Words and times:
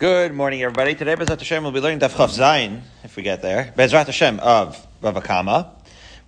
Good 0.00 0.32
morning, 0.32 0.62
everybody. 0.62 0.94
Today, 0.94 1.14
Bezrat 1.14 1.40
Hashem, 1.40 1.62
we'll 1.62 1.72
be 1.72 1.80
learning 1.80 1.98
Daf 1.98 2.12
Chav 2.12 2.30
Zayin, 2.30 2.80
if 3.04 3.16
we 3.16 3.22
get 3.22 3.42
there. 3.42 3.74
Bezrat 3.76 4.06
Hashem 4.06 4.40
of 4.40 4.86
Bava 5.02 5.22
Kama. 5.22 5.70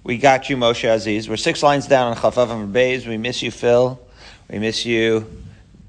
We 0.04 0.18
got 0.18 0.50
you, 0.50 0.58
Moshe 0.58 0.86
Aziz. 0.92 1.26
We're 1.26 1.38
six 1.38 1.62
lines 1.62 1.86
down 1.86 2.08
on 2.08 2.16
Chavav 2.18 2.50
and. 2.50 3.06
We 3.06 3.16
miss 3.16 3.42
you, 3.42 3.50
Phil. 3.50 3.98
We 4.50 4.58
miss 4.58 4.84
you, 4.84 5.26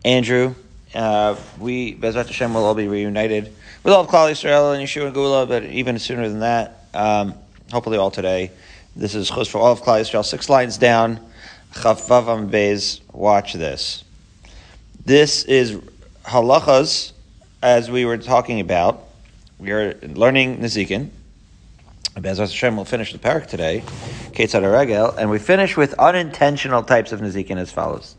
Andrew. 0.06 0.56
Uh, 0.96 1.36
we, 1.60 1.94
Bezrat 1.94 2.28
Hashem, 2.28 2.54
will 2.54 2.64
all 2.64 2.74
be 2.74 2.88
reunited 2.88 3.54
with 3.84 3.94
all 3.94 4.06
of 4.06 4.08
Klal 4.08 4.32
Yisrael 4.32 4.74
and 4.74 4.88
Yeshua 4.88 5.08
and 5.08 5.14
Gula, 5.14 5.46
but 5.46 5.66
even 5.66 6.00
sooner 6.00 6.30
than 6.30 6.40
that, 6.40 6.86
um, 6.94 7.34
hopefully 7.74 7.98
all 7.98 8.12
today. 8.12 8.50
This 8.96 9.14
is 9.14 9.30
Chos 9.30 9.50
for 9.50 9.58
all 9.58 9.74
of 9.74 9.82
Klal 9.82 10.00
Yisrael. 10.00 10.24
Six 10.24 10.48
lines 10.48 10.78
down, 10.78 11.20
Chavav 11.74 12.30
and. 12.30 13.02
Watch 13.14 13.52
this. 13.52 14.06
This 15.06 15.44
is 15.44 15.74
halachas 16.24 17.12
as 17.64 17.90
we 17.90 18.04
were 18.04 18.18
talking 18.18 18.60
about, 18.60 19.06
we 19.58 19.72
are 19.72 19.98
learning 20.02 20.58
Nezikin. 20.58 21.10
Bezras 22.16 22.52
Hashem 22.52 22.76
will 22.76 22.84
finish 22.84 23.14
the 23.14 23.18
parak 23.18 23.48
today, 23.48 23.82
Ketzad 24.34 24.70
Regel, 24.70 25.12
and 25.12 25.30
we 25.30 25.40
finish 25.40 25.78
with 25.78 25.94
unintentional 25.94 26.84
types 26.84 27.14
of 27.14 27.22
Nezikin 27.22 27.56
as 27.56 27.72
follows. 27.72 28.18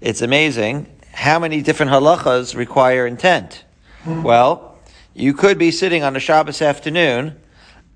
It's 0.00 0.22
amazing 0.22 0.86
how 1.12 1.38
many 1.38 1.60
different 1.60 1.92
halachas 1.92 2.56
require 2.56 3.06
intent. 3.06 3.64
Well, 4.06 4.78
you 5.12 5.34
could 5.34 5.58
be 5.58 5.72
sitting 5.72 6.02
on 6.02 6.16
a 6.16 6.20
Shabbos 6.20 6.62
afternoon 6.62 7.38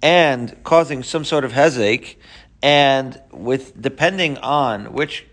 and 0.02 0.54
causing 0.64 1.02
some 1.02 1.24
sort 1.24 1.46
of 1.46 1.52
headache, 1.52 2.20
and 2.62 3.18
with 3.32 3.80
depending 3.80 4.36
on 4.36 4.92
which 4.92 5.24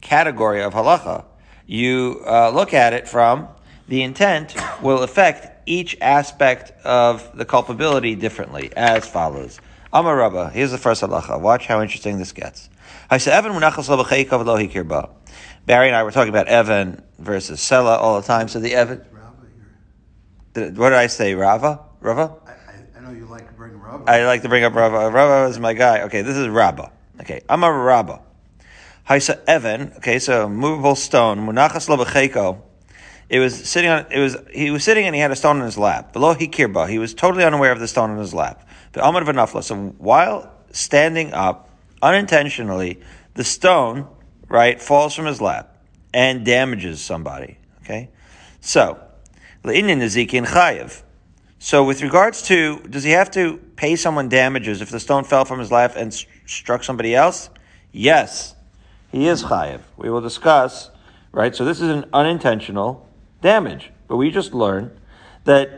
category 0.00 0.62
of 0.62 0.74
halacha 0.74 1.24
you 1.66 2.22
uh, 2.24 2.50
look 2.50 2.72
at 2.72 2.92
it 2.92 3.08
from, 3.08 3.48
the 3.88 4.02
intent 4.02 4.56
will 4.82 5.02
affect 5.02 5.68
each 5.68 5.96
aspect 6.00 6.72
of 6.84 7.36
the 7.36 7.44
culpability 7.44 8.14
differently, 8.14 8.72
as 8.76 9.06
follows. 9.06 9.60
Amar 9.92 10.16
Rabba, 10.16 10.50
here's 10.50 10.70
the 10.70 10.78
first 10.78 11.02
halacha. 11.02 11.40
Watch 11.40 11.66
how 11.66 11.80
interesting 11.80 12.18
this 12.18 12.32
gets. 12.32 12.68
I 13.10 13.18
said, 13.18 13.32
Evan, 13.34 13.52
Barry 15.66 15.88
and 15.88 15.96
I 15.96 16.02
were 16.04 16.12
talking 16.12 16.28
about 16.28 16.46
Evan 16.46 17.02
versus 17.18 17.60
Sela 17.60 17.98
all 17.98 18.20
the 18.20 18.26
time. 18.26 18.48
So 18.48 18.60
the 18.60 18.74
Evan. 18.74 19.04
Did, 20.54 20.78
what 20.78 20.90
did 20.90 20.98
I 20.98 21.08
say? 21.08 21.34
Rava? 21.34 21.80
Rava? 22.00 22.34
I, 22.46 22.98
I, 22.98 23.00
know 23.02 23.10
you 23.10 23.26
like 23.26 23.46
to 23.46 23.52
bring 23.54 23.78
Rava. 23.78 24.10
I 24.10 24.24
like 24.24 24.42
to 24.42 24.48
bring 24.48 24.64
up 24.64 24.74
Rava. 24.74 25.10
Rava 25.10 25.50
is 25.50 25.58
my 25.58 25.74
guy. 25.74 26.02
Okay, 26.02 26.22
this 26.22 26.36
is 26.36 26.48
Rabba. 26.48 26.92
Okay, 27.20 27.42
Amar 27.48 27.78
Rabba. 27.78 28.22
Haisa 29.08 29.42
Evan. 29.46 29.92
Okay, 29.98 30.18
so 30.18 30.48
movable 30.48 30.94
stone. 30.94 31.46
Munachas 31.46 31.88
lo 31.88 31.96
it 33.28 33.40
was 33.40 33.68
sitting 33.68 33.90
on. 33.90 34.06
It 34.10 34.20
was 34.20 34.36
he 34.52 34.70
was 34.70 34.84
sitting 34.84 35.06
and 35.06 35.14
he 35.14 35.20
had 35.20 35.30
a 35.30 35.36
stone 35.36 35.58
in 35.58 35.64
his 35.64 35.78
lap. 35.78 36.12
Below 36.12 36.34
he 36.34 36.48
kirba, 36.48 36.88
he 36.88 36.98
was 36.98 37.14
totally 37.14 37.44
unaware 37.44 37.72
of 37.72 37.80
the 37.80 37.88
stone 37.88 38.10
in 38.10 38.18
his 38.18 38.32
lap. 38.32 38.68
The 38.92 39.00
amad 39.00 39.24
v'nafla. 39.24 39.62
So 39.62 39.76
while 39.98 40.52
standing 40.70 41.32
up, 41.32 41.68
unintentionally, 42.02 43.00
the 43.34 43.44
stone 43.44 44.06
right 44.48 44.80
falls 44.80 45.14
from 45.14 45.26
his 45.26 45.40
lap 45.40 45.76
and 46.14 46.44
damages 46.44 47.02
somebody. 47.02 47.58
Okay, 47.82 48.10
so 48.60 49.00
nezikin 49.64 50.46
chayiv. 50.46 51.02
So 51.58 51.82
with 51.82 52.02
regards 52.02 52.42
to, 52.42 52.78
does 52.80 53.02
he 53.02 53.10
have 53.10 53.30
to 53.32 53.56
pay 53.74 53.96
someone 53.96 54.28
damages 54.28 54.80
if 54.80 54.90
the 54.90 55.00
stone 55.00 55.24
fell 55.24 55.44
from 55.44 55.58
his 55.58 55.72
lap 55.72 55.94
and 55.96 56.14
st- 56.14 56.30
struck 56.44 56.84
somebody 56.84 57.14
else? 57.14 57.50
Yes, 57.90 58.54
he 59.10 59.26
is 59.26 59.42
chayiv. 59.42 59.80
We 59.96 60.10
will 60.10 60.20
discuss. 60.20 60.90
Right, 61.32 61.54
so 61.54 61.64
this 61.66 61.82
is 61.82 61.90
an 61.90 62.06
unintentional 62.14 63.05
damage. 63.46 63.90
But 64.08 64.16
we 64.16 64.30
just 64.30 64.52
learned 64.52 64.90
that 65.44 65.70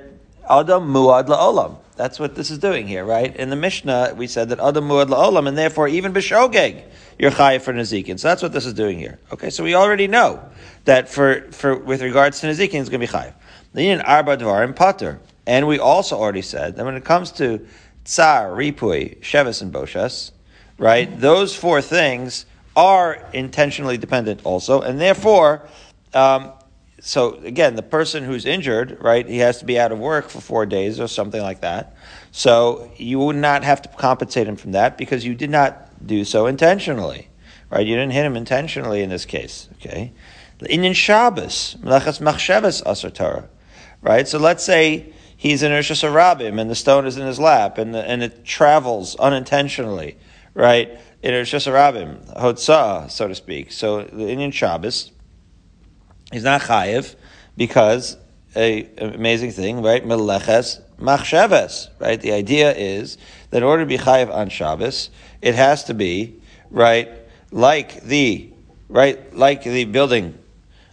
Adam 0.48 0.92
Muad 0.92 1.26
La'olam. 1.26 1.76
That's 1.96 2.18
what 2.18 2.34
this 2.34 2.50
is 2.50 2.58
doing 2.58 2.86
here, 2.86 3.04
right? 3.04 3.34
In 3.36 3.50
the 3.50 3.56
Mishnah, 3.56 4.14
we 4.16 4.26
said 4.26 4.48
that 4.50 4.60
Adam 4.60 4.88
Muad 4.88 5.08
La'olam, 5.08 5.46
and 5.46 5.56
therefore 5.58 5.86
even 5.88 6.12
B'shogeg, 6.12 6.82
you're 7.18 7.30
chayiv 7.30 7.60
for 7.62 7.72
Nazikin. 7.72 8.18
So 8.18 8.28
that's 8.28 8.42
what 8.42 8.52
this 8.52 8.64
is 8.64 8.72
doing 8.72 8.98
here. 8.98 9.18
Okay, 9.32 9.50
so 9.50 9.62
we 9.62 9.74
already 9.74 10.06
know 10.06 10.42
that 10.84 11.08
for, 11.08 11.42
for 11.52 11.76
with 11.76 12.00
regards 12.00 12.40
to 12.40 12.46
Nazikin, 12.46 12.80
it's 12.80 12.88
going 12.88 13.00
to 13.00 13.06
be 13.06 13.12
chayiv. 13.18 13.34
Then 13.74 14.00
Arba 14.00 14.36
Dvarim 14.38 14.74
Pater. 14.74 15.20
And 15.46 15.66
we 15.66 15.78
also 15.78 16.16
already 16.18 16.42
said 16.42 16.76
that 16.76 16.84
when 16.84 16.94
it 16.94 17.04
comes 17.04 17.32
to 17.32 17.66
Tsar, 18.04 18.50
Ripui, 18.50 19.18
Shevis, 19.20 19.62
and 19.62 19.72
Boshas, 19.72 20.30
right, 20.78 21.08
those 21.20 21.54
four 21.54 21.82
things 21.82 22.46
are 22.76 23.26
intentionally 23.32 23.98
dependent 23.98 24.40
also, 24.44 24.80
and 24.80 25.00
therefore, 25.00 25.68
um, 26.14 26.52
so 27.00 27.34
again, 27.44 27.76
the 27.76 27.82
person 27.82 28.24
who's 28.24 28.44
injured, 28.44 28.98
right, 29.00 29.26
he 29.26 29.38
has 29.38 29.58
to 29.58 29.64
be 29.64 29.78
out 29.78 29.92
of 29.92 29.98
work 29.98 30.28
for 30.28 30.40
four 30.40 30.66
days 30.66 30.98
or 30.98 31.06
something 31.06 31.40
like 31.40 31.60
that. 31.60 31.94
So 32.32 32.90
you 32.96 33.18
would 33.20 33.36
not 33.36 33.62
have 33.64 33.82
to 33.82 33.88
compensate 33.88 34.48
him 34.48 34.56
from 34.56 34.72
that 34.72 34.98
because 34.98 35.24
you 35.24 35.34
did 35.34 35.50
not 35.50 36.06
do 36.06 36.24
so 36.24 36.46
intentionally, 36.46 37.28
right? 37.70 37.86
You 37.86 37.94
didn't 37.94 38.12
hit 38.12 38.26
him 38.26 38.36
intentionally 38.36 39.02
in 39.02 39.10
this 39.10 39.24
case, 39.24 39.68
okay? 39.74 40.12
Inyan 40.60 40.94
Shabbos, 40.94 41.76
Melechas 41.80 42.20
Machshavas 42.20 42.82
Asar 42.84 43.10
Torah, 43.10 43.48
right? 44.02 44.26
So 44.26 44.38
let's 44.38 44.64
say 44.64 45.12
he's 45.36 45.62
in 45.62 45.70
Rosh 45.70 45.92
Hashanah 45.92 46.60
and 46.60 46.70
the 46.70 46.74
stone 46.74 47.06
is 47.06 47.16
in 47.16 47.26
his 47.26 47.38
lap 47.38 47.78
and, 47.78 47.94
the, 47.94 48.02
and 48.04 48.24
it 48.24 48.44
travels 48.44 49.14
unintentionally, 49.16 50.18
right? 50.54 50.98
In 51.22 51.32
Rosh 51.32 51.54
Hashanah, 51.54 52.36
Hotzah, 52.36 53.08
so 53.08 53.28
to 53.28 53.36
speak. 53.36 53.70
So 53.70 54.02
the 54.02 54.24
Inyan 54.24 54.52
Shabbos, 54.52 55.12
He's 56.32 56.44
not 56.44 56.62
chayiv 56.62 57.14
because 57.56 58.16
a 58.54 58.88
amazing 58.98 59.52
thing, 59.52 59.82
right? 59.82 60.04
Meleches 60.04 60.80
machsheves, 61.00 61.88
right? 61.98 62.20
The 62.20 62.32
idea 62.32 62.74
is 62.74 63.18
that 63.50 63.58
in 63.58 63.62
order 63.62 63.82
to 63.82 63.86
be 63.86 63.98
chayiv 63.98 64.32
on 64.32 64.48
Shabbos, 64.48 65.10
it 65.40 65.54
has 65.54 65.84
to 65.84 65.94
be 65.94 66.40
right 66.70 67.08
like 67.50 68.02
the 68.02 68.50
right 68.88 69.34
like 69.34 69.64
the 69.64 69.84
building 69.84 70.38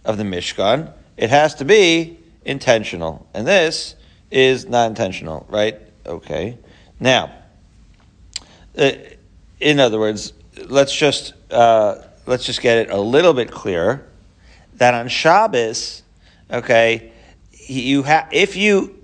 of 0.04 0.16
the 0.16 0.24
Mishkan. 0.24 0.92
It 1.16 1.30
has 1.30 1.54
to 1.56 1.64
be 1.64 2.18
intentional, 2.44 3.26
and 3.34 3.46
this 3.46 3.94
is 4.30 4.66
not 4.66 4.88
intentional, 4.88 5.46
right? 5.48 5.80
Okay. 6.06 6.58
Now, 7.00 7.32
uh, 8.78 8.92
in 9.60 9.80
other 9.80 9.98
words, 9.98 10.32
let's 10.68 10.94
just 10.94 11.34
uh, 11.50 11.96
let's 12.26 12.44
just 12.44 12.60
get 12.60 12.78
it 12.78 12.90
a 12.90 13.00
little 13.00 13.34
bit 13.34 13.50
clearer 13.50 14.06
that 14.78 14.94
on 14.94 15.08
Shabbos, 15.08 16.02
okay, 16.50 17.12
you 17.50 18.02
have 18.04 18.28
if 18.32 18.56
you 18.56 18.94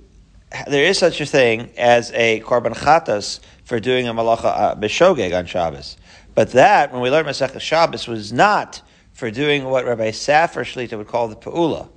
there 0.66 0.84
is 0.84 0.98
such 0.98 1.20
a 1.20 1.26
thing 1.26 1.70
as 1.78 2.12
a 2.12 2.40
korban 2.40 2.74
chatas 2.74 3.40
for 3.64 3.80
doing 3.80 4.06
a 4.06 4.14
malacha 4.14 4.44
uh, 4.44 4.74
b'shogeg 4.74 5.36
on 5.36 5.46
Shabbos, 5.46 5.96
but 6.34 6.52
that 6.52 6.92
when 6.92 7.00
we 7.00 7.10
learned 7.10 7.28
Masechah 7.28 7.60
Shabbos 7.60 8.06
was 8.06 8.32
not 8.32 8.82
for 9.12 9.30
doing 9.30 9.64
what 9.64 9.84
Rabbi 9.84 10.10
Safar 10.10 10.64
Shlita 10.64 10.96
would 10.98 11.08
call 11.08 11.28
the 11.28 11.36
peula, 11.36 11.88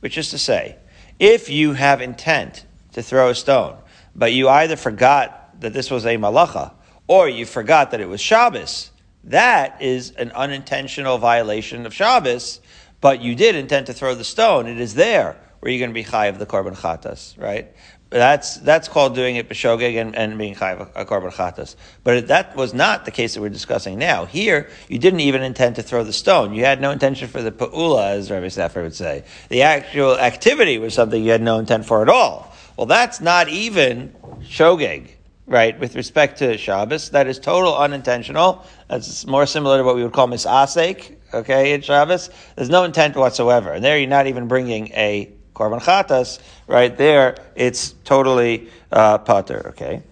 which 0.00 0.18
is 0.18 0.30
to 0.30 0.38
say, 0.38 0.76
if 1.18 1.48
you 1.48 1.72
have 1.72 2.00
intent 2.00 2.64
to 2.92 3.02
throw 3.02 3.30
a 3.30 3.34
stone, 3.34 3.76
but 4.14 4.32
you 4.32 4.48
either 4.48 4.76
forgot 4.76 5.60
that 5.60 5.72
this 5.72 5.90
was 5.90 6.04
a 6.04 6.16
malacha 6.16 6.72
or 7.06 7.28
you 7.28 7.46
forgot 7.46 7.90
that 7.90 8.00
it 8.00 8.08
was 8.08 8.20
Shabbos, 8.20 8.90
that 9.24 9.80
is 9.80 10.10
an 10.12 10.32
unintentional 10.32 11.18
violation 11.18 11.86
of 11.86 11.94
Shabbos 11.94 12.60
but 13.04 13.20
you 13.20 13.34
did 13.34 13.54
intend 13.54 13.84
to 13.84 13.92
throw 13.92 14.14
the 14.14 14.24
stone, 14.24 14.66
it 14.66 14.80
is 14.80 14.94
there 14.94 15.36
where 15.60 15.70
you're 15.70 15.78
going 15.78 15.90
to 15.90 15.94
be 15.94 16.00
high 16.00 16.28
of 16.28 16.38
the 16.38 16.46
korban 16.46 16.74
chatas, 16.74 17.38
right? 17.38 17.70
That's 18.08 18.56
that's 18.56 18.88
called 18.88 19.14
doing 19.14 19.36
it 19.36 19.46
b'shogeg 19.46 20.00
and, 20.00 20.16
and 20.16 20.38
being 20.38 20.56
of 20.56 20.90
a 20.94 21.04
korban 21.04 21.30
chatas. 21.30 21.76
But 22.02 22.28
that 22.28 22.56
was 22.56 22.72
not 22.72 23.04
the 23.04 23.10
case 23.10 23.34
that 23.34 23.42
we're 23.42 23.50
discussing 23.50 23.98
now. 23.98 24.24
Here, 24.24 24.70
you 24.88 24.98
didn't 24.98 25.20
even 25.20 25.42
intend 25.42 25.76
to 25.76 25.82
throw 25.82 26.02
the 26.02 26.14
stone. 26.14 26.54
You 26.54 26.64
had 26.64 26.80
no 26.80 26.92
intention 26.92 27.28
for 27.28 27.42
the 27.42 27.52
pa'ula, 27.52 28.12
as 28.12 28.30
Rabbi 28.30 28.48
Safar 28.48 28.82
would 28.82 28.94
say. 28.94 29.24
The 29.50 29.60
actual 29.60 30.18
activity 30.18 30.78
was 30.78 30.94
something 30.94 31.22
you 31.22 31.32
had 31.32 31.42
no 31.42 31.58
intent 31.58 31.84
for 31.84 32.00
at 32.00 32.08
all. 32.08 32.56
Well, 32.78 32.86
that's 32.86 33.20
not 33.20 33.50
even 33.50 34.14
shogeg 34.40 35.10
right, 35.46 35.78
with 35.78 35.94
respect 35.94 36.38
to 36.38 36.56
Shabbos. 36.56 37.10
That 37.10 37.26
is 37.26 37.38
total 37.38 37.76
unintentional. 37.76 38.64
That's 38.88 39.26
more 39.26 39.46
similar 39.46 39.78
to 39.78 39.84
what 39.84 39.96
we 39.96 40.02
would 40.02 40.12
call 40.12 40.28
misasek, 40.28 41.16
okay, 41.34 41.74
in 41.74 41.82
Shabbos. 41.82 42.30
There's 42.56 42.70
no 42.70 42.84
intent 42.84 43.16
whatsoever. 43.16 43.72
And 43.72 43.84
there 43.84 43.98
you're 43.98 44.08
not 44.08 44.26
even 44.26 44.48
bringing 44.48 44.88
a 44.92 45.32
korban 45.54 45.80
chatas, 45.80 46.40
right 46.66 46.96
there, 46.96 47.36
it's 47.54 47.92
totally 48.04 48.68
uh, 48.90 49.18
pater, 49.18 49.68
okay. 49.68 50.02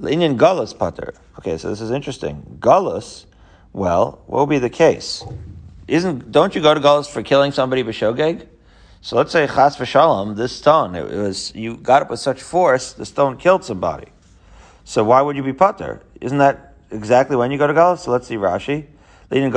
Inyan 0.00 0.38
gullus 0.38 0.76
pater. 0.76 1.14
Okay, 1.38 1.58
so 1.58 1.68
this 1.68 1.80
is 1.80 1.90
interesting. 1.90 2.58
Gullus, 2.60 3.26
well, 3.72 4.22
what 4.26 4.38
will 4.38 4.46
be 4.46 4.58
the 4.58 4.70
case? 4.70 5.24
Isn't, 5.86 6.32
don't 6.32 6.54
you 6.54 6.62
go 6.62 6.72
to 6.74 6.80
gullus 6.80 7.10
for 7.10 7.22
killing 7.22 7.52
somebody 7.52 7.84
b'shogeg? 7.84 8.46
So 9.02 9.16
let's 9.16 9.32
say 9.32 9.46
chas 9.46 9.76
v'shalom, 9.76 10.36
this 10.36 10.56
stone, 10.56 10.94
it 10.94 11.04
was, 11.04 11.54
you 11.54 11.76
got 11.76 12.02
it 12.02 12.08
with 12.08 12.20
such 12.20 12.42
force, 12.42 12.92
the 12.94 13.04
stone 13.04 13.36
killed 13.36 13.64
somebody. 13.64 14.06
So 14.84 15.04
why 15.04 15.20
would 15.20 15.36
you 15.36 15.42
be 15.42 15.52
pater? 15.52 16.02
Isn't 16.20 16.38
that 16.38 16.74
exactly 16.90 17.36
when 17.36 17.50
you 17.50 17.58
go 17.58 17.66
to 17.66 17.74
Galus? 17.74 18.00
So 18.00 18.10
let's 18.10 18.26
see 18.26 18.36
Rashi. 18.36 18.86
Wait, 19.34 19.50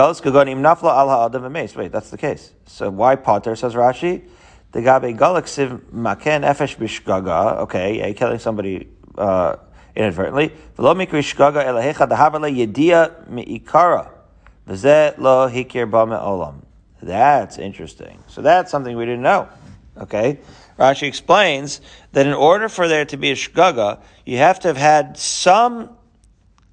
that's 1.92 2.10
the 2.10 2.18
case. 2.18 2.52
So 2.66 2.90
why 2.90 3.16
potter, 3.16 3.56
says 3.56 3.76
Rashi? 3.76 4.24
The 4.72 4.82
gabe 4.82 5.16
galaxiv 5.16 5.80
maken 5.94 6.44
efesh 6.44 6.78
bishgaga. 6.78 7.58
Okay, 7.60 8.00
yeah, 8.00 8.12
killing 8.14 8.40
somebody 8.40 8.90
uh, 9.18 9.58
inadvertently. 9.96 10.52
V'lo 10.78 10.96
mikri 10.96 11.22
shgaga 11.22 11.64
elahecha 11.64 12.08
dahavale 12.10 12.50
yedia 12.52 13.12
miikara. 13.30 14.10
V'zeh 14.68 15.16
lo 15.20 15.48
hikir 15.48 15.90
ba 15.90 16.06
olam. 16.08 16.64
That's 17.02 17.60
interesting. 17.60 18.24
So 18.26 18.42
that's 18.42 18.72
something 18.72 18.98
we 18.98 19.06
didn't 19.06 19.22
know. 19.22 19.48
Okay? 19.96 20.40
Rashi 20.80 21.08
explains 21.08 21.82
that 22.14 22.26
in 22.26 22.34
order 22.34 22.68
for 22.68 22.88
there 22.88 23.06
to 23.06 23.18
be 23.18 23.30
a 23.30 23.36
shgaga, 23.36 24.00
you 24.26 24.38
have 24.38 24.60
to 24.62 24.68
have 24.70 24.78
had 24.78 25.18
some 25.18 25.92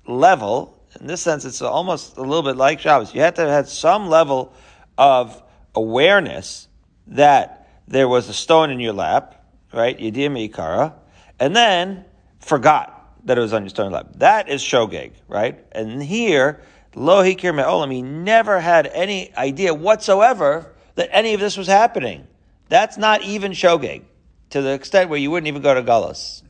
level, 0.06 0.73
in 1.00 1.06
this 1.06 1.20
sense 1.20 1.44
it's 1.44 1.62
almost 1.62 2.16
a 2.16 2.20
little 2.20 2.42
bit 2.42 2.56
like 2.56 2.80
Shabbos, 2.80 3.14
you 3.14 3.20
have 3.20 3.34
to 3.34 3.42
have 3.42 3.50
had 3.50 3.68
some 3.68 4.08
level 4.08 4.52
of 4.96 5.42
awareness 5.74 6.68
that 7.08 7.68
there 7.86 8.08
was 8.08 8.28
a 8.28 8.32
stone 8.32 8.70
in 8.70 8.80
your 8.80 8.92
lap, 8.92 9.44
right? 9.72 9.98
Yedim 9.98 10.50
Ikara, 10.50 10.94
and 11.38 11.54
then 11.54 12.04
forgot 12.40 12.90
that 13.26 13.38
it 13.38 13.40
was 13.40 13.52
on 13.52 13.62
your 13.62 13.70
stone 13.70 13.92
lap. 13.92 14.08
That 14.16 14.48
is 14.48 14.62
shogeg, 14.62 15.12
right? 15.28 15.64
And 15.72 16.02
here, 16.02 16.60
lo 16.94 17.22
hikir 17.22 17.54
me'olam, 17.54 17.92
he 17.92 18.02
never 18.02 18.60
had 18.60 18.86
any 18.86 19.34
idea 19.36 19.74
whatsoever 19.74 20.74
that 20.94 21.08
any 21.12 21.34
of 21.34 21.40
this 21.40 21.56
was 21.56 21.66
happening. 21.66 22.26
That's 22.68 22.96
not 22.96 23.22
even 23.22 23.52
shogeg, 23.52 24.02
to 24.50 24.62
the 24.62 24.72
extent 24.72 25.10
where 25.10 25.18
you 25.18 25.30
wouldn't 25.30 25.48
even 25.48 25.62
go 25.62 25.74
to 25.74 25.82
Gullus. 25.82 26.42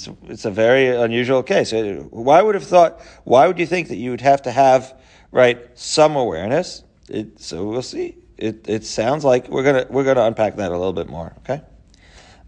It's 0.00 0.08
a. 0.08 0.32
It's, 0.32 0.44
a 0.46 0.50
very 0.50 0.88
unusual 0.88 1.42
case. 1.42 1.74
Uh, 1.74 2.04
Why 2.10 2.40
would 2.40 2.54
have 2.54 2.64
thought? 2.64 3.02
Why 3.24 3.46
would 3.46 3.58
you 3.58 3.66
think 3.66 3.88
that 3.88 3.96
you 3.96 4.10
would 4.12 4.22
have 4.22 4.40
to 4.42 4.50
have 4.50 4.98
right 5.30 5.68
some 5.78 6.16
awareness? 6.16 6.84
It, 7.08 7.38
so 7.38 7.66
we'll 7.66 7.82
see. 7.82 8.16
It, 8.38 8.66
it 8.66 8.86
sounds 8.86 9.24
like 9.24 9.48
we're 9.48 9.62
gonna 9.62 9.86
we're 9.90 10.04
gonna 10.04 10.22
unpack 10.22 10.56
that 10.56 10.70
a 10.70 10.78
little 10.78 10.94
bit 10.94 11.08
more. 11.08 11.34
Okay, 11.40 11.60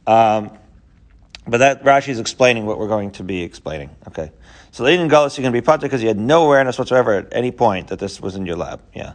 um, 0.06 0.56
but 1.46 1.58
that 1.58 1.84
Rashi 1.84 2.08
is 2.08 2.18
explaining 2.18 2.64
what 2.64 2.78
we're 2.78 2.88
going 2.88 3.10
to 3.12 3.22
be 3.22 3.42
explaining. 3.42 3.90
Okay, 4.08 4.32
so 4.70 4.84
Leinin 4.84 5.10
Gullus 5.10 5.36
you're 5.36 5.44
to 5.44 5.50
be 5.52 5.60
potter 5.60 5.82
because 5.82 6.00
you 6.00 6.08
had 6.08 6.18
no 6.18 6.46
awareness 6.46 6.78
whatsoever 6.78 7.12
at 7.12 7.28
any 7.32 7.50
point 7.50 7.88
that 7.88 7.98
this 7.98 8.18
was 8.18 8.34
in 8.34 8.46
your 8.46 8.56
lab. 8.56 8.80
Yeah, 8.94 9.12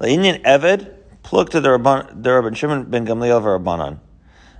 Leinin 0.00 0.40
Eved 0.44 0.94
plug 1.24 1.50
to 1.50 1.60
the 1.60 1.70
Rabban 1.70 2.22
the 2.22 2.30
Rabban 2.30 2.54
Shimon 2.54 2.84
ben 2.84 3.04
Gamliel 3.04 3.42
Rabbanon. 3.42 3.98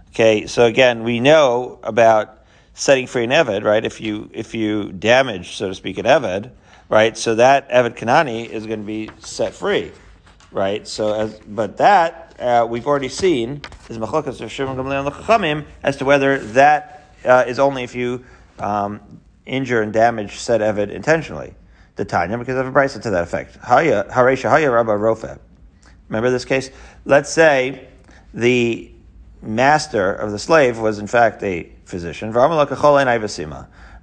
Okay, 0.08 0.46
so 0.46 0.66
again, 0.66 1.04
we 1.04 1.20
know 1.20 1.78
about 1.84 2.41
setting 2.74 3.06
free 3.06 3.24
an 3.24 3.30
Eved, 3.30 3.64
right? 3.64 3.84
If 3.84 4.00
you 4.00 4.30
if 4.32 4.54
you 4.54 4.92
damage, 4.92 5.56
so 5.56 5.68
to 5.68 5.74
speak, 5.74 5.98
an 5.98 6.06
Eved, 6.06 6.50
right? 6.88 7.16
So 7.16 7.34
that 7.36 7.68
Eved 7.70 7.96
Kanani 7.96 8.48
is 8.48 8.66
going 8.66 8.80
to 8.80 8.86
be 8.86 9.10
set 9.20 9.54
free, 9.54 9.92
right? 10.50 10.86
So 10.86 11.14
as 11.14 11.38
but 11.40 11.76
that 11.78 12.36
uh, 12.38 12.66
we've 12.68 12.86
already 12.86 13.08
seen 13.08 13.62
is 13.88 13.98
machlokas 13.98 14.40
of 14.40 14.50
Shimon 14.50 14.76
Gamliel 14.76 15.04
the 15.04 15.10
Chachamim 15.10 15.66
as 15.82 15.96
to 15.96 16.04
whether 16.04 16.38
that 16.38 17.14
uh, 17.24 17.44
is 17.46 17.58
only 17.58 17.82
if 17.82 17.94
you 17.94 18.24
um, 18.58 19.00
injure 19.46 19.82
and 19.82 19.92
damage 19.92 20.36
said 20.36 20.60
Eved 20.60 20.90
intentionally. 20.90 21.54
The 21.94 22.06
Tanya, 22.06 22.38
because 22.38 22.56
of 22.56 22.66
a 22.66 22.72
brisa 22.72 23.02
to 23.02 23.10
that 23.10 23.24
effect. 23.24 23.56
Haya 23.56 24.04
Haresha 24.04 24.48
Haya 24.48 24.70
Rabba 24.70 24.92
Rofe. 24.92 25.38
Remember 26.08 26.30
this 26.30 26.46
case? 26.46 26.70
Let's 27.04 27.30
say 27.30 27.88
the 28.32 28.90
master 29.42 30.12
of 30.12 30.30
the 30.30 30.38
slave 30.38 30.78
was 30.78 30.98
in 30.98 31.06
fact 31.06 31.42
a 31.42 31.71
physician. 31.84 32.32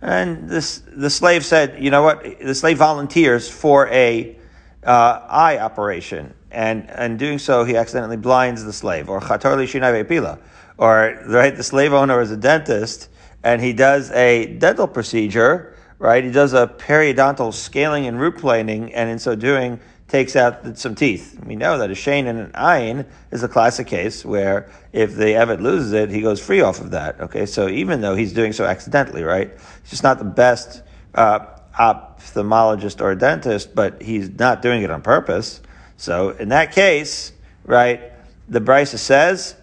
And 0.02 0.50
this, 0.50 0.82
the 0.88 1.10
slave 1.10 1.46
said, 1.46 1.84
you 1.84 1.92
know 1.92 2.04
what? 2.04 2.24
The 2.40 2.56
slave 2.56 2.78
volunteers 2.78 3.50
for 3.50 3.88
a 3.90 4.38
uh, 4.84 5.26
eye 5.28 5.58
operation, 5.58 6.34
and 6.52 6.90
and 6.90 7.20
doing 7.20 7.38
so, 7.38 7.66
he 7.66 7.76
accidentally 7.76 8.18
blinds 8.18 8.64
the 8.64 8.72
slave. 8.72 9.10
Or 9.10 9.20
pila, 9.20 10.40
or 10.78 11.22
right, 11.28 11.56
the 11.56 11.64
slave 11.64 11.92
owner 11.94 12.22
is 12.22 12.32
a 12.32 12.38
dentist, 12.38 13.10
and 13.44 13.62
he 13.62 13.74
does 13.74 14.10
a 14.12 14.56
dental 14.58 14.88
procedure. 14.88 15.76
Right, 16.02 16.24
he 16.24 16.32
does 16.32 16.54
a 16.54 16.66
periodontal 16.66 17.54
scaling 17.54 18.08
and 18.08 18.22
root 18.22 18.38
planing, 18.38 18.94
and 18.94 19.10
in 19.10 19.20
so 19.20 19.36
doing, 19.36 19.82
takes 20.10 20.36
out 20.36 20.78
some 20.78 20.96
teeth. 20.96 21.40
We 21.46 21.56
know 21.56 21.78
that 21.78 21.92
a 21.92 21.96
shane 21.96 22.28
and 22.28 22.40
an 22.40 22.52
ayin 22.52 23.06
is 23.32 23.44
a 23.44 23.48
classic 23.48 23.88
case 23.88 24.26
where 24.26 24.70
if 24.92 25.16
the 25.16 25.36
evet 25.36 25.62
loses 25.62 25.94
it, 25.94 26.10
he 26.10 26.22
goes 26.22 26.44
free 26.44 26.62
off 26.62 26.82
of 26.82 26.92
that. 26.92 27.22
Okay, 27.22 27.46
so 27.46 27.70
even 27.70 28.02
though 28.02 28.16
he's 28.16 28.34
doing 28.34 28.52
so 28.52 28.66
accidentally, 28.66 29.24
right, 29.24 29.52
he's 29.82 29.92
just 29.92 30.04
not 30.04 30.18
the 30.18 30.26
best 30.26 30.82
uh, 31.14 31.40
ophthalmologist 31.80 33.02
or 33.02 33.14
dentist, 33.16 33.76
but 33.76 34.02
he's 34.02 34.30
not 34.32 34.62
doing 34.62 34.82
it 34.82 34.90
on 34.90 35.02
purpose. 35.02 35.62
So 35.98 36.30
in 36.32 36.50
that 36.50 36.72
case, 36.72 37.32
right, 37.66 38.12
the 38.48 38.60
Brisa 38.60 38.98
says, 38.98 39.56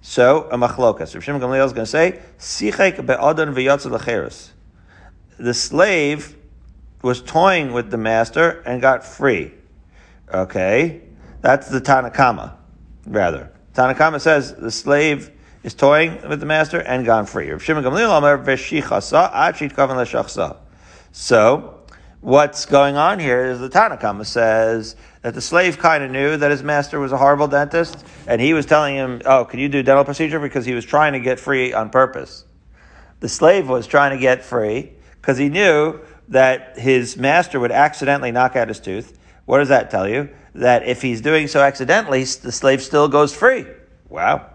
so 0.00 0.48
a 0.50 0.58
machlokas. 0.58 1.14
Rav 1.14 1.22
Shimon 1.22 1.40
Gamliel 1.40 1.64
is 1.64 1.72
going 1.72 1.84
to 1.84 1.90
say, 1.90 2.20
sichek 2.38 3.06
be'adon 3.06 3.54
v'yotzel. 3.54 4.50
The 5.38 5.54
slave 5.54 6.36
was 7.02 7.22
toying 7.22 7.72
with 7.72 7.90
the 7.90 7.98
master 7.98 8.62
and 8.66 8.80
got 8.80 9.04
free. 9.04 9.52
Okay, 10.32 11.02
that's 11.42 11.68
the 11.68 11.80
Tanakama, 11.80 12.54
rather. 13.06 13.52
Tanakama 13.74 14.20
says 14.20 14.54
the 14.54 14.70
slave 14.70 15.30
is 15.62 15.74
toying 15.74 16.26
with 16.28 16.40
the 16.40 16.46
master 16.46 16.80
and 16.80 17.04
gone 17.04 17.26
free. 17.26 17.50
So, 21.14 21.80
what's 22.20 22.64
going 22.64 22.96
on 22.96 23.18
here 23.18 23.44
is 23.44 23.60
the 23.60 23.68
Tanakama 23.68 24.24
says 24.24 24.96
that 25.20 25.34
the 25.34 25.40
slave 25.40 25.78
kind 25.78 26.02
of 26.02 26.10
knew 26.10 26.36
that 26.38 26.50
his 26.50 26.62
master 26.62 26.98
was 26.98 27.12
a 27.12 27.18
horrible 27.18 27.48
dentist, 27.48 28.02
and 28.26 28.40
he 28.40 28.54
was 28.54 28.64
telling 28.64 28.94
him, 28.94 29.20
"Oh, 29.26 29.44
can 29.44 29.60
you 29.60 29.68
do 29.68 29.82
dental 29.82 30.04
procedure?" 30.04 30.40
Because 30.40 30.64
he 30.64 30.72
was 30.72 30.84
trying 30.86 31.12
to 31.12 31.20
get 31.20 31.38
free 31.38 31.74
on 31.74 31.90
purpose. 31.90 32.46
The 33.20 33.28
slave 33.28 33.68
was 33.68 33.86
trying 33.86 34.12
to 34.12 34.18
get 34.18 34.42
free 34.42 34.92
because 35.20 35.36
he 35.38 35.48
knew 35.48 36.00
that 36.28 36.78
his 36.78 37.16
master 37.16 37.60
would 37.60 37.70
accidentally 37.70 38.32
knock 38.32 38.56
out 38.56 38.68
his 38.68 38.80
tooth. 38.80 39.18
What 39.44 39.58
does 39.58 39.68
that 39.68 39.90
tell 39.90 40.08
you? 40.08 40.28
That 40.54 40.86
if 40.86 41.02
he's 41.02 41.20
doing 41.20 41.48
so 41.48 41.60
accidentally, 41.60 42.24
the 42.24 42.52
slave 42.52 42.82
still 42.82 43.08
goes 43.08 43.34
free. 43.34 43.66
Wow. 44.08 44.46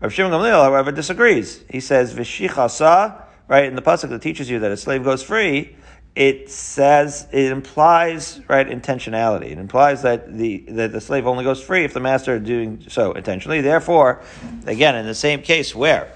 Rav 0.00 0.12
Shimon 0.12 0.32
Gamliel, 0.32 0.62
however, 0.62 0.92
disagrees. 0.92 1.64
He 1.70 1.80
says, 1.80 2.14
"Vishichasa," 2.14 3.22
right 3.48 3.64
in 3.64 3.74
the 3.74 3.82
pasuk 3.82 4.10
that 4.10 4.22
teaches 4.22 4.48
you 4.50 4.58
that 4.60 4.70
a 4.70 4.76
slave 4.76 5.04
goes 5.04 5.22
free. 5.22 5.76
It 6.14 6.50
says 6.50 7.28
it 7.32 7.52
implies 7.52 8.40
right 8.48 8.68
intentionality. 8.68 9.52
It 9.52 9.58
implies 9.58 10.02
that 10.02 10.36
the 10.36 10.64
that 10.70 10.92
the 10.92 11.00
slave 11.00 11.26
only 11.26 11.44
goes 11.44 11.62
free 11.62 11.84
if 11.84 11.94
the 11.94 12.00
master 12.00 12.36
is 12.36 12.42
doing 12.42 12.84
so 12.88 13.12
intentionally. 13.12 13.60
Therefore, 13.60 14.22
again, 14.66 14.96
in 14.96 15.06
the 15.06 15.14
same 15.14 15.42
case 15.42 15.74
where 15.74 16.10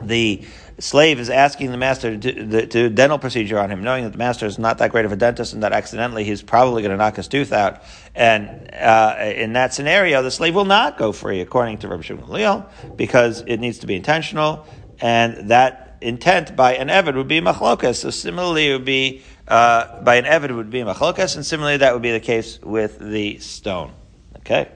the 0.00 0.44
slave 0.82 1.20
is 1.20 1.30
asking 1.30 1.70
the 1.70 1.76
master 1.76 2.16
to 2.16 2.16
do, 2.16 2.66
to 2.66 2.90
dental 2.90 3.18
procedure 3.18 3.58
on 3.58 3.70
him, 3.70 3.82
knowing 3.82 4.04
that 4.04 4.10
the 4.10 4.18
master 4.18 4.46
is 4.46 4.58
not 4.58 4.78
that 4.78 4.90
great 4.90 5.04
of 5.04 5.12
a 5.12 5.16
dentist 5.16 5.52
and 5.52 5.62
that 5.62 5.72
accidentally 5.72 6.24
he's 6.24 6.42
probably 6.42 6.82
going 6.82 6.90
to 6.90 6.96
knock 6.96 7.16
his 7.16 7.28
tooth 7.28 7.52
out. 7.52 7.82
And 8.14 8.74
uh, 8.74 9.16
in 9.20 9.52
that 9.52 9.72
scenario, 9.72 10.22
the 10.22 10.30
slave 10.30 10.54
will 10.54 10.64
not 10.64 10.98
go 10.98 11.12
free, 11.12 11.40
according 11.40 11.78
to 11.78 11.88
Rabbi 11.88 12.02
Shimon 12.02 12.24
Gamliel, 12.24 12.96
because 12.96 13.42
it 13.46 13.58
needs 13.58 13.78
to 13.78 13.86
be 13.86 13.94
intentional, 13.94 14.66
and 15.00 15.50
that 15.50 15.98
intent 16.00 16.56
by 16.56 16.74
an 16.74 16.88
Evid 16.88 17.14
would 17.14 17.28
be 17.28 17.40
machlokas. 17.40 17.96
So 17.96 18.10
similarly, 18.10 18.70
it 18.70 18.72
would 18.72 18.84
be 18.84 19.22
uh, 19.46 20.02
by 20.02 20.16
an 20.16 20.24
Evid 20.24 20.54
would 20.54 20.70
be 20.70 20.80
machlokas, 20.80 21.36
and 21.36 21.46
similarly, 21.46 21.76
that 21.78 21.92
would 21.92 22.02
be 22.02 22.12
the 22.12 22.20
case 22.20 22.60
with 22.60 22.98
the 22.98 23.38
stone. 23.38 23.92
Okay. 24.38 24.68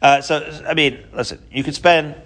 Uh, 0.00 0.20
so, 0.20 0.62
I 0.66 0.74
mean, 0.74 1.04
listen, 1.12 1.40
you 1.52 1.62
could 1.62 1.76
spend 1.76 2.16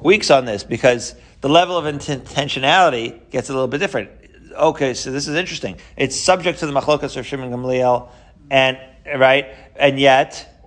weeks 0.00 0.30
on 0.30 0.46
this 0.46 0.64
because 0.64 1.14
the 1.40 1.48
level 1.48 1.76
of 1.76 1.84
intentionality 1.84 3.30
gets 3.30 3.48
a 3.48 3.52
little 3.52 3.68
bit 3.68 3.78
different. 3.78 4.10
Okay, 4.52 4.94
so 4.94 5.10
this 5.12 5.28
is 5.28 5.36
interesting. 5.36 5.76
It's 5.96 6.18
subject 6.18 6.60
to 6.60 6.66
the 6.66 6.72
machlokas 6.72 7.16
of 7.16 7.26
Shimon 7.26 7.50
Gamliel, 7.50 8.08
and 8.50 8.78
right, 9.16 9.54
and 9.76 10.00
yet 10.00 10.66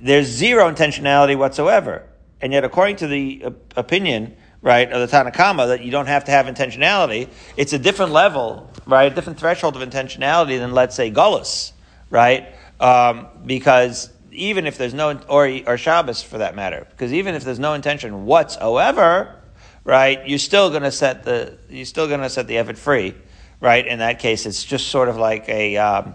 there's 0.00 0.26
zero 0.26 0.70
intentionality 0.70 1.36
whatsoever. 1.36 2.08
And 2.40 2.52
yet, 2.52 2.64
according 2.64 2.96
to 2.96 3.06
the 3.06 3.52
opinion, 3.76 4.36
right, 4.60 4.90
of 4.90 5.08
the 5.08 5.16
Tanakama, 5.16 5.68
that 5.68 5.82
you 5.82 5.90
don't 5.90 6.06
have 6.06 6.24
to 6.24 6.30
have 6.32 6.46
intentionality, 6.46 7.28
it's 7.56 7.72
a 7.72 7.78
different 7.78 8.12
level, 8.12 8.70
right, 8.86 9.10
a 9.10 9.14
different 9.14 9.38
threshold 9.38 9.76
of 9.76 9.88
intentionality 9.88 10.58
than, 10.58 10.72
let's 10.72 10.96
say, 10.96 11.10
Gullus, 11.10 11.72
right? 12.10 12.54
Um, 12.80 13.28
because 13.46 14.10
even 14.32 14.66
if 14.66 14.76
there's 14.76 14.94
no, 14.94 15.20
or, 15.28 15.48
or 15.66 15.76
Shabbos 15.76 16.22
for 16.22 16.38
that 16.38 16.56
matter, 16.56 16.86
because 16.90 17.12
even 17.12 17.34
if 17.34 17.44
there's 17.44 17.60
no 17.60 17.74
intention 17.74 18.26
whatsoever, 18.26 19.41
right, 19.84 20.26
you're 20.26 20.38
still 20.38 20.70
going 20.70 20.82
to 20.82 20.92
set 20.92 21.24
the 21.24 21.58
you're 21.68 21.84
still 21.84 22.08
going 22.08 22.20
to 22.20 22.30
set 22.30 22.46
the 22.46 22.58
effort 22.58 22.78
free, 22.78 23.14
right? 23.60 23.86
In 23.86 23.98
that 24.00 24.18
case, 24.18 24.46
it's 24.46 24.64
just 24.64 24.88
sort 24.88 25.08
of 25.08 25.16
like 25.16 25.48
a 25.48 25.76
um, 25.76 26.14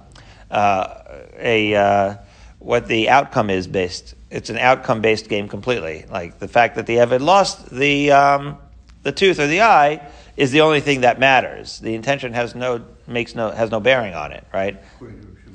uh, 0.49 1.03
a 1.37 1.75
uh, 1.75 2.15
what 2.59 2.87
the 2.87 3.09
outcome 3.09 3.49
is 3.49 3.67
based. 3.67 4.15
It's 4.29 4.49
an 4.49 4.57
outcome 4.57 5.01
based 5.01 5.29
game 5.29 5.47
completely. 5.47 6.05
Like 6.09 6.39
the 6.39 6.47
fact 6.47 6.75
that 6.75 6.85
the 6.85 6.97
Evid 6.97 7.21
lost 7.21 7.69
the 7.69 8.11
um, 8.11 8.57
the 9.03 9.11
tooth 9.11 9.39
or 9.39 9.47
the 9.47 9.61
eye 9.61 10.07
is 10.35 10.51
the 10.51 10.61
only 10.61 10.81
thing 10.81 11.01
that 11.01 11.19
matters. 11.19 11.79
The 11.79 11.95
intention 11.95 12.33
has 12.33 12.55
no 12.55 12.85
makes 13.07 13.35
no 13.35 13.51
has 13.51 13.71
no 13.71 13.79
bearing 13.79 14.13
on 14.13 14.31
it, 14.31 14.45
right? 14.53 14.81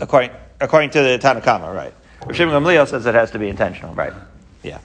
According 0.01 0.31
according 0.61 0.91
to 0.91 1.03
the 1.03 1.19
Tanakama, 1.19 1.75
right? 1.75 1.95
Rav 2.27 2.37
Gamliel 2.37 2.87
says 2.87 3.05
it 3.07 3.15
has 3.15 3.31
to 3.33 3.39
be 3.39 3.49
intentional, 3.49 3.95
right? 3.95 4.13
Yeah. 4.63 4.79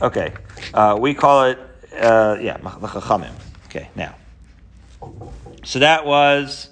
Okay, 0.00 0.32
uh, 0.74 0.96
we 0.98 1.14
call 1.14 1.44
it 1.44 1.58
uh, 1.92 2.38
yeah 2.40 2.56
the 2.56 2.86
chachamim. 2.86 3.32
Okay, 3.66 3.90
now, 3.94 4.14
so 5.64 5.78
that 5.78 6.06
was 6.06 6.70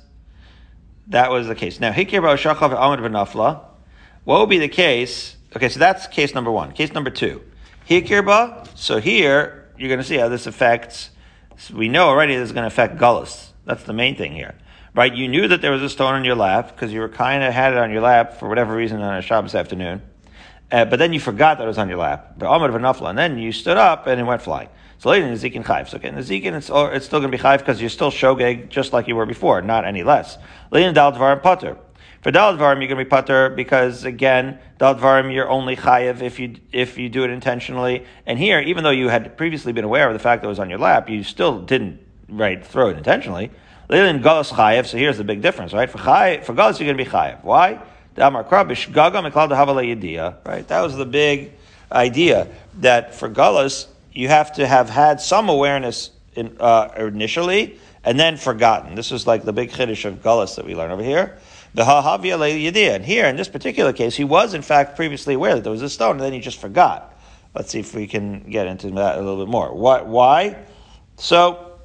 that 1.09 1.31
was 1.31 1.47
the 1.47 1.55
case. 1.55 1.81
Now 1.81 1.93
hikir 1.93 2.21
ba'oshachav 2.21 2.71
amad 2.71 3.01
v'nafla. 3.01 3.65
What 4.25 4.41
would 4.41 4.51
be 4.51 4.59
the 4.59 4.69
case? 4.69 5.37
Okay, 5.55 5.69
so 5.69 5.79
that's 5.79 6.07
case 6.07 6.35
number 6.35 6.51
one. 6.51 6.73
Case 6.73 6.93
number 6.93 7.11
two, 7.11 7.43
hikir 7.89 8.69
So 8.75 8.99
here 8.99 9.71
you're 9.79 9.89
going 9.89 10.01
to 10.01 10.07
see 10.07 10.17
how 10.17 10.29
this 10.29 10.47
affects. 10.47 11.11
We 11.73 11.89
know 11.89 12.09
already 12.09 12.35
this 12.35 12.49
is 12.49 12.53
going 12.53 12.65
to 12.65 12.69
affect 12.69 12.99
gullus. 12.99 13.51
That's 13.65 13.85
the 13.85 13.93
main 13.93 14.17
thing 14.17 14.33
here 14.33 14.55
right? 14.97 15.15
You 15.15 15.29
knew 15.29 15.47
that 15.47 15.61
there 15.61 15.71
was 15.71 15.83
a 15.83 15.91
stone 15.91 16.15
on 16.15 16.25
your 16.25 16.35
lap 16.35 16.75
because 16.75 16.93
you 16.93 17.01
were 17.01 17.09
kind 17.09 17.45
of 17.45 17.53
had 17.53 17.75
it 17.75 17.79
on 17.79 17.93
your 17.93 18.01
lap 18.01 18.33
for 18.41 18.49
whatever 18.49 18.75
reason 18.75 19.01
on 19.01 19.17
a 19.17 19.23
Shabbos 19.23 19.55
afternoon. 19.55 20.03
Uh, 20.73 20.85
but 20.87 20.99
then 20.99 21.13
you 21.13 21.21
forgot 21.21 21.59
that 21.59 21.65
it 21.65 21.69
was 21.69 21.79
on 21.79 21.89
your 21.89 21.99
lap. 21.99 22.35
But 22.39 22.49
Amr 22.49 22.71
v'nafla, 22.71 23.11
and 23.11 23.19
then 23.19 23.39
you 23.39 23.53
stood 23.53 23.77
up 23.77 24.09
and 24.09 24.19
it 24.19 24.25
went 24.25 24.43
flying. 24.43 24.69
So 24.99 25.11
later 25.11 25.27
in 25.27 25.35
Chayv. 25.35 25.89
So 25.89 25.99
it's, 26.03 26.31
it's 26.97 27.07
still 27.07 27.21
going 27.21 27.31
to 27.31 27.37
be 27.37 27.43
Chayv 27.43 27.59
because 27.59 27.81
you're 27.81 27.91
still 27.91 28.11
Shogeg 28.11 28.69
just 28.69 28.93
like 28.93 29.09
you 29.09 29.17
were 29.17 29.27
before, 29.27 29.61
not 29.63 29.85
any 29.85 30.03
less. 30.03 30.39
Later 30.71 30.89
in 30.89 30.95
Dal 30.95 31.13
Potter. 31.13 31.77
For 32.23 32.33
Dal 32.33 32.57
Dvarim, 32.57 32.79
you're 32.79 32.89
going 32.89 32.99
to 32.99 33.05
be 33.05 33.09
Potter 33.09 33.51
because 33.51 34.05
again, 34.05 34.59
Dal 34.79 34.97
Dvarim, 34.97 35.33
you're 35.33 35.49
only 35.49 35.77
Chayiv 35.77 36.23
if 36.23 36.41
you, 36.41 36.57
if 36.73 36.99
you 36.99 37.09
do 37.09 37.23
it 37.23 37.31
intentionally. 37.31 38.05
And 38.27 38.37
here, 38.37 38.59
even 38.59 38.83
though 38.83 38.91
you 38.91 39.09
had 39.09 39.37
previously 39.37 39.73
been 39.73 39.85
aware 39.85 40.09
of 40.09 40.13
the 40.13 40.19
fact 40.19 40.43
that 40.43 40.49
it 40.49 40.49
was 40.49 40.59
on 40.59 40.69
your 40.69 40.81
lap, 40.81 41.09
you 41.09 41.23
still 41.23 41.61
didn't, 41.61 42.01
right, 42.29 42.67
throw 42.67 42.89
it 42.89 42.97
intentionally. 42.97 43.53
Later 43.89 44.07
in 44.07 44.21
Chayiv, 44.23 44.87
so 44.87 44.97
here's 44.97 45.19
the 45.19 45.25
big 45.25 45.41
difference, 45.41 45.73
right? 45.73 45.89
For 45.89 45.99
Chayiv, 45.99 46.43
for 46.45 46.53
Galus, 46.53 46.81
you're 46.81 46.93
going 46.93 46.99
to 46.99 47.05
be 47.05 47.09
Chayiv. 47.09 47.45
Why? 47.45 47.81
Right? 50.45 50.69
That 50.69 50.81
was 50.81 50.97
the 50.97 51.07
big 51.07 51.53
idea 51.93 52.49
that 52.81 53.15
for 53.15 53.31
Gullus, 53.31 53.87
you 54.17 54.29
have 54.29 54.55
to 54.55 54.67
have 54.67 54.89
had 54.89 55.21
some 55.21 55.49
awareness 55.51 56.11
in, 56.35 56.57
uh, 56.59 56.89
initially 56.97 57.79
and 58.03 58.19
then 58.19 58.37
forgotten. 58.39 58.95
This 58.95 59.13
is 59.13 59.27
like 59.27 59.45
the 59.45 59.53
big 59.53 59.71
chiddush 59.71 60.07
of 60.07 60.23
Gullus 60.23 60.57
that 60.57 60.65
we 60.65 60.75
learn 60.75 60.91
over 60.91 61.03
here. 61.03 61.37
And 61.79 63.05
here, 63.05 63.27
in 63.27 63.37
this 63.37 63.49
particular 63.49 63.93
case, 63.93 64.17
he 64.17 64.25
was 64.25 64.55
in 64.55 64.63
fact 64.63 64.97
previously 64.97 65.35
aware 65.35 65.57
that 65.57 65.65
there 65.65 65.73
was 65.73 65.83
a 65.83 65.91
stone 65.91 66.13
and 66.13 66.21
then 66.21 66.33
he 66.33 66.41
just 66.41 66.59
forgot. 66.59 67.15
Let's 67.55 67.71
see 67.71 67.81
if 67.81 67.95
we 67.95 68.07
can 68.07 68.51
get 68.51 68.67
into 68.67 68.91
that 68.93 69.19
a 69.19 69.21
little 69.21 69.45
bit 69.45 69.51
more. 69.51 69.75
What, 69.75 70.07
why? 70.07 70.65
So, 71.17 71.79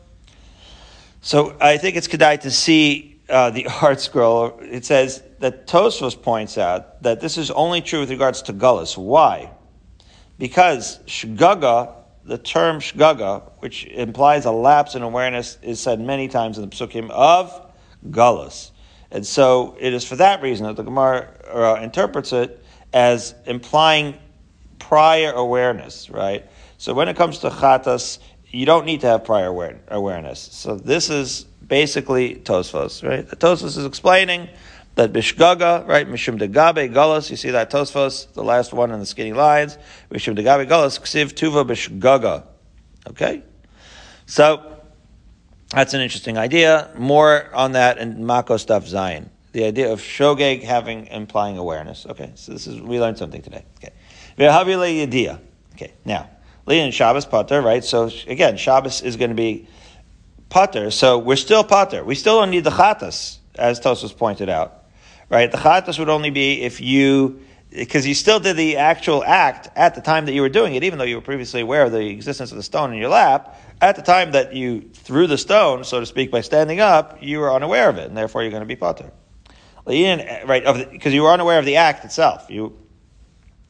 so 1.21 1.57
I 1.59 1.77
think 1.77 1.97
it's 1.97 2.07
kedai 2.07 2.39
to 2.41 2.51
see 2.51 3.19
uh, 3.29 3.49
the 3.49 3.63
ArtScroll. 3.65 4.61
It 4.61 4.85
says 4.85 5.21
that 5.39 5.67
Tosfos 5.67 6.21
points 6.21 6.57
out 6.57 7.03
that 7.03 7.19
this 7.19 7.37
is 7.37 7.51
only 7.51 7.81
true 7.81 7.99
with 7.99 8.09
regards 8.09 8.41
to 8.43 8.53
gullus. 8.53 8.97
Why? 8.97 9.51
Because 10.37 10.99
shgaga, 10.99 12.00
the 12.25 12.37
term 12.37 12.79
shgaga, 12.79 13.43
which 13.59 13.85
implies 13.85 14.45
a 14.45 14.51
lapse 14.51 14.95
in 14.95 15.01
awareness, 15.01 15.57
is 15.61 15.79
said 15.79 15.99
many 15.99 16.27
times 16.27 16.57
in 16.57 16.69
the 16.69 16.75
psukim 16.75 17.09
of 17.09 17.71
gullus. 18.09 18.71
And 19.11 19.25
so 19.25 19.75
it 19.79 19.93
is 19.93 20.05
for 20.05 20.15
that 20.17 20.41
reason 20.41 20.65
that 20.65 20.75
the 20.75 20.83
Gemara 20.83 21.29
uh, 21.51 21.79
interprets 21.81 22.31
it 22.31 22.63
as 22.93 23.35
implying 23.45 24.15
prior 24.79 25.31
awareness, 25.31 26.09
right? 26.09 26.45
So 26.77 26.93
when 26.93 27.07
it 27.07 27.15
comes 27.15 27.39
to 27.39 27.49
chatas, 27.49 28.19
you 28.47 28.65
don't 28.65 28.85
need 28.85 29.01
to 29.01 29.07
have 29.07 29.23
prior 29.23 29.47
awareness. 29.89 30.39
So 30.39 30.75
this 30.75 31.09
is 31.09 31.45
basically 31.65 32.35
Tosfos, 32.35 33.07
right? 33.07 33.27
Tosfos 33.27 33.77
is 33.77 33.85
explaining 33.85 34.49
that 34.95 35.13
Bishgaga, 35.13 35.87
right? 35.87 36.07
Mishum 36.07 36.37
de 36.37 36.47
Gabe 36.47 36.93
Gullus, 36.93 37.29
you 37.29 37.37
see 37.37 37.51
that 37.51 37.71
Tosfos, 37.71 38.31
the 38.33 38.43
last 38.43 38.73
one 38.73 38.91
in 38.91 38.99
the 38.99 39.05
skinny 39.05 39.33
lines. 39.33 39.77
Mishum 40.09 40.35
de 40.35 40.43
Gabe 40.43 40.67
Gullus, 40.67 40.99
Ksiv 40.99 41.33
Tuva 41.33 41.65
Bishgaga. 41.65 42.45
Okay? 43.09 43.43
So, 44.25 44.77
that's 45.69 45.93
an 45.93 46.01
interesting 46.01 46.37
idea. 46.37 46.91
More 46.97 47.49
on 47.53 47.73
that 47.73 47.97
in 47.97 48.17
Makos 48.17 48.65
daf 48.65 48.83
Zayin. 48.89 49.29
The 49.53 49.65
idea 49.65 49.91
of 49.91 50.01
Shogeg 50.01 50.63
having, 50.63 51.07
implying 51.07 51.57
awareness. 51.57 52.05
Okay, 52.05 52.31
so 52.35 52.53
this 52.53 52.67
is, 52.67 52.79
we 52.79 52.99
learned 52.99 53.17
something 53.17 53.41
today. 53.41 53.65
Okay. 53.77 53.93
Ve'havile. 54.37 55.39
Okay, 55.73 55.93
now, 56.05 56.29
Leon 56.65 56.91
Shabbos 56.91 57.25
Potter, 57.25 57.61
right? 57.61 57.83
So 57.83 58.09
again, 58.27 58.55
Shabbos 58.57 59.01
is 59.01 59.15
going 59.17 59.31
to 59.31 59.35
be 59.35 59.67
Potter, 60.49 60.91
so 60.91 61.17
we're 61.17 61.37
still 61.37 61.63
Potter. 61.63 62.03
We 62.03 62.15
still 62.15 62.39
don't 62.39 62.49
need 62.49 62.63
the 62.65 62.71
Chatas, 62.71 63.37
as 63.55 63.79
Tosos 63.79 64.15
pointed 64.15 64.49
out 64.49 64.80
right? 65.31 65.49
The 65.49 65.57
chatas 65.57 65.97
would 65.97 66.09
only 66.09 66.29
be 66.29 66.61
if 66.61 66.81
you, 66.81 67.39
because 67.71 68.05
you 68.05 68.13
still 68.13 68.39
did 68.39 68.57
the 68.57 68.77
actual 68.77 69.23
act 69.23 69.69
at 69.75 69.95
the 69.95 70.01
time 70.01 70.25
that 70.25 70.33
you 70.33 70.41
were 70.41 70.49
doing 70.49 70.75
it, 70.75 70.83
even 70.83 70.99
though 70.99 71.05
you 71.05 71.15
were 71.15 71.21
previously 71.21 71.61
aware 71.61 71.83
of 71.83 71.91
the 71.91 72.05
existence 72.09 72.51
of 72.51 72.57
the 72.57 72.63
stone 72.63 72.91
in 72.91 72.99
your 72.99 73.09
lap. 73.09 73.57
At 73.81 73.95
the 73.95 74.03
time 74.03 74.33
that 74.33 74.53
you 74.53 74.81
threw 74.93 75.25
the 75.25 75.39
stone, 75.39 75.83
so 75.83 75.99
to 76.01 76.05
speak, 76.05 76.29
by 76.29 76.41
standing 76.41 76.81
up, 76.81 77.23
you 77.23 77.39
were 77.39 77.51
unaware 77.51 77.89
of 77.89 77.97
it, 77.97 78.07
and 78.07 78.15
therefore 78.15 78.43
you're 78.43 78.51
going 78.51 78.61
to 78.61 78.67
be 78.67 78.75
potter. 78.75 79.11
Eh, 79.87 80.43
right, 80.45 80.91
because 80.91 81.13
you 81.13 81.23
were 81.23 81.31
unaware 81.31 81.57
of 81.57 81.65
the 81.65 81.77
act 81.77 82.05
itself. 82.05 82.45
You, 82.49 82.77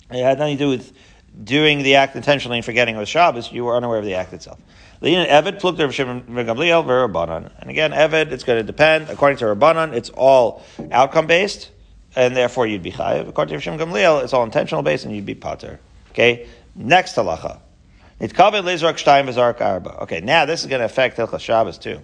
it 0.09 0.21
had 0.21 0.39
nothing 0.39 0.57
to 0.57 0.63
do 0.65 0.69
with 0.69 0.91
doing 1.41 1.83
the 1.83 1.95
act 1.95 2.17
intentionally 2.17 2.57
and 2.57 2.65
forgetting 2.65 2.95
it 2.95 2.99
was 2.99 3.07
Shabbos. 3.07 3.51
You 3.53 3.63
were 3.63 3.77
unaware 3.77 3.99
of 3.99 4.05
the 4.05 4.15
act 4.15 4.33
itself. 4.33 4.59
Eved 5.01 5.59
Gamliel. 5.59 7.51
And 7.59 7.69
again, 7.69 7.91
Eved, 7.91 8.31
it's 8.31 8.43
going 8.43 8.59
to 8.59 8.63
depend. 8.63 9.09
According 9.09 9.37
to 9.39 9.45
Rabbanan, 9.45 9.93
it's 9.93 10.09
all 10.09 10.63
outcome 10.91 11.27
based, 11.27 11.71
and 12.15 12.35
therefore 12.35 12.67
you'd 12.67 12.83
be 12.83 12.91
chayiv. 12.91 13.27
According 13.27 13.57
to 13.57 13.61
Shimon 13.61 13.79
Gamliel, 13.79 14.23
it's 14.23 14.33
all 14.33 14.43
intentional 14.43 14.83
based, 14.83 15.05
and 15.05 15.15
you'd 15.15 15.25
be 15.25 15.35
pater. 15.35 15.79
Okay, 16.11 16.47
next 16.75 17.15
halacha. 17.15 17.59
Nitkaven 18.19 18.63
lezrak 18.63 18.95
shtayim 19.03 19.27
v'zark 19.27 19.61
arba. 19.61 20.03
Okay, 20.03 20.21
now 20.21 20.45
this 20.45 20.61
is 20.61 20.67
going 20.67 20.79
to 20.79 20.85
affect 20.85 21.17
Hilchas 21.17 21.39
Shabbos 21.39 21.79
too, 21.79 21.99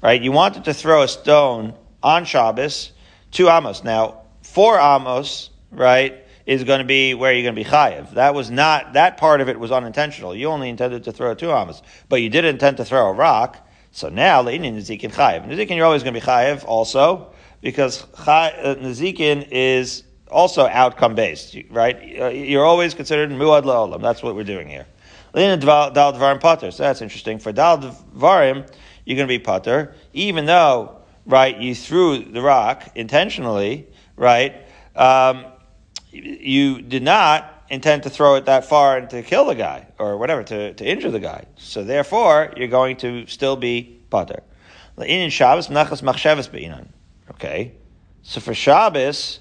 right? 0.00 0.20
You 0.20 0.32
wanted 0.32 0.64
to 0.64 0.72
throw 0.72 1.02
a 1.02 1.08
stone 1.08 1.74
on 2.02 2.24
Shabbos, 2.24 2.92
two 3.30 3.50
amos. 3.50 3.84
Now, 3.84 4.22
four 4.42 4.78
amos, 4.78 5.50
right? 5.70 6.24
Is 6.46 6.64
going 6.64 6.78
to 6.78 6.84
be 6.84 7.14
where 7.14 7.32
you're 7.32 7.42
going 7.42 7.54
to 7.54 7.62
be 7.62 7.68
chayiv. 7.68 8.14
That 8.14 8.34
was 8.34 8.50
not, 8.50 8.94
that 8.94 9.16
part 9.16 9.40
of 9.40 9.48
it 9.48 9.58
was 9.58 9.70
unintentional. 9.70 10.34
You 10.34 10.48
only 10.48 10.68
intended 10.68 11.04
to 11.04 11.12
throw 11.12 11.34
two 11.34 11.52
amas, 11.52 11.82
but 12.08 12.22
you 12.22 12.28
did 12.28 12.44
intend 12.44 12.78
to 12.78 12.84
throw 12.84 13.08
a 13.08 13.12
rock. 13.12 13.66
So 13.92 14.08
now, 14.08 14.42
le'inin 14.42 14.76
nezikin 14.76 15.12
chayiv. 15.12 15.46
Nezikin, 15.46 15.76
you're 15.76 15.86
always 15.86 16.02
going 16.02 16.14
to 16.14 16.20
be 16.20 16.26
chayiv 16.26 16.64
also, 16.64 17.32
because 17.60 18.04
uh, 18.26 18.76
nezikin 18.78 19.48
is 19.50 20.04
also 20.30 20.66
outcome 20.66 21.14
based, 21.14 21.56
right? 21.70 21.96
Uh, 22.20 22.28
you're 22.28 22.64
always 22.64 22.94
considered 22.94 23.30
muad 23.30 23.64
la'olam. 23.64 24.00
That's 24.00 24.22
what 24.22 24.34
we're 24.34 24.44
doing 24.44 24.68
here. 24.68 24.86
Le'inin 25.34 25.60
dal 25.60 26.12
dvarim 26.12 26.40
pater. 26.40 26.70
So 26.70 26.84
that's 26.84 27.02
interesting. 27.02 27.38
For 27.38 27.52
dal 27.52 27.78
dvarim, 27.78 28.68
you're 29.04 29.16
going 29.16 29.28
to 29.28 29.38
be 29.38 29.38
pater, 29.38 29.94
even 30.12 30.46
though, 30.46 31.00
right, 31.26 31.56
you 31.58 31.74
threw 31.74 32.24
the 32.24 32.40
rock 32.40 32.92
intentionally, 32.94 33.88
right? 34.16 34.54
Um, 34.94 35.46
you 36.10 36.82
did 36.82 37.02
not 37.02 37.64
intend 37.68 38.02
to 38.02 38.10
throw 38.10 38.34
it 38.34 38.46
that 38.46 38.64
far 38.64 38.98
and 38.98 39.08
to 39.10 39.22
kill 39.22 39.44
the 39.44 39.54
guy 39.54 39.86
or 39.98 40.16
whatever 40.16 40.42
to, 40.42 40.74
to 40.74 40.84
injure 40.84 41.10
the 41.10 41.20
guy. 41.20 41.44
So 41.56 41.84
therefore, 41.84 42.52
you're 42.56 42.68
going 42.68 42.96
to 42.98 43.26
still 43.26 43.56
be 43.56 44.00
pater. 44.10 44.42
In 44.98 45.30
Shabbos, 45.30 45.68
menachas 45.68 46.02
machshavas 46.02 46.50
be'inan. 46.50 46.88
Okay, 47.30 47.72
so 48.22 48.40
for 48.40 48.54
Shabbos, 48.54 49.40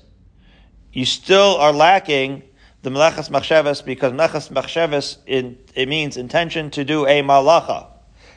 you 0.94 1.06
still 1.06 1.58
are 1.58 1.74
lacking 1.74 2.44
the 2.82 2.90
melechas 2.90 3.30
machshavas 3.30 3.84
because 3.84 4.14
melechas 4.14 4.50
machshavas 4.52 5.18
it 5.76 5.90
means 5.90 6.16
intention 6.16 6.70
to 6.72 6.86
do 6.86 7.06
a 7.06 7.22
malacha. 7.22 7.88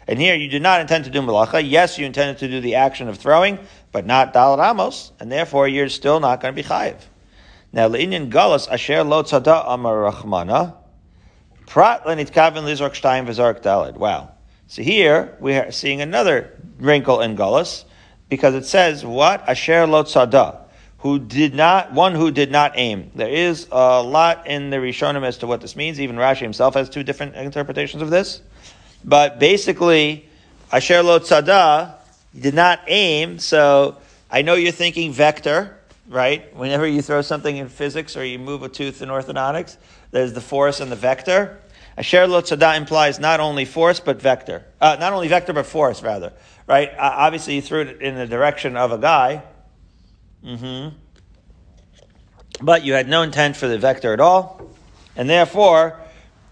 And 0.09 0.19
here 0.19 0.35
you 0.35 0.49
did 0.49 0.63
not 0.63 0.81
intend 0.81 1.05
to 1.05 1.11
do 1.11 1.21
malacha. 1.21 1.63
Yes, 1.65 1.97
you 1.97 2.07
intended 2.07 2.39
to 2.39 2.49
do 2.49 2.61
the 2.61 2.75
action 2.75 3.09
of 3.09 3.19
throwing, 3.19 3.59
but 3.93 4.05
not 4.05 4.35
dalad 4.35 4.59
amos, 4.59 5.13
and 5.21 5.31
therefore 5.31 5.69
you're 5.69 5.89
still 5.89 6.19
not 6.19 6.41
going 6.41 6.55
to 6.55 6.61
be 6.61 6.67
chayiv. 6.67 6.97
Now, 7.73 7.89
le'inyan 7.89 8.31
galus 8.31 8.71
asher 8.71 9.03
lo 9.03 9.23
tzada 9.23 9.65
amar 9.67 10.13
rachmana, 10.13 10.75
prat 11.67 12.05
lenitkaven 12.05 12.65
lizark 12.65 12.93
shtayim 12.93 13.27
v'zark 13.27 13.63
dalid. 13.63 13.97
Wow. 13.97 14.33
So 14.67 14.83
here 14.83 15.37
we 15.41 15.55
are 15.55 15.73
seeing 15.73 16.03
another 16.03 16.59
wrinkle 16.79 17.23
in 17.23 17.35
galus 17.35 17.85
because 18.29 18.55
it 18.55 18.67
says 18.67 19.07
what 19.07 19.49
asher 19.49 19.87
lo 19.87 20.05
tzada, 20.05 20.59
who 20.99 21.19
did 21.19 21.55
not 21.55 21.95
one 21.95 22.15
who 22.15 22.31
did 22.31 22.51
not 22.51 22.73
aim. 22.75 23.11
There 23.15 23.31
is 23.31 23.69
a 23.73 24.03
lot 24.03 24.47
in 24.47 24.69
the 24.69 24.77
Rishonim 24.77 25.25
as 25.25 25.39
to 25.39 25.47
what 25.47 25.63
this 25.63 25.75
means. 25.75 25.99
Even 25.99 26.17
Rashi 26.17 26.41
himself 26.41 26.75
has 26.75 26.91
two 26.91 27.03
different 27.03 27.37
interpretations 27.37 28.03
of 28.03 28.11
this, 28.11 28.43
but 29.03 29.39
basically 29.39 30.29
asher 30.71 31.03
lo 31.03 31.21
tzada 31.21 31.95
did 32.39 32.53
not 32.53 32.81
aim. 32.87 33.39
So 33.39 33.97
I 34.31 34.43
know 34.43 34.55
you're 34.57 34.73
thinking 34.73 35.13
vector 35.13 35.79
right? 36.09 36.55
Whenever 36.57 36.87
you 36.87 37.03
throw 37.03 37.23
something 37.23 37.57
in 37.57 37.69
physics 37.69 38.17
or 38.17 38.25
you 38.25 38.39
move 38.39 38.63
a 38.63 38.69
tooth 38.69 39.03
in 39.03 39.09
orthodontics, 39.09 39.77
there's 40.11 40.33
the 40.33 40.41
force 40.41 40.81
and 40.81 40.91
the 40.91 40.97
vector. 40.97 41.61
Asher 41.97 42.27
lo 42.27 42.41
tzada 42.41 42.77
implies 42.77 43.19
not 43.19 43.41
only 43.41 43.65
force 43.65 44.01
but 44.01 44.21
vector. 44.21 44.65
Uh, 44.81 44.97
not 44.99 45.13
only 45.13 45.29
vector 45.29 45.53
but 45.53 45.67
force, 45.67 46.03
rather. 46.03 46.33
Right? 46.67 46.91
Uh, 46.91 47.15
obviously, 47.17 47.57
you 47.57 47.63
threw 47.63 47.83
it 47.83 48.01
in 48.01 48.15
the 48.15 48.27
direction 48.27 48.77
of 48.77 48.93
a 48.93 48.99
guy. 48.99 49.43
Mm-hmm. 50.45 50.97
But 52.65 52.85
you 52.85 52.95
had 52.95 53.09
no 53.09 53.23
intent 53.23 53.57
for 53.57 53.69
the 53.69 53.79
vector 53.79 54.13
at 54.13 54.21
all. 54.21 54.71
And 55.17 55.29
therefore, 55.29 56.01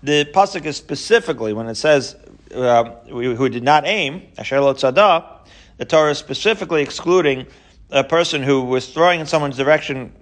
the 0.02 0.24
pasuk 0.32 0.64
is 0.66 0.76
specifically 0.76 1.52
when 1.52 1.66
it 1.66 1.76
says 1.76 2.16
uh, 2.54 2.84
who 3.06 3.48
did 3.48 3.62
not 3.62 3.86
aim, 3.86 4.22
asher 4.36 4.60
lo 4.60 4.74
tzada, 4.74 5.38
the 5.78 5.84
Torah 5.84 6.10
is 6.10 6.18
specifically 6.18 6.82
excluding 6.82 7.46
a 7.90 8.04
person 8.04 8.42
who 8.42 8.62
was 8.62 8.92
throwing 8.92 9.20
in 9.20 9.26
someone's 9.26 9.56
direction, 9.56 10.12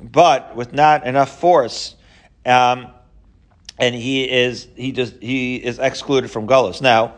but 0.00 0.56
with 0.56 0.72
not 0.72 1.06
enough 1.06 1.38
force, 1.38 1.94
um, 2.44 2.88
and 3.78 3.94
he 3.94 4.28
is 4.30 4.68
he 4.76 4.92
just 4.92 5.14
he 5.20 5.56
is 5.56 5.78
excluded 5.78 6.30
from 6.30 6.46
gullus. 6.46 6.80
Now, 6.80 7.14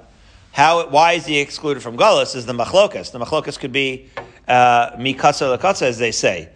how 0.53 0.89
why 0.89 1.13
is 1.13 1.27
he 1.27 1.39
excluded 1.39 1.83
from 1.83 1.97
gullus? 1.97 2.37
Is 2.37 2.47
the 2.47 2.53
machlokas? 2.53 3.13
The 3.13 3.19
machlokas 3.19 3.59
could 3.59 3.73
be 3.73 4.11
uh, 4.47 4.91
mikatsa 4.93 5.57
lakatsa, 5.57 5.83
as 5.83 5.99
they 5.99 6.13
say. 6.13 6.51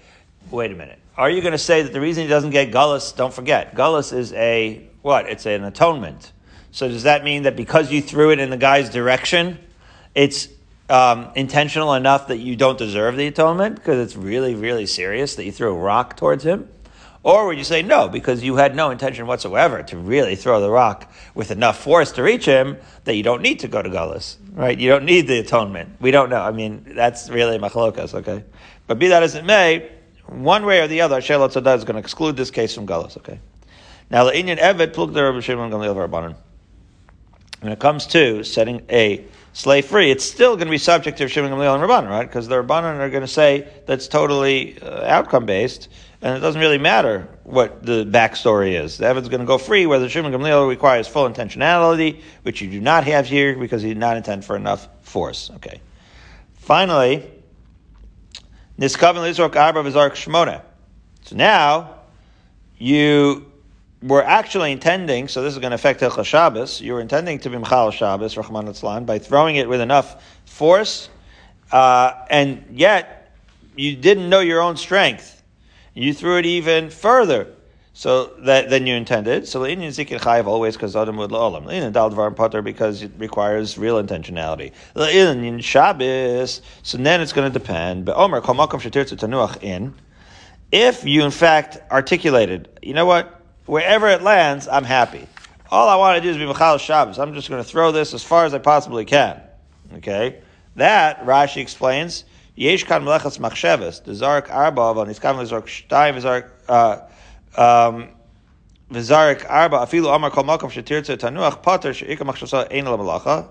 Wait 0.51 0.71
a 0.71 0.75
minute. 0.75 0.99
Are 1.17 1.29
you 1.29 1.41
going 1.41 1.53
to 1.53 1.59
say 1.59 1.83
that 1.83 1.93
the 1.93 2.01
reason 2.01 2.23
he 2.23 2.29
doesn't 2.29 2.51
get 2.51 2.71
gullus? 2.71 3.15
Don't 3.17 3.35
forget, 3.35 3.75
gullus 3.75 4.13
is 4.13 4.33
a 4.35 4.89
what? 5.03 5.29
It's 5.29 5.47
an 5.47 5.65
atonement. 5.65 6.33
So 6.71 6.89
does 6.89 7.05
that 7.05 7.25
mean 7.25 7.43
that 7.43 7.57
because 7.57 7.91
you 7.91 8.03
threw 8.03 8.31
it 8.31 8.39
in 8.39 8.51
the 8.51 8.57
guy's 8.57 8.91
direction, 8.91 9.59
it's 10.15 10.49
um, 10.89 11.31
intentional 11.35 11.95
enough 11.95 12.29
that 12.29 12.39
you 12.39 12.57
don't 12.57 12.79
deserve 12.79 13.17
the 13.17 13.27
atonement 13.27 13.77
because 13.77 13.99
it's 13.99 14.17
really, 14.17 14.55
really 14.55 14.87
serious 14.87 15.35
that 15.37 15.45
you 15.45 15.53
threw 15.53 15.71
a 15.71 15.79
rock 15.79 16.17
towards 16.17 16.45
him? 16.45 16.69
Or 17.23 17.47
would 17.47 17.59
you 17.59 17.65
say 17.65 17.83
no, 17.83 18.09
because 18.09 18.43
you 18.43 18.57
had 18.57 18.77
no 18.77 18.91
intention 18.91 19.27
whatsoever 19.27 19.83
to 19.83 19.97
really 19.99 20.37
throw 20.37 20.61
the 20.61 20.71
rock 20.71 21.13
with 21.35 21.51
enough 21.51 21.79
force 21.79 22.13
to 22.13 22.23
reach 22.23 22.45
him 22.45 22.79
that 23.05 23.17
you 23.17 23.23
don't 23.23 23.43
need 23.43 23.61
to 23.61 23.69
go 23.69 23.83
to 23.83 23.91
Gullus, 23.91 24.37
right? 24.53 24.79
You 24.79 24.89
don't 24.89 25.05
need 25.05 25.27
the 25.27 25.41
atonement. 25.41 25.97
We 26.01 26.11
don't 26.11 26.31
know. 26.31 26.41
I 26.41 26.53
mean, 26.53 26.93
that's 26.95 27.29
really 27.29 27.59
machlokas, 27.59 28.15
okay? 28.15 28.45
But 28.87 28.99
be 28.99 29.09
that 29.09 29.23
as 29.23 29.35
it 29.35 29.45
may, 29.45 29.91
one 30.27 30.65
way 30.65 30.81
or 30.81 30.87
the 30.87 31.01
other, 31.01 31.21
Shelah 31.21 31.51
Tzaddah 31.51 31.77
is 31.77 31.85
going 31.85 31.95
to 31.95 32.01
exclude 32.01 32.37
this 32.37 32.51
case 32.51 32.75
from 32.75 32.87
Gullus, 32.87 33.17
okay? 33.19 33.41
Now, 34.11 34.25
the 34.25 34.33
Inyan 34.33 34.93
plug 34.95 35.13
the. 35.13 36.35
When 37.61 37.73
it 37.73 37.79
comes 37.81 38.07
to 38.07 38.45
setting 38.45 38.87
a 38.89 39.25
slave 39.59 39.87
free, 39.87 40.11
it's 40.11 40.25
still 40.25 40.55
going 40.55 40.69
to 40.69 40.71
be 40.71 40.79
subject 40.79 41.19
to 41.19 41.27
Shimon 41.27 41.51
Gamliel 41.51 41.75
and 41.75 41.83
Rabbanon, 41.83 42.09
right? 42.09 42.27
Because 42.27 42.47
the 42.47 42.63
Rabbanon 42.63 43.01
are 43.01 43.11
going 43.11 43.23
to 43.23 43.27
say 43.27 43.69
that's 43.87 44.07
totally 44.07 44.81
uh, 44.81 45.05
outcome 45.05 45.47
based, 45.47 45.89
and 46.23 46.37
it 46.37 46.41
doesn't 46.41 46.61
really 46.61 46.79
matter 46.79 47.29
what 47.43 47.85
the 47.85 48.05
backstory 48.05 48.81
is. 48.81 48.99
The 48.99 49.07
Evid's 49.07 49.29
going 49.29 49.41
to 49.41 49.47
go 49.47 49.59
free, 49.59 49.85
whether 49.87 50.09
Shimon 50.09 50.33
Gamliel 50.33 50.69
requires 50.69 51.09
full 51.09 51.29
intentionality, 51.29 52.23
which 52.43 52.61
you 52.61 52.71
do 52.71 52.81
not 52.81 53.03
have 53.05 53.27
here 53.27 53.59
because 53.59 53.83
he 53.83 53.89
did 53.89 53.99
not 53.99 54.17
intend 54.17 54.45
for 54.45 54.55
enough 54.55 54.89
force. 55.03 55.51
Okay. 55.57 55.81
Finally, 56.55 57.29
Niskaven 58.79 59.17
Lizork 59.17 59.57
Arba 59.57 59.83
Vizark 59.83 60.13
Shmona. 60.13 60.63
So 61.25 61.35
now, 61.35 61.97
you 62.79 63.51
were 64.03 64.23
actually 64.23 64.73
intending, 64.73 65.29
so 65.29 65.43
this 65.43 65.53
is 65.53 65.59
going 65.59 65.71
to 65.71 65.75
affect 65.75 66.01
Hilchah 66.01 66.25
Shabbos, 66.25 66.81
you 66.81 66.93
were 66.93 67.01
intending 67.01 67.39
to 67.41 67.51
be 67.51 67.57
Mchal 67.57 67.93
Shabbos, 67.93 68.37
Rahman 68.37 68.67
Atzlan, 68.67 69.07
by 69.07 69.19
throwing 69.19 69.57
it 69.57 69.69
with 69.69 69.81
enough 69.81 70.23
force, 70.45 71.09
uh, 71.73 72.13
and 72.31 72.65
yet 72.71 73.35
you 73.77 73.97
didn't 73.97 74.29
know 74.29 74.41
your 74.41 74.61
own 74.61 74.77
strength. 74.77 75.43
You 75.95 76.15
threw 76.15 76.39
it 76.39 76.47
even 76.47 76.91
further. 76.91 77.49
So 77.93 78.27
that 78.43 78.71
than 78.71 78.87
you 78.87 78.95
intended. 78.95 79.49
So 79.49 79.65
in 79.65 79.81
zikin 79.81 80.21
chayiv 80.21 80.47
always 80.47 80.77
because 80.77 80.95
adam 80.95 81.17
would 81.17 81.31
la'olam. 81.31 81.69
In 81.69 81.93
dal 81.93 82.13
dvar 82.13 82.35
potter 82.37 82.63
because 82.63 83.03
it 83.03 83.11
requires 83.19 83.77
real 83.77 84.01
intentionality. 84.01 84.71
In 84.95 85.59
Shabbos, 85.59 86.63
so 86.85 86.97
then 86.97 87.21
it's 87.21 87.33
going 87.33 87.53
to 87.53 87.59
depend. 87.59 88.05
But 88.05 88.17
Omer 88.17 88.41
kol 88.41 88.55
makom 88.55 88.81
tanuach 88.81 89.61
in. 89.65 89.95
If 90.71 91.05
you 91.05 91.25
in 91.25 91.33
fact 91.33 91.79
articulated, 91.91 92.69
you 92.83 92.95
know 92.95 93.05
what, 93.05 93.38
wherever 93.69 94.09
it 94.09 94.23
lands, 94.23 94.67
I'm 94.67 94.85
happy. 94.85 95.27
All 95.71 95.89
I 95.89 95.97
want 95.97 96.17
to 96.17 96.23
do 96.23 96.31
is 96.31 96.37
be 96.39 96.47
Machal 96.47 96.79
Shabbos. 96.79 97.19
I'm 97.19 97.35
just 97.35 97.49
going 97.49 97.63
to 97.63 97.69
throw 97.69 97.93
this 97.93 98.15
as 98.15 98.25
far 98.25 98.47
as 98.47 98.55
I 98.55 98.59
possibly 98.59 99.05
can. 99.05 99.41
Okay? 99.97 100.41
That, 100.77 101.25
Rashi 101.25 101.61
explains, 101.61 102.25
Yesh 102.57 102.85
kan 102.85 103.03
melechas 103.05 103.39
machsheves, 103.39 104.03
the 104.03 104.13
zarek 104.13 104.51
arba, 104.51 104.81
on 104.81 105.07
his 105.07 105.19
kavan 105.21 105.47
zarek 105.47 105.67
shtayim, 105.67 106.21
zarek, 106.21 106.49
uh, 106.69 107.91
um, 107.91 108.09
v'zarek 108.91 109.49
arba, 109.49 109.77
afilu 109.79 110.13
amar 110.13 110.31
kol 110.31 110.45
makom 110.45 110.71
shetirtze 110.71 111.17
tanuach 111.17 111.63
pater 111.63 111.93
she'ika 111.93 112.25
machshasa 112.25 112.67
ein 112.73 112.87
malacha, 112.87 113.47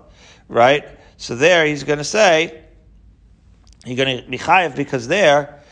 right? 0.48 0.84
So 1.16 1.36
there 1.36 1.64
he's 1.64 1.84
going 1.84 1.98
to 1.98 2.04
say, 2.04 2.64
you're 3.86 3.96
going 3.96 4.22
to 4.22 4.28
be 4.28 4.36
chayiv 4.36 4.76
because 4.76 5.08
there, 5.08 5.62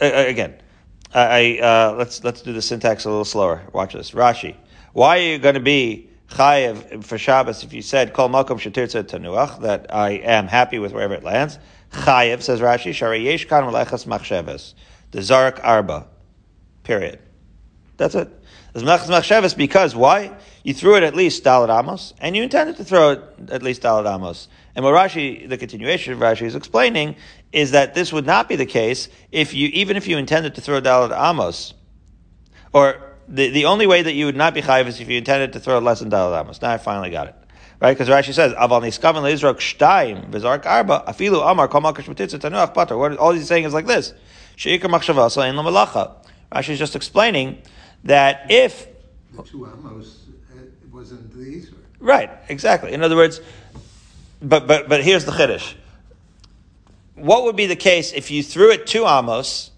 uh, 0.00 0.06
again, 0.26 0.54
I, 1.14 1.58
uh, 1.58 1.94
let's 1.96 2.24
let's 2.24 2.42
do 2.42 2.52
the 2.52 2.62
syntax 2.62 3.04
a 3.04 3.08
little 3.08 3.24
slower. 3.24 3.62
Watch 3.72 3.94
this. 3.94 4.10
Rashi. 4.10 4.56
Why 4.92 5.18
are 5.18 5.22
you 5.22 5.38
going 5.38 5.54
to 5.54 5.60
be 5.60 6.10
chayev 6.30 7.04
for 7.04 7.18
Shabbos 7.18 7.62
if 7.62 7.72
you 7.72 7.82
said 7.82 8.12
kol 8.12 8.28
makom 8.28 8.58
shetirtza 8.58 9.04
tanuach 9.04 9.60
that 9.60 9.94
I 9.94 10.10
am 10.12 10.48
happy 10.48 10.78
with 10.78 10.92
wherever 10.92 11.14
it 11.14 11.22
lands? 11.22 11.58
Chayev 11.92 12.42
says 12.42 12.60
Rashi. 12.60 12.92
Shari 12.92 13.20
yesh 13.20 13.44
kan 13.44 13.62
machsheves. 13.64 14.74
The 15.12 15.20
zarek 15.20 15.60
arba. 15.62 16.08
Period. 16.82 17.20
That's 17.96 18.16
it. 18.16 18.28
There's 18.72 18.84
melechas 18.84 19.06
machsheves 19.06 19.56
because 19.56 19.94
why? 19.94 20.36
You 20.64 20.74
threw 20.74 20.96
it 20.96 21.04
at 21.04 21.14
least 21.14 21.44
dalad 21.44 21.70
amos, 21.70 22.14
and 22.18 22.34
you 22.34 22.42
intended 22.42 22.76
to 22.78 22.84
throw 22.84 23.10
it 23.10 23.22
at 23.50 23.62
least 23.62 23.82
dalad 23.82 24.12
amos. 24.12 24.48
And 24.74 24.84
what 24.84 24.94
Rashi, 24.94 25.48
the 25.48 25.56
continuation 25.56 26.12
of 26.12 26.18
Rashi 26.18 26.42
is 26.42 26.56
explaining 26.56 27.14
is 27.54 27.70
that 27.70 27.94
this 27.94 28.12
would 28.12 28.26
not 28.26 28.48
be 28.48 28.56
the 28.56 28.66
case 28.66 29.08
if 29.30 29.54
you, 29.54 29.68
even 29.68 29.96
if 29.96 30.08
you 30.08 30.18
intended 30.18 30.56
to 30.56 30.60
throw 30.60 30.80
Dalit 30.80 31.16
Amos, 31.16 31.72
or 32.72 33.00
the, 33.28 33.48
the 33.50 33.66
only 33.66 33.86
way 33.86 34.02
that 34.02 34.12
you 34.12 34.26
would 34.26 34.36
not 34.36 34.54
be 34.54 34.60
chayiv 34.60 34.86
is 34.86 35.00
if 35.00 35.08
you 35.08 35.16
intended 35.16 35.52
to 35.52 35.60
throw 35.60 35.78
less 35.78 36.00
than 36.00 36.10
Dalit 36.10 36.38
Amos. 36.38 36.60
Now 36.60 36.72
I 36.72 36.78
finally 36.78 37.10
got 37.10 37.28
it. 37.28 37.36
Right? 37.80 37.96
Because 37.96 38.08
Rashi 38.08 38.34
says, 38.34 38.52
Aval 38.54 38.82
niskaven 38.82 39.22
leizrok 39.22 39.58
shtayim 39.58 40.32
v'zark 40.32 40.66
arba 40.66 41.04
afilu 41.06 41.48
amar 41.48 41.68
kol 41.68 41.80
malkash 41.80 42.06
tanuach 42.06 42.74
pater. 42.74 42.98
What 42.98 43.16
all 43.18 43.30
he's 43.30 43.46
saying 43.46 43.62
is 43.62 43.72
like 43.72 43.86
this. 43.86 44.12
Sheikar 44.56 44.90
machshava 44.90 45.30
so 45.30 45.40
ein 45.40 45.54
lamalacha. 45.54 46.12
Rashi 46.50 46.70
is 46.70 46.80
just 46.80 46.96
explaining 46.96 47.62
that 48.02 48.50
if 48.50 48.88
The 49.32 49.42
two 49.44 49.64
amos, 49.66 50.26
uh, 50.52 50.58
it 50.58 50.92
wasn't. 50.92 51.32
Or, 51.36 51.78
Right, 52.00 52.30
exactly. 52.48 52.92
In 52.92 53.04
other 53.04 53.16
words, 53.16 53.40
but 54.42 54.66
but 54.66 54.88
but 54.88 55.04
here's 55.04 55.24
the 55.24 55.32
chiddush. 55.32 55.74
What 57.14 57.44
would 57.44 57.56
be 57.56 57.66
the 57.66 57.76
case 57.76 58.12
if 58.12 58.30
you 58.30 58.42
threw 58.42 58.72
it 58.72 58.86
to 58.88 59.06
Amos 59.06 59.70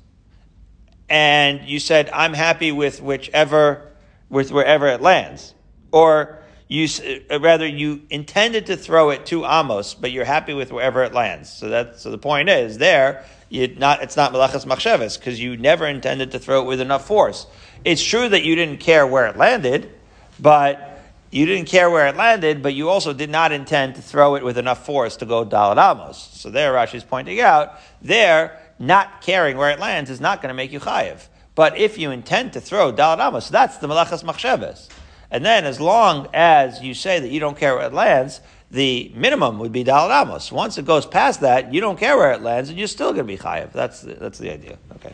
and 1.09 1.63
you 1.67 1.79
said, 1.79 2.11
"I'm 2.13 2.33
happy 2.33 2.73
with 2.73 3.03
whichever, 3.03 3.93
with 4.29 4.51
wherever 4.51 4.89
it 4.89 5.01
lands," 5.01 5.55
or 5.93 6.39
you 6.69 6.89
uh, 7.31 7.39
rather 7.41 7.67
you 7.67 8.03
intended 8.11 8.67
to 8.67 8.77
throw 8.77 9.11
it 9.11 9.27
to 9.27 9.45
Amos, 9.45 9.95
but 9.95 10.11
you're 10.11 10.25
happy 10.25 10.53
with 10.53 10.73
wherever 10.73 11.05
it 11.05 11.13
lands. 11.13 11.53
So 11.53 11.69
that 11.69 12.01
so 12.01 12.11
the 12.11 12.19
point 12.19 12.49
is 12.49 12.79
there. 12.79 13.25
Not 13.51 14.03
it's 14.03 14.17
not 14.17 14.33
melachas 14.33 14.67
machsheves 14.67 15.19
because 15.19 15.41
you 15.41 15.57
never 15.57 15.87
intended 15.87 16.33
to 16.33 16.39
throw 16.39 16.63
it 16.63 16.67
with 16.67 16.81
enough 16.81 17.07
force. 17.07 17.47
It's 17.85 18.03
true 18.03 18.29
that 18.29 18.43
you 18.43 18.57
didn't 18.57 18.79
care 18.79 19.07
where 19.07 19.27
it 19.27 19.37
landed, 19.37 19.93
but 20.41 20.96
you 21.37 21.45
didn't 21.45 21.69
care 21.69 21.91
where 21.91 22.07
it 22.07 22.17
landed, 22.17 22.63
but 22.63 22.73
you 22.73 22.89
also 22.89 23.13
did 23.13 23.29
not 23.29 23.53
intend 23.53 23.95
to 23.97 24.01
throw 24.01 24.37
it 24.37 24.43
with 24.43 24.57
enough 24.57 24.87
force 24.87 25.17
to 25.17 25.27
go 25.27 25.45
Dalad 25.45 25.77
Amos. 25.77 26.17
So 26.33 26.49
there, 26.49 26.73
Rashi's 26.73 27.05
pointing 27.05 27.43
out, 27.43 27.79
there, 28.01 28.59
not 28.79 29.21
caring 29.21 29.59
where 29.59 29.71
it 29.71 29.79
lands 29.79 30.09
is 30.09 30.19
not 30.19 30.41
going 30.41 30.49
to 30.49 30.55
make 30.55 30.73
you 30.73 30.81
chayiv. 30.81 31.27
But 31.55 31.77
if 31.77 31.99
you 31.99 32.11
intend 32.11 32.55
to 32.55 32.61
throw 32.63 32.91
Dalad 32.91 33.21
Amos, 33.21 33.51
that's 33.51 33.77
the 33.77 33.87
Malachas 33.87 34.25
Machsheves. 34.25 34.89
And 35.31 35.45
then, 35.45 35.67
as 35.67 35.79
long 35.79 36.29
as 36.33 36.83
you 36.83 36.95
say 36.95 37.21
that 37.21 37.29
you 37.29 37.39
don't 37.39 37.59
care 37.59 37.77
where 37.77 37.87
it 37.87 37.93
lands, 37.93 38.41
the 38.71 39.13
minimum 39.15 39.59
would 39.59 39.73
be 39.73 39.85
Dalad 39.85 40.23
Amos. 40.23 40.51
Once 40.51 40.79
it 40.79 40.87
goes 40.87 41.05
past 41.05 41.43
that, 41.43 41.75
you 41.75 41.83
don't 41.83 41.99
care 41.99 42.17
where 42.17 42.33
it 42.33 42.41
lands, 42.41 42.71
and 42.71 42.79
you're 42.79 42.89
still 42.89 43.13
going 43.13 43.27
to 43.27 43.37
be 43.37 43.37
chayiv. 43.37 43.73
That's 43.73 44.01
the, 44.01 44.15
that's 44.15 44.39
the 44.39 44.51
idea. 44.51 44.79
Okay. 44.95 45.13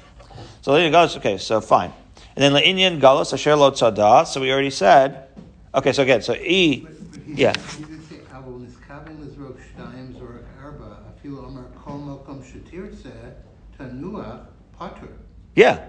So 0.60 0.72
there 0.72 0.84
you 0.84 0.92
go. 0.92 1.02
Okay, 1.02 1.36
so 1.38 1.60
fine. 1.60 1.92
And 2.36 2.44
then 2.44 2.52
Le'inyan 2.52 3.00
Galos 3.00 3.32
Asher 3.32 3.56
Lo 3.56 3.72
Tzada. 3.72 4.24
So 4.24 4.40
we 4.40 4.52
already 4.52 4.70
said. 4.70 5.26
Okay, 5.74 5.92
so 5.92 6.02
again, 6.02 6.20
so 6.22 6.34
E. 6.34 6.86
Yeah. 7.26 7.54
He 7.76 7.84
did 7.84 8.08
say, 8.08 8.16
Aval 8.30 8.60
niskaven 8.66 9.16
lizrok 9.24 9.56
shtayim 9.56 10.14
zorek 10.14 10.44
arba 10.62 10.98
afilu 11.10 11.46
amar 11.46 11.64
kol 11.82 11.98
malkom 11.98 12.42
shetirtze 12.44 13.34
tanuach 13.78 14.46
pater. 14.78 15.08
Yeah. 15.56 15.88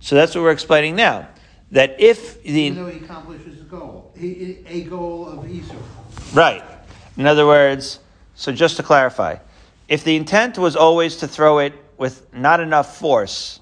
So 0.00 0.16
that's 0.16 0.34
what 0.34 0.42
we're 0.42 0.50
explaining 0.52 0.96
now. 0.96 1.28
That 1.70 2.00
if 2.00 2.44
Even 2.44 2.74
the 2.74 2.82
though 2.82 2.90
he 2.90 3.04
accomplishes 3.04 3.54
his 3.54 3.62
goal, 3.64 4.12
he, 4.16 4.58
a 4.66 4.82
goal 4.82 5.28
of 5.28 5.50
Esau. 5.50 5.74
right, 6.32 6.62
in 7.16 7.26
other 7.26 7.46
words, 7.46 8.00
so 8.34 8.52
just 8.52 8.76
to 8.76 8.82
clarify, 8.82 9.36
if 9.88 10.04
the 10.04 10.14
intent 10.16 10.58
was 10.58 10.76
always 10.76 11.16
to 11.18 11.28
throw 11.28 11.58
it 11.58 11.72
with 11.98 12.32
not 12.34 12.60
enough 12.60 12.96
force 12.98 13.60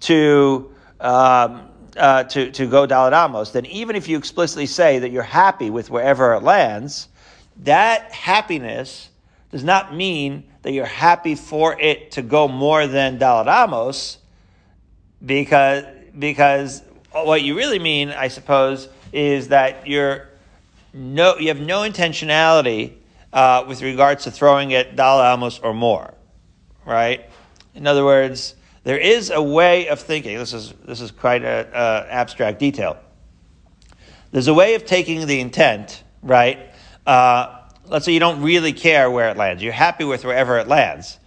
to 0.00 0.72
um, 1.00 1.67
uh, 1.98 2.24
to 2.24 2.50
to 2.52 2.66
go 2.66 2.86
Dalit 2.86 3.12
Amos, 3.12 3.50
then 3.50 3.66
even 3.66 3.96
if 3.96 4.08
you 4.08 4.16
explicitly 4.16 4.66
say 4.66 4.98
that 5.00 5.10
you're 5.10 5.22
happy 5.22 5.70
with 5.70 5.90
wherever 5.90 6.34
it 6.34 6.42
lands, 6.42 7.08
that 7.64 8.12
happiness 8.12 9.08
does 9.50 9.64
not 9.64 9.94
mean 9.94 10.44
that 10.62 10.72
you're 10.72 10.86
happy 10.86 11.34
for 11.34 11.78
it 11.80 12.12
to 12.12 12.22
go 12.22 12.48
more 12.48 12.86
than 12.86 13.18
Dalit 13.18 13.64
Amos, 13.64 14.18
because 15.24 15.84
because 16.18 16.82
what 17.12 17.42
you 17.42 17.56
really 17.56 17.78
mean, 17.78 18.10
I 18.10 18.28
suppose, 18.28 18.88
is 19.12 19.48
that 19.48 19.86
you're 19.86 20.28
no, 20.92 21.36
you 21.36 21.48
have 21.48 21.60
no 21.60 21.80
intentionality 21.80 22.94
uh, 23.32 23.64
with 23.68 23.82
regards 23.82 24.24
to 24.24 24.30
throwing 24.30 24.70
it 24.70 24.96
dal 24.96 25.22
amos 25.22 25.58
or 25.58 25.74
more, 25.74 26.14
right? 26.84 27.28
In 27.74 27.86
other 27.86 28.04
words, 28.04 28.54
there 28.84 28.98
is 28.98 29.30
a 29.30 29.42
way 29.42 29.88
of 29.88 30.00
thinking. 30.00 30.38
This 30.38 30.52
is 30.52 30.72
this 30.84 31.00
is 31.00 31.10
quite 31.10 31.42
an 31.44 31.66
abstract 31.74 32.58
detail. 32.58 32.98
There's 34.30 34.48
a 34.48 34.54
way 34.54 34.74
of 34.74 34.84
taking 34.84 35.26
the 35.26 35.40
intent, 35.40 36.02
right? 36.22 36.58
Uh, 37.06 37.62
let's 37.86 38.04
say 38.04 38.12
you 38.12 38.20
don't 38.20 38.42
really 38.42 38.72
care 38.72 39.10
where 39.10 39.30
it 39.30 39.36
lands. 39.36 39.62
You're 39.62 39.72
happy 39.72 40.04
with 40.04 40.24
wherever 40.24 40.58
it 40.58 40.68
lands, 40.68 41.18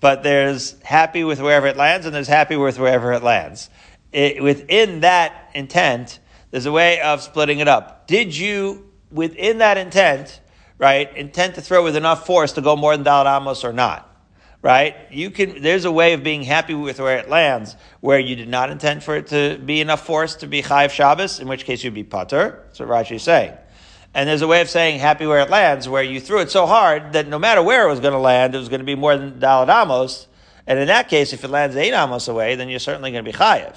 but 0.00 0.22
there's 0.22 0.80
happy 0.82 1.24
with 1.24 1.40
wherever 1.40 1.66
it 1.66 1.76
lands, 1.76 2.06
and 2.06 2.14
there's 2.14 2.28
happy 2.28 2.56
with 2.56 2.78
wherever 2.78 3.12
it 3.12 3.22
lands. 3.22 3.70
It, 4.12 4.42
within 4.42 5.00
that 5.00 5.50
intent, 5.54 6.18
there's 6.50 6.66
a 6.66 6.72
way 6.72 7.00
of 7.00 7.22
splitting 7.22 7.60
it 7.60 7.68
up. 7.68 8.06
Did 8.06 8.36
you, 8.36 8.90
within 9.10 9.58
that 9.58 9.78
intent, 9.78 10.40
right, 10.78 11.14
intend 11.16 11.54
to 11.54 11.60
throw 11.60 11.82
with 11.84 11.96
enough 11.96 12.26
force 12.26 12.52
to 12.52 12.60
go 12.60 12.76
more 12.76 12.96
than 12.96 13.04
Dalit 13.04 13.40
Amos 13.40 13.64
or 13.64 13.72
not? 13.72 14.09
Right? 14.62 14.94
You 15.10 15.30
can, 15.30 15.62
there's 15.62 15.86
a 15.86 15.92
way 15.92 16.12
of 16.12 16.22
being 16.22 16.42
happy 16.42 16.74
with 16.74 17.00
where 17.00 17.16
it 17.16 17.30
lands, 17.30 17.76
where 18.00 18.18
you 18.18 18.36
did 18.36 18.48
not 18.48 18.68
intend 18.70 19.02
for 19.02 19.16
it 19.16 19.28
to 19.28 19.58
be 19.58 19.80
enough 19.80 20.04
force 20.04 20.36
to 20.36 20.46
be 20.46 20.62
Chayiv 20.62 20.90
Shabbos, 20.90 21.40
in 21.40 21.48
which 21.48 21.64
case 21.64 21.82
you'd 21.82 21.94
be 21.94 22.04
Pater. 22.04 22.62
That's 22.66 22.80
what 22.80 22.88
Rashi 22.88 23.16
is 23.16 23.22
saying. 23.22 23.54
And 24.12 24.28
there's 24.28 24.42
a 24.42 24.48
way 24.48 24.60
of 24.60 24.68
saying 24.68 24.98
happy 24.98 25.26
where 25.26 25.40
it 25.40 25.50
lands, 25.50 25.88
where 25.88 26.02
you 26.02 26.20
threw 26.20 26.40
it 26.40 26.50
so 26.50 26.66
hard 26.66 27.12
that 27.12 27.28
no 27.28 27.38
matter 27.38 27.62
where 27.62 27.86
it 27.86 27.90
was 27.90 28.00
going 28.00 28.12
to 28.12 28.18
land, 28.18 28.54
it 28.54 28.58
was 28.58 28.68
going 28.68 28.80
to 28.80 28.86
be 28.86 28.96
more 28.96 29.16
than 29.16 29.40
Dalit 29.40 29.68
Amos. 29.70 30.26
And 30.66 30.78
in 30.78 30.88
that 30.88 31.08
case, 31.08 31.32
if 31.32 31.44
it 31.44 31.48
lands 31.48 31.76
eight 31.76 31.94
Amos 31.94 32.28
away, 32.28 32.56
then 32.56 32.68
you're 32.68 32.80
certainly 32.80 33.12
going 33.12 33.24
to 33.24 33.30
be 33.30 33.36
Chayiv. 33.36 33.76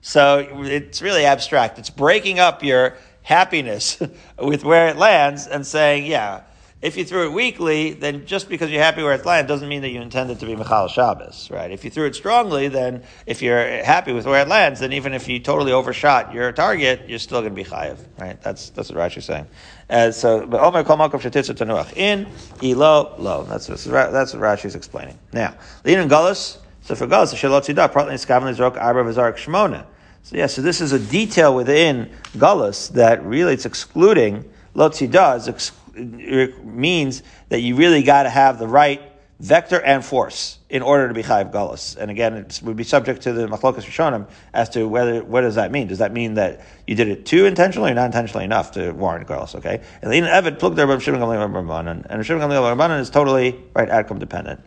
So 0.00 0.38
it's 0.64 1.00
really 1.00 1.24
abstract. 1.24 1.78
It's 1.78 1.90
breaking 1.90 2.38
up 2.38 2.62
your 2.62 2.96
happiness 3.22 4.00
with 4.38 4.64
where 4.64 4.88
it 4.88 4.96
lands 4.96 5.46
and 5.46 5.66
saying, 5.66 6.06
yeah, 6.06 6.42
if 6.84 6.98
you 6.98 7.04
threw 7.06 7.24
it 7.24 7.32
weakly, 7.32 7.94
then 7.94 8.26
just 8.26 8.46
because 8.46 8.70
you're 8.70 8.82
happy 8.82 9.02
where 9.02 9.14
it 9.14 9.24
lands 9.24 9.48
doesn't 9.48 9.70
mean 9.70 9.80
that 9.80 9.88
you 9.88 10.02
intended 10.02 10.38
to 10.40 10.44
be 10.44 10.54
Michal 10.54 10.86
Shabbos, 10.86 11.50
right? 11.50 11.70
If 11.70 11.82
you 11.82 11.90
threw 11.90 12.04
it 12.04 12.14
strongly, 12.14 12.68
then 12.68 13.02
if 13.24 13.40
you're 13.40 13.82
happy 13.82 14.12
with 14.12 14.26
where 14.26 14.42
it 14.42 14.48
lands, 14.48 14.80
then 14.80 14.92
even 14.92 15.14
if 15.14 15.26
you 15.26 15.40
totally 15.40 15.72
overshot 15.72 16.34
your 16.34 16.52
target, 16.52 17.08
you're 17.08 17.18
still 17.18 17.40
going 17.40 17.54
to 17.54 17.56
be 17.56 17.64
chayiv, 17.64 17.96
right? 18.18 18.38
That's 18.42 18.68
that's 18.68 18.90
what 18.90 18.98
Rashi's 18.98 19.24
saying. 19.24 19.46
Uh, 19.88 20.10
so, 20.10 20.46
but 20.46 20.60
Omer 20.60 20.84
Kol 20.84 20.98
Shetitza 20.98 21.54
Tanuach 21.54 21.96
in 21.96 22.26
Ilo 22.62 23.14
Lo. 23.16 23.44
That's 23.44 23.66
what, 23.70 24.12
that's 24.12 24.34
what 24.34 24.42
Rashi's 24.42 24.74
explaining. 24.74 25.18
Now, 25.32 25.54
and 25.86 26.10
Gullus. 26.10 26.58
So 26.82 26.94
for 26.94 27.06
Gullus, 27.06 27.32
Shalot 27.32 27.62
Tzidah, 27.62 27.90
partly 27.94 28.12
Skavan 28.16 28.54
Lizrok 28.54 28.76
Arba 28.76 29.04
Vizarek 29.04 29.36
Shmona. 29.36 29.86
So 30.22 30.36
yeah, 30.36 30.48
so 30.48 30.60
this 30.60 30.82
is 30.82 30.92
a 30.92 30.98
detail 30.98 31.54
within 31.54 32.10
Gullus 32.36 32.90
that 32.92 33.24
really 33.24 33.54
it's 33.54 33.64
excluding 33.64 34.44
Lotzidah 34.74 35.48
ex- 35.48 35.72
means 35.96 37.22
that 37.48 37.60
you 37.60 37.76
really 37.76 38.02
got 38.02 38.24
to 38.24 38.30
have 38.30 38.58
the 38.58 38.66
right 38.66 39.00
vector 39.40 39.80
and 39.80 40.04
force 40.04 40.58
in 40.70 40.80
order 40.80 41.08
to 41.08 41.14
be 41.14 41.22
chayiv 41.22 41.52
galus. 41.52 41.96
And 41.96 42.10
again, 42.10 42.34
it 42.34 42.60
would 42.62 42.76
be 42.76 42.84
subject 42.84 43.22
to 43.22 43.32
the 43.32 43.46
machlokas 43.46 43.84
rishonim 43.84 44.28
as 44.52 44.68
to 44.70 44.88
whether 44.88 45.24
what 45.24 45.42
does 45.42 45.56
that 45.56 45.72
mean? 45.72 45.88
Does 45.88 45.98
that 45.98 46.12
mean 46.12 46.34
that 46.34 46.64
you 46.86 46.94
did 46.94 47.08
it 47.08 47.26
too 47.26 47.44
intentionally 47.44 47.90
or 47.90 47.94
not 47.94 48.06
intentionally 48.06 48.44
enough 48.44 48.72
to 48.72 48.92
warrant 48.92 49.26
galus? 49.26 49.54
Okay, 49.56 49.82
and 50.02 50.12
the 50.12 50.20
Evid 50.20 50.58
plug 50.58 50.76
there 50.76 50.90
and 50.90 51.02
Shimon 51.02 51.20
Gamliel 51.20 53.00
is 53.00 53.10
totally 53.10 53.60
right 53.74 53.90
outcome 53.90 54.18
dependent. 54.18 54.60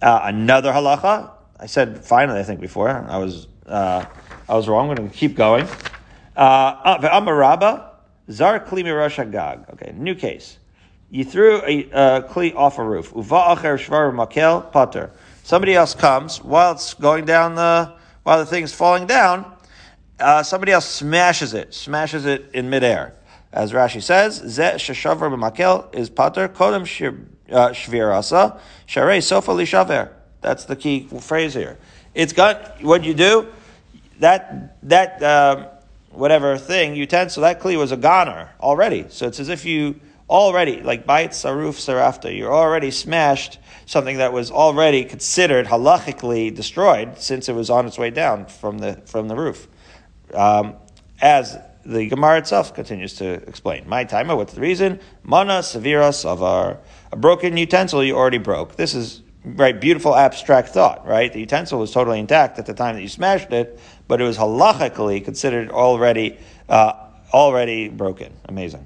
Uh, 0.00 0.20
another 0.24 0.72
halacha. 0.72 1.30
I 1.60 1.66
said 1.66 2.04
finally. 2.04 2.40
I 2.40 2.42
think 2.42 2.60
before 2.60 2.88
I 2.88 3.18
was. 3.18 3.46
Uh, 3.66 4.04
I 4.48 4.54
was 4.54 4.68
wrong. 4.68 4.90
I'm 4.90 4.96
going 4.96 5.08
to 5.08 5.16
keep 5.16 5.36
going. 5.36 5.66
Uh, 6.36 6.98
Amaraba, 6.98 7.91
Zar 8.32 8.60
Kli 8.60 8.82
Mirosh 8.82 9.22
Hagag. 9.22 9.70
Okay, 9.74 9.92
new 9.96 10.14
case. 10.14 10.58
You 11.10 11.24
threw 11.24 11.60
a 11.66 11.90
uh, 11.92 12.22
Kli 12.22 12.54
off 12.54 12.78
a 12.78 12.84
roof. 12.84 13.12
Uva 13.14 13.54
Acher 13.54 13.76
Shvar 13.76 14.12
Makel 14.12 14.72
Pater. 14.72 15.10
Somebody 15.42 15.74
else 15.74 15.94
comes 15.94 16.42
while 16.42 16.72
it's 16.72 16.94
going 16.94 17.26
down 17.26 17.54
the, 17.54 17.92
while 18.22 18.38
the 18.38 18.46
thing's 18.46 18.72
falling 18.72 19.06
down, 19.06 19.44
uh, 20.18 20.42
somebody 20.42 20.72
else 20.72 20.88
smashes 20.88 21.52
it, 21.52 21.74
smashes 21.74 22.24
it 22.24 22.50
in 22.54 22.70
midair. 22.70 23.14
As 23.52 23.72
Rashi 23.72 24.02
says, 24.02 24.36
Ze 24.36 24.62
Sheshavar 24.62 25.30
B'Makel 25.30 25.94
is 25.94 26.08
Pater 26.08 26.48
Kodem 26.48 26.82
uh, 27.50 27.68
Shvirasa 27.70 28.58
Sharei 28.88 29.22
Sofa 29.22 29.50
Lishaver. 29.50 30.10
That's 30.40 30.64
the 30.64 30.76
key 30.76 31.08
phrase 31.20 31.52
here. 31.52 31.78
It's 32.14 32.32
got, 32.32 32.82
what 32.82 33.04
you 33.04 33.12
do, 33.14 33.48
that 34.20 34.78
that 34.88 35.22
um, 35.22 35.66
whatever 36.12 36.56
thing 36.58 36.94
utensil 36.94 37.42
that 37.42 37.60
kli 37.60 37.76
was 37.76 37.92
a 37.92 37.96
goner 37.96 38.50
already. 38.60 39.06
So 39.08 39.26
it's 39.26 39.40
as 39.40 39.48
if 39.48 39.64
you 39.64 40.00
already 40.28 40.80
like 40.80 41.06
bite 41.06 41.30
saruf 41.30 41.74
sarafta. 41.74 42.36
You're 42.36 42.52
already 42.52 42.90
smashed 42.90 43.58
something 43.86 44.18
that 44.18 44.32
was 44.32 44.50
already 44.50 45.04
considered 45.04 45.66
halachically 45.66 46.54
destroyed 46.54 47.18
since 47.18 47.48
it 47.48 47.54
was 47.54 47.70
on 47.70 47.86
its 47.86 47.98
way 47.98 48.10
down 48.10 48.46
from 48.46 48.78
the 48.78 49.02
from 49.06 49.28
the 49.28 49.36
roof. 49.36 49.68
Um, 50.34 50.76
as 51.20 51.58
the 51.84 52.06
Gemara 52.06 52.38
itself 52.38 52.74
continues 52.74 53.14
to 53.14 53.32
explain. 53.48 53.88
My 53.88 54.04
timer, 54.04 54.36
what's 54.36 54.54
the 54.54 54.60
reason? 54.60 55.00
Mana 55.22 55.60
sevira 55.60 56.10
savar. 56.10 56.78
A 57.10 57.16
broken 57.16 57.56
utensil 57.56 58.04
you 58.04 58.16
already 58.16 58.38
broke. 58.38 58.76
This 58.76 58.94
is 58.94 59.22
right, 59.44 59.78
beautiful 59.78 60.14
abstract 60.14 60.68
thought, 60.68 61.06
right? 61.06 61.32
The 61.32 61.40
utensil 61.40 61.78
was 61.78 61.90
totally 61.90 62.20
intact 62.20 62.58
at 62.58 62.66
the 62.66 62.74
time 62.74 62.94
that 62.94 63.02
you 63.02 63.08
smashed 63.08 63.52
it, 63.52 63.78
but 64.12 64.20
it 64.20 64.24
was 64.24 64.36
halachically 64.36 65.24
considered 65.24 65.70
already 65.70 66.36
uh, 66.68 66.92
already 67.32 67.88
broken. 67.88 68.30
Amazing. 68.44 68.84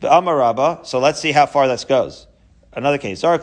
The 0.00 0.08
Amarabba, 0.08 0.84
so 0.84 0.98
let's 0.98 1.20
see 1.20 1.30
how 1.30 1.46
far 1.46 1.68
this 1.68 1.84
goes. 1.84 2.26
Another 2.72 2.98
case. 2.98 3.22
Okay. 3.22 3.38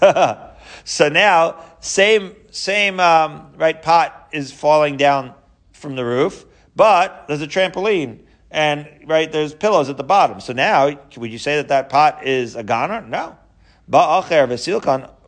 so 0.84 1.08
now, 1.10 1.62
same 1.80 2.34
same 2.50 2.98
um, 2.98 3.52
right 3.58 3.82
pot 3.82 4.30
is 4.32 4.50
falling 4.50 4.96
down 4.96 5.34
from 5.74 5.96
the 5.96 6.04
roof, 6.06 6.46
but 6.74 7.26
there's 7.28 7.42
a 7.42 7.46
trampoline 7.46 8.20
and 8.50 8.88
right 9.04 9.30
there's 9.30 9.52
pillows 9.52 9.90
at 9.90 9.98
the 9.98 10.02
bottom. 10.02 10.40
So 10.40 10.54
now, 10.54 10.98
would 11.18 11.30
you 11.30 11.36
say 11.36 11.56
that 11.56 11.68
that 11.68 11.90
pot 11.90 12.26
is 12.26 12.56
a 12.56 12.62
goner? 12.62 13.02
No. 13.02 13.36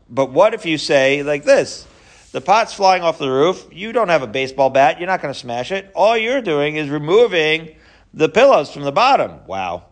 But 0.09 0.33
what 0.33 0.55
if 0.55 0.64
you 0.64 0.79
say 0.79 1.22
like 1.22 1.44
this? 1.44 1.87
The 2.33 2.40
pot's 2.40 2.73
flying 2.73 3.03
off 3.03 3.18
the 3.18 3.31
roof. 3.31 3.66
You 3.71 3.92
don't 3.92 4.09
have 4.09 4.23
a 4.23 4.27
baseball 4.27 4.71
bat. 4.71 4.99
You're 4.99 5.07
not 5.07 5.21
going 5.21 5.35
to 5.35 5.38
smash 5.38 5.71
it. 5.71 5.92
All 5.95 6.16
you're 6.16 6.40
doing 6.40 6.77
is 6.77 6.88
removing 6.88 7.77
the 8.14 8.29
pillows 8.29 8.73
from 8.73 8.85
the 8.85 8.92
bottom. 8.92 9.47
Wow. 9.47 9.85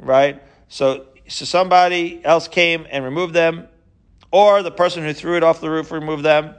Right? 0.00 0.42
So, 0.68 1.06
so 1.28 1.44
somebody 1.44 2.24
else 2.24 2.48
came 2.48 2.86
and 2.90 3.04
removed 3.04 3.34
them, 3.34 3.68
or 4.30 4.62
the 4.62 4.70
person 4.70 5.04
who 5.04 5.12
threw 5.12 5.36
it 5.36 5.42
off 5.42 5.60
the 5.60 5.70
roof 5.70 5.92
removed 5.92 6.24
them. 6.24 6.54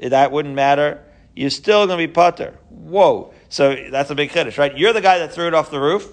That 0.00 0.32
wouldn't 0.32 0.54
matter. 0.54 1.04
You're 1.36 1.50
still 1.50 1.86
going 1.86 1.98
to 1.98 2.06
be 2.06 2.12
putter. 2.12 2.58
Whoa. 2.70 3.34
So 3.50 3.76
that's 3.90 4.10
a 4.10 4.14
big 4.14 4.30
chiddush, 4.30 4.56
right? 4.56 4.76
You're 4.76 4.92
the 4.94 5.00
guy 5.02 5.18
that 5.18 5.34
threw 5.34 5.46
it 5.46 5.54
off 5.54 5.70
the 5.70 5.80
roof, 5.80 6.10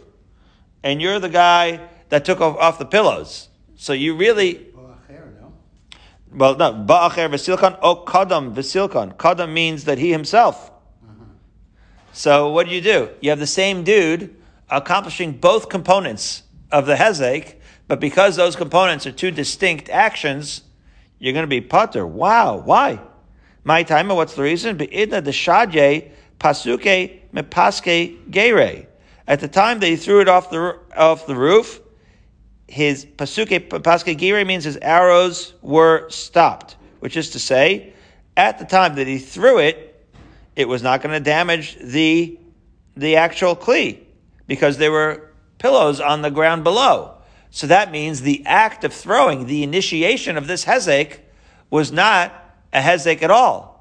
and 0.84 1.02
you're 1.02 1.20
the 1.20 1.30
guy 1.30 1.80
that 2.10 2.26
took 2.26 2.42
off, 2.42 2.58
off 2.58 2.80
the 2.80 2.86
pillows. 2.86 3.48
So 3.78 3.94
you 3.94 4.18
really. 4.18 4.72
Well, 6.32 6.56
no, 6.58 6.74
ba'acher 6.74 7.30
v'silkan 7.30 7.80
o 7.82 8.04
kadam 8.06 8.54
v'silkan. 8.54 9.16
Kadam 9.16 9.54
means 9.54 9.86
that 9.86 9.98
he 9.98 10.12
himself. 10.12 10.72
So 12.14 12.50
what 12.52 12.68
do 12.68 12.74
you 12.74 12.82
do? 12.82 13.10
You 13.20 13.30
have 13.32 13.40
the 13.40 13.48
same 13.48 13.84
dude 13.84 14.36
accomplishing 14.70 15.34
both 15.34 15.70
components 15.70 16.44
of 16.72 16.86
the 16.86 16.96
hezek, 16.96 17.56
but 17.88 18.00
because 18.00 18.36
those 18.36 18.56
components 18.56 19.06
are 19.06 19.12
two 19.12 19.32
distinct 19.32 19.90
actions, 19.90 20.62
you're 21.20 21.34
going 21.34 21.44
to 21.44 21.48
be 21.48 21.62
putter. 21.62 22.06
Wow, 22.06 22.58
why? 22.58 23.00
My 23.64 23.84
time, 23.84 24.10
what's 24.10 24.36
the 24.36 24.44
reason? 24.44 24.78
Be'idna 24.78 25.22
the 25.22 25.32
shadye 25.32 26.12
pasuke 26.40 27.20
mepaske 27.34 28.32
gere. 28.32 28.88
At 29.28 29.40
the 29.40 29.48
time 29.48 29.80
that 29.80 29.88
he 29.88 29.96
threw 29.96 30.22
it 30.22 30.30
off 30.30 30.50
the 30.50 30.80
off 30.96 31.26
the 31.26 31.36
roof, 31.36 31.82
his 32.68 33.06
pasuke 33.06 33.70
paske 33.70 34.18
gire 34.18 34.44
means 34.46 34.64
his 34.64 34.78
arrows 34.78 35.54
were 35.62 36.10
stopped, 36.10 36.76
which 37.00 37.16
is 37.18 37.32
to 37.32 37.40
say, 37.40 37.94
at 38.36 38.60
the 38.60 38.66
time 38.66 38.96
that 38.96 39.08
he 39.08 39.18
threw 39.18 39.60
it, 39.60 40.08
it 40.56 40.68
was 40.68 40.82
not 40.82 41.02
going 41.02 41.14
to 41.14 41.20
damage 41.20 41.78
the 41.82 42.40
the 42.98 43.18
actual 43.18 43.56
kli 43.56 44.00
because 44.48 44.78
there 44.78 44.92
were 44.92 45.32
pillows 45.58 46.00
on 46.00 46.22
the 46.22 46.32
ground 46.32 46.64
below. 46.64 47.16
So 47.52 47.68
that 47.68 47.92
means 47.92 48.22
the 48.22 48.46
act 48.46 48.84
of 48.84 48.94
throwing, 48.94 49.46
the 49.46 49.64
initiation 49.64 50.38
of 50.38 50.48
this 50.48 50.66
hezek, 50.66 51.20
was 51.70 51.92
not 51.92 52.34
a 52.74 52.80
hezek 52.80 53.22
at 53.22 53.32
all. 53.32 53.75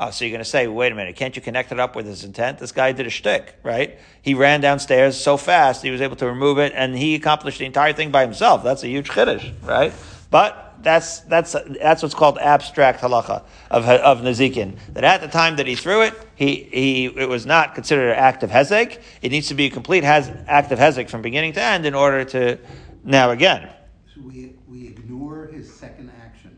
Oh, 0.00 0.10
so 0.10 0.24
you're 0.24 0.30
going 0.30 0.44
to 0.44 0.48
say, 0.48 0.68
wait 0.68 0.92
a 0.92 0.94
minute, 0.94 1.16
can't 1.16 1.34
you 1.34 1.42
connect 1.42 1.72
it 1.72 1.80
up 1.80 1.96
with 1.96 2.06
his 2.06 2.22
intent? 2.22 2.58
This 2.60 2.70
guy 2.70 2.92
did 2.92 3.06
a 3.08 3.10
shtick, 3.10 3.56
right? 3.64 3.98
He 4.22 4.34
ran 4.34 4.60
downstairs 4.60 5.16
so 5.18 5.36
fast, 5.36 5.82
he 5.82 5.90
was 5.90 6.00
able 6.00 6.14
to 6.16 6.26
remove 6.26 6.58
it, 6.58 6.72
and 6.76 6.96
he 6.96 7.16
accomplished 7.16 7.58
the 7.58 7.64
entire 7.64 7.92
thing 7.92 8.12
by 8.12 8.22
himself. 8.24 8.62
That's 8.62 8.84
a 8.84 8.88
huge 8.88 9.08
chiddush, 9.08 9.52
right? 9.66 9.92
But 10.30 10.76
that's 10.80 11.20
that's 11.20 11.56
that's 11.80 12.02
what's 12.04 12.14
called 12.14 12.38
abstract 12.38 13.00
halacha 13.00 13.42
of 13.68 13.88
of 13.88 14.20
nazikin. 14.20 14.76
That 14.92 15.02
at 15.02 15.20
the 15.20 15.26
time 15.26 15.56
that 15.56 15.66
he 15.66 15.74
threw 15.74 16.02
it, 16.02 16.14
he 16.36 16.68
he 16.70 17.06
it 17.06 17.28
was 17.28 17.44
not 17.46 17.74
considered 17.74 18.10
an 18.12 18.18
act 18.18 18.44
of 18.44 18.50
hezek. 18.50 19.00
It 19.20 19.32
needs 19.32 19.48
to 19.48 19.54
be 19.54 19.66
a 19.66 19.70
complete 19.70 20.04
has, 20.04 20.30
act 20.46 20.70
of 20.70 20.78
hezek 20.78 21.10
from 21.10 21.22
beginning 21.22 21.54
to 21.54 21.62
end 21.62 21.84
in 21.86 21.94
order 21.96 22.24
to. 22.26 22.58
Now 23.02 23.30
again, 23.30 23.68
So 24.14 24.20
we, 24.20 24.52
we 24.68 24.86
ignore 24.86 25.46
his 25.46 25.72
second 25.72 26.12
action. 26.22 26.56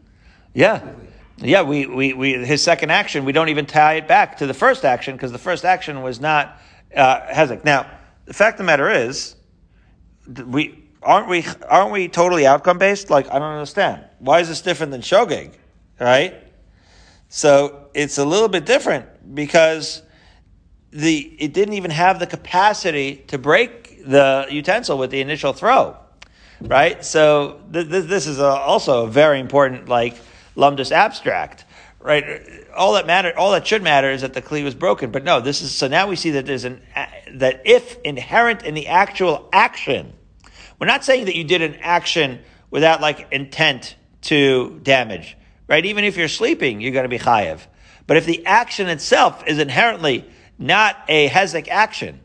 yeah. 0.53 0.81
Completely. 0.81 1.07
Yeah, 1.41 1.63
we, 1.63 1.87
we, 1.87 2.13
we, 2.13 2.33
his 2.45 2.63
second 2.63 2.91
action, 2.91 3.25
we 3.25 3.33
don't 3.33 3.49
even 3.49 3.67
tie 3.67 3.95
it 3.95 4.07
back 4.07 4.39
to 4.39 4.47
the 4.47 4.55
first 4.55 4.85
action 4.85 5.17
because 5.17 5.33
the 5.33 5.39
first 5.39 5.65
action 5.65 6.03
was 6.03 6.21
not 6.21 6.61
uh, 6.95 7.21
Hezek. 7.23 7.65
Now, 7.65 7.91
the 8.27 8.35
fact 8.35 8.55
of 8.55 8.59
the 8.59 8.65
matter 8.65 8.91
is, 8.91 9.37
we 10.47 10.85
aren't 11.03 11.29
we 11.29 11.45
aren't 11.69 11.93
we 11.93 12.09
totally 12.09 12.47
outcome 12.47 12.79
based? 12.79 13.11
Like 13.11 13.27
I 13.29 13.39
don't 13.39 13.53
understand. 13.53 14.05
Why 14.19 14.41
is 14.41 14.49
this 14.49 14.61
different 14.61 14.93
than 14.93 15.01
Shogeg? 15.01 15.53
Right? 15.99 16.35
So 17.29 17.89
it's 17.95 18.19
a 18.19 18.25
little 18.25 18.49
bit 18.49 18.67
different 18.67 19.35
because 19.35 20.03
the 20.93 21.19
it 21.39 21.53
didn't 21.53 21.75
even 21.75 21.91
have 21.91 22.19
the 22.19 22.27
capacity 22.27 23.17
to 23.29 23.39
break 23.39 24.05
the 24.07 24.47
utensil 24.51 24.99
with 24.99 25.11
the 25.11 25.21
initial 25.21 25.53
throw, 25.53 25.97
right? 26.61 27.05
So 27.05 27.61
th- 27.73 27.89
th- 27.89 28.05
this 28.07 28.27
is 28.27 28.39
a, 28.39 28.47
also 28.47 29.05
a 29.05 29.09
very 29.09 29.41
important 29.41 29.89
like 29.89 30.17
lumdus 30.57 30.93
abstract, 30.93 31.65
right? 31.99 32.43
All 32.75 32.95
that 32.95 33.07
matter, 33.07 33.33
all 33.37 33.53
that 33.53 33.67
should 33.67 33.83
matter 33.83 34.11
is 34.11 34.23
that 34.23 34.35
the 34.35 34.43
kli 34.43 34.65
was 34.65 34.75
broken. 34.75 35.11
But 35.11 35.25
no, 35.25 35.41
this 35.41 35.63
is 35.63 35.73
so 35.73 35.89
now 35.89 36.09
we 36.09 36.17
see 36.17 36.31
that 36.33 36.47
there's 36.47 36.65
an 36.65 36.83
that 37.35 37.63
if 37.65 37.99
inherent 38.03 38.63
in 38.63 38.75
the 38.75 38.89
actual 38.89 39.49
action, 39.53 40.13
we're 40.79 40.87
not 40.87 41.05
saying 41.05 41.27
that 41.27 41.37
you 41.37 41.45
did 41.45 41.63
an 41.63 41.77
action 41.81 42.41
without 42.71 43.01
like 43.01 43.29
intent 43.31 43.97
to 44.23 44.81
damage, 44.83 45.37
right? 45.69 45.85
Even 45.85 46.05
if 46.05 46.17
you're 46.17 46.29
sleeping, 46.29 46.81
you're 46.81 46.93
going 46.93 47.05
to 47.05 47.09
be 47.09 47.19
chayev. 47.19 47.61
But 48.07 48.17
if 48.17 48.27
the 48.27 48.45
action 48.47 48.89
itself 48.89 49.47
is 49.47 49.59
inherently 49.59 50.29
not 50.59 50.97
a 51.09 51.29
hezek 51.29 51.69
action, 51.69 52.21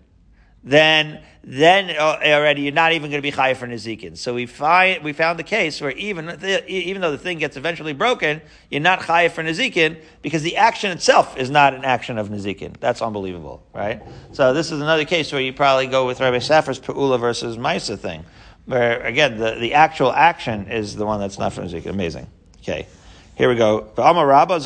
then 0.63 1.23
then 1.47 1.95
uh, 1.95 2.19
already 2.23 2.63
you're 2.63 2.73
not 2.73 2.91
even 2.93 3.11
going 3.11 3.21
to 3.21 3.31
be 3.31 3.31
chayev 3.31 3.57
for 3.57 3.67
nezikin. 3.67 4.17
So 4.17 4.33
we 4.33 4.47
find 4.47 5.03
we 5.03 5.13
found 5.13 5.37
the 5.37 5.43
case 5.43 5.79
where 5.79 5.91
even 5.91 6.25
the, 6.25 6.67
even 6.67 7.03
though 7.03 7.11
the 7.11 7.19
thing 7.19 7.37
gets 7.37 7.55
eventually 7.55 7.93
broken, 7.93 8.41
you're 8.71 8.81
not 8.81 9.01
chayev 9.01 9.29
for 9.31 9.43
nezikin 9.43 10.01
because 10.23 10.41
the 10.41 10.57
action 10.57 10.89
itself 10.89 11.37
is 11.37 11.51
not 11.51 11.75
an 11.75 11.85
action 11.85 12.17
of 12.17 12.29
nezikin. 12.29 12.75
That's 12.79 12.99
unbelievable, 12.99 13.63
right? 13.73 14.01
So 14.31 14.55
this 14.55 14.71
is 14.71 14.81
another 14.81 15.05
case 15.05 15.31
where 15.31 15.41
you 15.41 15.53
probably 15.53 15.85
go 15.85 16.07
with 16.07 16.19
Rabbi 16.19 16.37
Safra's 16.37 16.79
peula 16.79 17.19
versus 17.19 17.57
Maisa 17.57 17.99
thing, 17.99 18.25
where 18.65 19.01
again 19.01 19.37
the, 19.37 19.51
the 19.59 19.75
actual 19.75 20.11
action 20.11 20.71
is 20.71 20.95
the 20.95 21.05
one 21.05 21.19
that's 21.19 21.37
not 21.37 21.53
for 21.53 21.61
nezikin. 21.61 21.91
Amazing. 21.91 22.27
Okay. 22.61 22.87
Here 23.35 23.49
we 23.49 23.55
go. 23.55 23.81
Crazy 23.81 24.25
Rabba, 24.25 24.59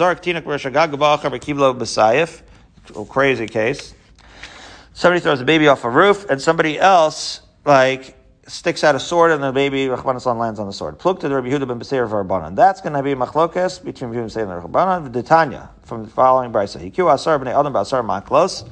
Somebody 5.00 5.22
throws 5.22 5.40
a 5.40 5.46
baby 5.46 5.70
off 5.70 5.86
a 5.86 5.90
roof, 5.90 6.30
and 6.30 6.42
somebody 6.42 6.78
else, 6.78 7.40
like, 7.64 8.18
sticks 8.48 8.84
out 8.84 8.96
a 8.96 9.00
sword, 9.00 9.32
and 9.32 9.42
the 9.42 9.54
baby, 9.54 9.86
Rachmanis 9.86 10.26
lands 10.38 10.60
on 10.60 10.68
the 10.68 10.74
sword. 10.74 11.00
Pluk 11.00 11.22
to 11.22 11.30
the 11.30 11.36
Rabbi 11.36 11.48
Yehuda 11.48 11.70
ben 11.70 11.80
Beseir 11.80 12.06
Rabbanan. 12.06 12.58
That's 12.58 12.82
going 12.82 12.92
to 12.92 13.02
be 13.02 13.16
machlokes 13.16 13.82
between 13.82 14.10
Rabbi 14.10 14.28
Yehuda 14.28 14.58
and 14.58 14.74
Rabbanan. 14.74 15.14
The 15.14 15.24
Tanya, 15.24 15.70
from 15.84 16.04
the 16.04 16.10
following 16.10 16.52
brisa. 16.52 16.82
Hiku 16.82 17.10
asar 17.14 17.40
b'nei 17.40 17.58
adam 17.58 17.72
b'asar 17.72 18.04
maklos. 18.04 18.68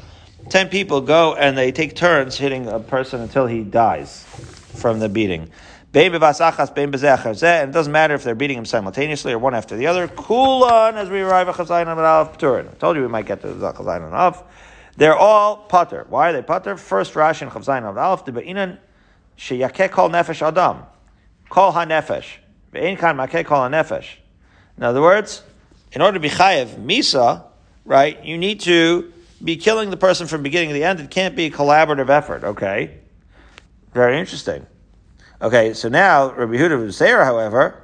Ten 0.49 0.67
people 0.67 0.99
go, 0.99 1.33
and 1.35 1.57
they 1.57 1.71
take 1.71 1.95
turns 1.95 2.35
hitting 2.35 2.67
a 2.67 2.81
person 2.81 3.21
until 3.21 3.47
he 3.47 3.63
dies 3.63 4.25
from 4.25 4.99
the 4.99 5.07
beating. 5.07 5.49
And 5.93 6.13
it 6.13 6.19
doesn't 7.71 7.93
matter 7.93 8.15
if 8.15 8.25
they're 8.25 8.35
beating 8.35 8.57
him 8.57 8.65
simultaneously 8.65 9.31
or 9.31 9.39
one 9.39 9.55
after 9.55 9.77
the 9.77 9.87
other. 9.87 10.09
Kulan, 10.09 10.97
as 10.97 11.09
we 11.09 11.21
arrive 11.21 11.47
at 11.47 11.55
Chazayin 11.55 11.87
and 11.87 11.97
Aleph 11.97 12.37
Turin. 12.37 12.67
I 12.67 12.73
told 12.73 12.97
you 12.97 13.03
we 13.03 13.07
might 13.07 13.25
get 13.25 13.41
to 13.43 13.47
Chazayin 13.47 14.05
and 14.05 14.13
Aleph. 14.13 14.43
They're 14.97 15.15
all 15.15 15.57
putter. 15.57 16.05
Why 16.09 16.29
are 16.29 16.33
they 16.33 16.41
putter? 16.41 16.75
First 16.75 17.13
Rashi 17.13 17.43
and 17.43 17.51
Chazayin 17.51 17.87
and 17.87 17.97
Aleph, 17.97 18.25
the 18.25 18.31
be'inan 18.31 18.79
sheyakeh 19.37 19.91
kol 19.91 20.09
nefesh 20.09 20.41
adam. 20.45 20.83
Kol 21.49 21.71
ha-nefesh. 21.71 22.25
Ve'in 22.73 22.97
kan 22.97 23.15
makeh 23.15 23.45
kol 23.45 23.57
ha-nefesh. 23.59 24.07
In 24.75 24.83
other 24.83 25.01
words, 25.01 25.43
in 25.91 26.01
order 26.01 26.15
to 26.15 26.19
be 26.19 26.29
chayev 26.29 26.69
misa, 26.83 27.43
right, 27.85 28.23
you 28.25 28.37
need 28.39 28.59
to 28.61 29.13
be 29.43 29.55
killing 29.55 29.91
the 29.91 29.97
person 29.97 30.25
from 30.25 30.41
beginning 30.41 30.69
to 30.69 30.73
the 30.73 30.83
end. 30.83 30.99
It 30.99 31.11
can't 31.11 31.35
be 31.35 31.45
a 31.45 31.51
collaborative 31.51 32.09
effort, 32.09 32.43
okay? 32.43 32.97
Very 33.93 34.19
interesting. 34.19 34.65
Okay, 35.39 35.73
so 35.75 35.89
now 35.89 36.31
Rabbi 36.31 36.53
Yehuda 36.53 36.87
B'Seir, 36.87 37.23
however, 37.23 37.83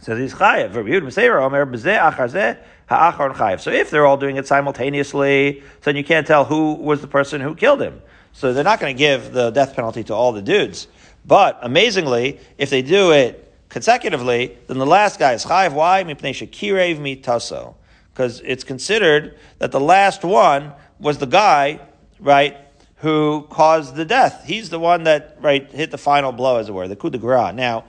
says 0.00 0.18
he's 0.18 0.34
chayev. 0.34 0.74
Rabbi 0.74 0.90
Yehuda 0.90 1.04
B'Seir, 1.04 1.40
Omer 1.40 1.64
b'zeh 1.64 1.98
achar 1.98 2.30
zeh 2.30 2.58
ha'achar 2.86 3.34
chayev. 3.34 3.60
So 3.60 3.70
if 3.70 3.90
they're 3.90 4.06
all 4.06 4.16
doing 4.16 4.36
it 4.36 4.46
simultaneously, 4.46 5.62
then 5.82 5.96
you 5.96 6.04
can't 6.04 6.26
tell 6.26 6.44
who 6.44 6.74
was 6.74 7.00
the 7.00 7.08
person 7.08 7.40
who 7.40 7.54
killed 7.54 7.82
him. 7.82 8.00
So 8.32 8.52
they're 8.52 8.64
not 8.64 8.80
going 8.80 8.94
to 8.94 8.98
give 8.98 9.32
the 9.32 9.50
death 9.50 9.74
penalty 9.74 10.04
to 10.04 10.14
all 10.14 10.32
the 10.32 10.42
dudes. 10.42 10.88
But 11.24 11.58
amazingly, 11.62 12.38
if 12.58 12.70
they 12.70 12.82
do 12.82 13.12
it 13.12 13.52
consecutively, 13.68 14.56
then 14.68 14.78
the 14.78 14.86
last 14.86 15.18
guy 15.18 15.32
is 15.32 15.44
chayev. 15.44 15.72
Why? 15.72 16.04
Mipnei 16.04 16.30
shekirev 16.30 16.98
mitaso. 16.98 17.74
Because 18.12 18.40
it's 18.44 18.64
considered 18.64 19.38
that 19.58 19.72
the 19.72 19.80
last 19.80 20.24
one 20.24 20.72
was 20.98 21.18
the 21.18 21.26
guy, 21.26 21.80
right, 22.20 22.56
who 22.96 23.46
caused 23.50 23.94
the 23.94 24.04
death. 24.04 24.44
He's 24.46 24.70
the 24.70 24.78
one 24.78 25.04
that, 25.04 25.36
right, 25.40 25.70
hit 25.70 25.90
the 25.90 25.98
final 25.98 26.32
blow, 26.32 26.56
as 26.56 26.68
it 26.68 26.72
were, 26.72 26.88
the 26.88 26.96
coup 26.96 27.10
de 27.10 27.18
grace. 27.18 27.54
Now, 27.54 27.84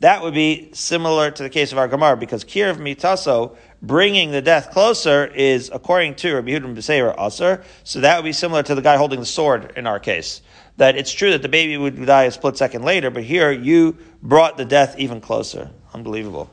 that 0.00 0.22
would 0.22 0.34
be 0.34 0.70
similar 0.72 1.30
to 1.30 1.42
the 1.42 1.50
case 1.50 1.72
of 1.72 1.78
our 1.78 1.88
Gemara, 1.88 2.16
because 2.16 2.44
kirev 2.44 2.76
mitaso, 2.76 3.56
bringing 3.82 4.30
the 4.30 4.40
death 4.40 4.70
closer, 4.70 5.26
is, 5.26 5.70
according 5.72 6.14
to 6.14 6.34
Rabbi 6.34 6.52
Yehuda 6.52 6.74
B'Seir, 6.74 7.14
Aser. 7.18 7.64
So 7.82 8.00
that 8.00 8.16
would 8.16 8.24
be 8.24 8.32
similar 8.32 8.62
to 8.62 8.74
the 8.74 8.80
guy 8.80 8.96
holding 8.96 9.20
the 9.20 9.26
sword 9.26 9.72
in 9.76 9.86
our 9.86 9.98
case. 9.98 10.40
That 10.76 10.96
it's 10.96 11.12
true 11.12 11.32
that 11.32 11.42
the 11.42 11.48
baby 11.48 11.76
would 11.76 12.06
die 12.06 12.24
a 12.24 12.30
split 12.30 12.56
second 12.56 12.84
later, 12.84 13.10
but 13.10 13.24
here 13.24 13.50
you 13.50 13.98
brought 14.22 14.56
the 14.56 14.64
death 14.64 14.98
even 14.98 15.20
closer. 15.20 15.70
Unbelievable. 15.92 16.48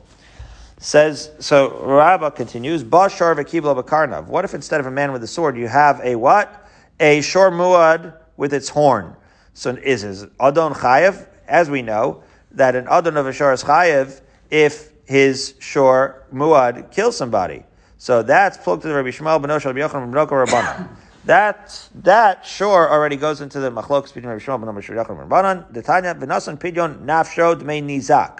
Says, 0.78 1.30
so 1.38 1.78
Rabbah 1.84 2.30
continues, 2.30 2.82
Bashar 2.82 3.36
v'kibla 3.36 3.82
b'karnav. 3.82 4.26
What 4.26 4.44
if 4.44 4.54
instead 4.54 4.80
of 4.80 4.86
a 4.86 4.90
man 4.90 5.12
with 5.12 5.22
a 5.22 5.26
sword, 5.28 5.56
you 5.56 5.68
have 5.68 6.00
a 6.02 6.16
what? 6.16 6.68
A 6.98 7.20
shor 7.20 7.50
muad 7.50 8.14
with 8.36 8.52
its 8.52 8.68
horn. 8.68 9.14
So 9.54 9.70
is 9.70 10.02
his 10.02 10.26
adon 10.40 10.74
chayev? 10.74 11.26
As 11.46 11.70
we 11.70 11.82
know, 11.82 12.22
that 12.52 12.74
an 12.74 12.86
adon 12.88 13.16
of 13.16 13.26
a 13.26 13.32
shor 13.32 13.52
is 13.52 13.62
chayev 13.62 14.20
if 14.50 14.89
his 15.10 15.54
shor 15.58 16.22
muad 16.32 16.92
kill 16.92 17.10
somebody. 17.10 17.64
So 17.98 18.22
that's 18.22 18.56
plugged 18.56 18.82
to 18.82 18.88
the 18.88 18.94
Rabbi 18.94 19.08
Shmuel 19.08 19.42
ben 19.42 19.50
Oshel 19.50 19.74
Rabbi 19.74 19.80
Yochanan 19.80 20.12
ben 20.12 20.24
Rabbanan. 20.24 20.88
That 21.24 21.88
that 21.96 22.46
shore 22.46 22.88
already 22.88 23.16
goes 23.16 23.40
into 23.40 23.58
the 23.58 23.70
machlokas 23.72 24.14
between 24.14 24.26
Rabbi 24.26 24.40
Shmuel 24.40 24.64
ben 24.64 24.72
Oshel 24.72 24.94
Rabbi 24.94 25.12
Yochanan 25.12 25.28
Rabbanan. 25.28 25.72
The 25.74 25.82
Tanya 25.82 26.14
v'nasan 26.14 26.60
pidyon 26.60 27.04
nafsho 27.04 27.60
dmei 27.60 27.82
nizak. 27.82 28.38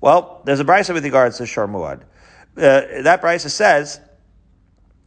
Well, 0.00 0.42
there's 0.44 0.58
a 0.58 0.64
brisa 0.64 0.92
with 0.92 1.04
regards 1.04 1.38
to 1.38 1.46
shor 1.46 1.68
muad. 1.68 2.02
Uh, 2.56 3.02
that 3.02 3.22
brisa 3.22 3.48
says 3.48 4.00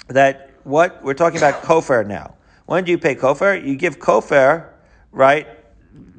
that 0.07 0.51
what 0.63 1.03
we're 1.03 1.13
talking 1.13 1.39
about 1.39 1.61
kofar 1.63 2.07
now. 2.07 2.35
When 2.67 2.85
do 2.85 2.91
you 2.91 2.97
pay 2.97 3.15
kofar? 3.15 3.61
You 3.61 3.75
give 3.75 3.99
kofar, 3.99 4.69
right? 5.11 5.45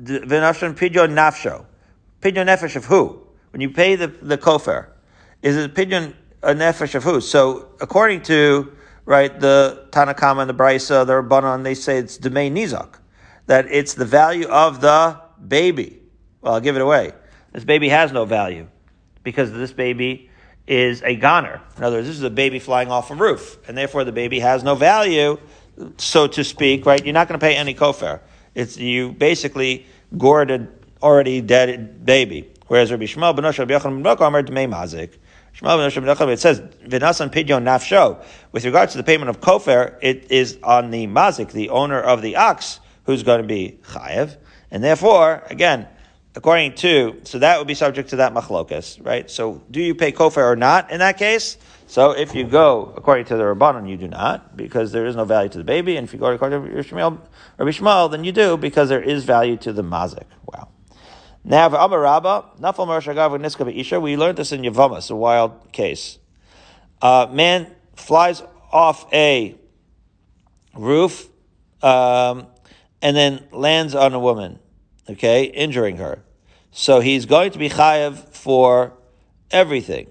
V'nafsho 0.03 0.75
pidyon 0.75 1.15
nafsho. 1.15 1.65
Pidyon 2.21 2.47
nefesh 2.47 2.77
of 2.77 2.85
who? 2.85 3.22
When 3.53 3.61
you 3.61 3.71
pay 3.71 3.97
the 3.97 4.09
the 4.09 4.39
kofar, 4.39 4.89
is 5.43 5.57
it 5.57 5.75
pidyon 5.75 6.15
a 6.43 6.55
nefesh 6.55 6.95
of 6.95 7.05
who? 7.05 7.21
So 7.21 7.69
according 7.81 8.23
to 8.23 8.73
right 9.05 9.39
the 9.39 9.87
Tanakama 9.91 10.41
and 10.41 10.51
the 10.51 10.55
Brisa, 10.55 11.07
the 11.07 11.23
Rabbanon, 11.23 11.63
they 11.63 11.75
say 11.75 11.99
it's 11.99 12.19
demei 12.19 12.51
nizak, 12.51 12.95
that 13.47 13.67
it's 13.71 13.95
the 13.95 14.07
value 14.07 14.49
of 14.49 14.81
the 14.81 15.21
baby. 15.47 16.01
Well, 16.41 16.55
I'll 16.55 16.61
give 16.61 16.77
it 16.77 16.83
away. 16.83 17.13
This 17.53 17.65
baby 17.65 17.91
has 17.91 18.11
no 18.11 18.25
value 18.25 18.69
because 19.23 19.53
this 19.53 19.73
baby 19.73 20.31
is 20.67 21.03
a 21.03 21.17
goner. 21.17 21.61
In 21.77 21.85
other 21.85 21.97
words, 21.97 22.09
this 22.09 22.17
is 22.17 22.23
a 22.23 22.31
baby 22.31 22.59
flying 22.59 22.91
off 22.91 23.11
a 23.11 23.15
roof, 23.15 23.59
and 23.69 23.77
therefore 23.77 24.05
the 24.05 24.13
baby 24.13 24.41
has 24.41 24.63
no 24.65 24.75
value, 24.75 25.39
so 25.99 26.27
to 26.27 26.43
speak. 26.43 26.87
Right? 26.87 27.05
You're 27.05 27.13
not 27.13 27.29
going 27.29 27.39
to 27.39 27.45
pay 27.45 27.57
any 27.57 27.75
kofar. 27.75 28.21
It's 28.55 28.79
you 28.79 29.13
basically 29.13 29.87
gored 30.17 30.51
an 30.51 30.69
already 31.03 31.41
dead 31.41 32.07
baby. 32.07 32.52
Whereas 32.73 32.91
Rabbi 32.91 33.05
Shmuel 33.05 33.37
ben 33.37 33.45
Oshel 33.45 33.69
Yochanan 33.69 34.03
ben 34.03 34.17
Omer 34.19 34.43
Dmei 34.43 34.67
Mazik. 34.67 35.19
Shmuel 35.55 36.17
ben 36.19 36.29
it 36.31 36.41
says 36.41 36.61
V'nasan 36.61 37.31
Pidyon 37.31 37.65
Nafsho. 37.65 38.25
With 38.51 38.65
regards 38.65 38.93
to 38.93 38.97
the 38.97 39.05
payment 39.05 39.29
of 39.29 39.43
kofar, 39.43 39.99
it 40.01 40.33
is 40.33 40.57
on 40.63 40.91
the 40.91 41.07
Mazik, 41.07 41.53
the 41.53 41.69
owner 41.69 42.01
of 42.01 42.23
the 42.23 42.37
ox, 42.37 42.81
who's 43.05 43.25
going 43.25 43.43
to 43.43 43.47
be 43.47 43.79
chayev, 43.89 44.39
and 44.71 44.83
therefore, 44.83 45.43
again, 45.51 45.87
according 46.35 46.73
to 46.77 47.21
so 47.25 47.41
that 47.41 47.59
would 47.59 47.67
be 47.67 47.75
subject 47.75 48.09
to 48.09 48.17
that 48.17 48.33
machlokas, 48.33 49.05
right? 49.05 49.31
So, 49.31 49.63
do 49.71 49.83
you 49.83 49.95
pay 49.95 50.11
kofar 50.11 50.51
or 50.51 50.57
not 50.57 50.91
in 50.91 51.01
that 51.01 51.19
case? 51.19 51.59
So, 51.89 52.13
if 52.13 52.35
you 52.35 52.45
go 52.45 52.95
according 52.97 53.27
to 53.27 53.37
the 53.37 53.43
rabbanon, 53.43 53.87
you 53.87 53.99
do 53.99 54.09
not 54.09 54.57
because 54.57 54.93
there 54.93 55.05
is 55.05 55.15
no 55.15 55.27
value 55.27 55.51
to 55.51 55.59
the 55.59 55.65
baby, 55.65 55.99
and 55.99 56.07
if 56.07 56.15
you 56.15 56.19
go 56.19 56.33
according 56.33 56.63
to 56.63 56.71
Rabbi 56.71 57.19
Rabbi 57.59 57.71
Shmuel 57.71 58.11
then 58.11 58.25
you 58.25 58.33
do 58.33 58.57
because 58.57 58.89
there 58.89 59.03
is 59.03 59.25
value 59.25 59.59
to 59.59 59.75
the 59.75 59.85
mazik. 59.85 60.25
Wow. 60.47 60.69
Now, 61.45 61.69
for 61.69 61.77
Amar 61.77 62.01
Rabba, 62.01 62.45
Nafal 62.61 62.87
Marashagav 62.87 63.39
Niska 63.41 63.75
Isha, 63.75 64.01
we 64.01 64.17
learned 64.17 64.39
this 64.39 64.53
in 64.53 64.63
Yavamas, 64.63 65.11
a 65.11 65.17
wild 65.17 65.73
case. 65.73 66.19
Uh, 67.01 67.27
man 67.31 67.75
flies 67.97 68.43
off 68.71 69.13
a 69.13 69.57
roof 70.75 71.29
um, 71.83 72.47
and 73.01 73.17
then 73.17 73.45
lands 73.51 73.95
on 73.97 74.15
a 74.15 74.21
woman, 74.21 74.61
okay, 75.11 75.45
injuring 75.45 75.97
her. 75.97 76.23
So 76.71 77.01
he's 77.01 77.27
going 77.27 77.51
to 77.51 77.59
be 77.59 77.69
chayav 77.69 78.17
for 78.17 78.93
everything. 79.51 80.11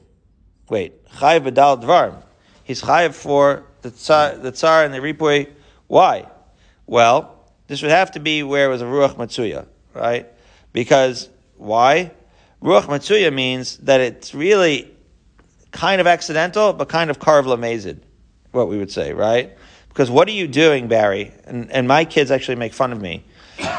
Wait, 0.69 1.05
chayav 1.07 1.49
b'dal 1.49 1.81
dvarm. 1.81 2.21
He's 2.65 2.81
chayav 2.81 3.13
for 3.13 3.65
the 3.81 3.89
tsar, 3.89 4.35
the 4.35 4.51
tsar 4.51 4.83
and 4.83 4.93
the 4.93 4.99
ripui. 4.99 5.49
Why? 5.87 6.27
Well, 6.85 7.39
this 7.67 7.81
would 7.81 7.91
have 7.91 8.11
to 8.11 8.19
be 8.19 8.43
where 8.43 8.65
it 8.65 8.69
was 8.69 8.81
a 8.81 8.85
ruach 8.85 9.15
matsuya, 9.15 9.65
right? 9.93 10.27
Because 10.73 11.29
why? 11.57 12.11
Ruach 12.61 12.83
matsuya 12.83 13.33
means 13.33 13.77
that 13.77 14.01
it's 14.01 14.33
really 14.33 14.91
kind 15.71 16.01
of 16.01 16.07
accidental, 16.07 16.73
but 16.73 16.89
kind 16.89 17.09
of 17.09 17.19
karv 17.19 17.45
lamezid, 17.45 17.99
what 18.51 18.67
we 18.67 18.77
would 18.77 18.91
say, 18.91 19.13
right? 19.13 19.57
Because 19.89 20.09
what 20.09 20.27
are 20.27 20.31
you 20.31 20.47
doing, 20.47 20.87
Barry? 20.87 21.33
And, 21.45 21.71
and 21.71 21.87
my 21.87 22.05
kids 22.05 22.31
actually 22.31 22.55
make 22.55 22.73
fun 22.73 22.91
of 22.91 23.01
me. 23.01 23.25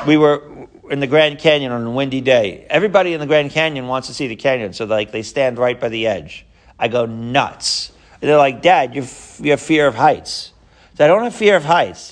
We 0.06 0.16
were 0.16 0.68
in 0.90 1.00
the 1.00 1.06
Grand 1.06 1.38
Canyon 1.38 1.72
on 1.72 1.84
a 1.86 1.90
windy 1.90 2.20
day. 2.20 2.66
Everybody 2.68 3.14
in 3.14 3.20
the 3.20 3.26
Grand 3.26 3.50
Canyon 3.50 3.86
wants 3.86 4.08
to 4.08 4.14
see 4.14 4.26
the 4.26 4.36
canyon, 4.36 4.72
so 4.72 4.84
like 4.84 5.10
they 5.12 5.22
stand 5.22 5.58
right 5.58 5.80
by 5.80 5.88
the 5.88 6.06
edge. 6.06 6.44
I 6.78 6.88
go 6.88 7.06
nuts. 7.06 7.92
And 8.20 8.28
they're 8.28 8.36
like, 8.36 8.62
Dad, 8.62 8.94
you 8.94 9.06
you 9.40 9.50
have 9.52 9.60
fear 9.60 9.86
of 9.86 9.94
heights. 9.94 10.52
So 10.96 11.04
I 11.04 11.08
don't 11.08 11.22
have 11.22 11.34
fear 11.34 11.56
of 11.56 11.64
heights. 11.64 12.11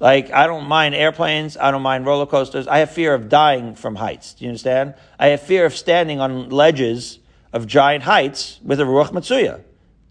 Like, 0.00 0.32
I 0.32 0.46
don't 0.46 0.66
mind 0.66 0.94
airplanes. 0.94 1.58
I 1.58 1.70
don't 1.70 1.82
mind 1.82 2.06
roller 2.06 2.26
coasters. 2.26 2.66
I 2.66 2.78
have 2.78 2.90
fear 2.90 3.14
of 3.14 3.28
dying 3.28 3.74
from 3.74 3.96
heights. 3.96 4.32
Do 4.32 4.44
you 4.44 4.48
understand? 4.48 4.94
I 5.18 5.28
have 5.28 5.42
fear 5.42 5.66
of 5.66 5.76
standing 5.76 6.20
on 6.20 6.48
ledges 6.48 7.18
of 7.52 7.66
giant 7.66 8.04
heights 8.04 8.58
with 8.64 8.80
a 8.80 8.84
Ruach 8.84 9.10
Matsuya. 9.10 9.62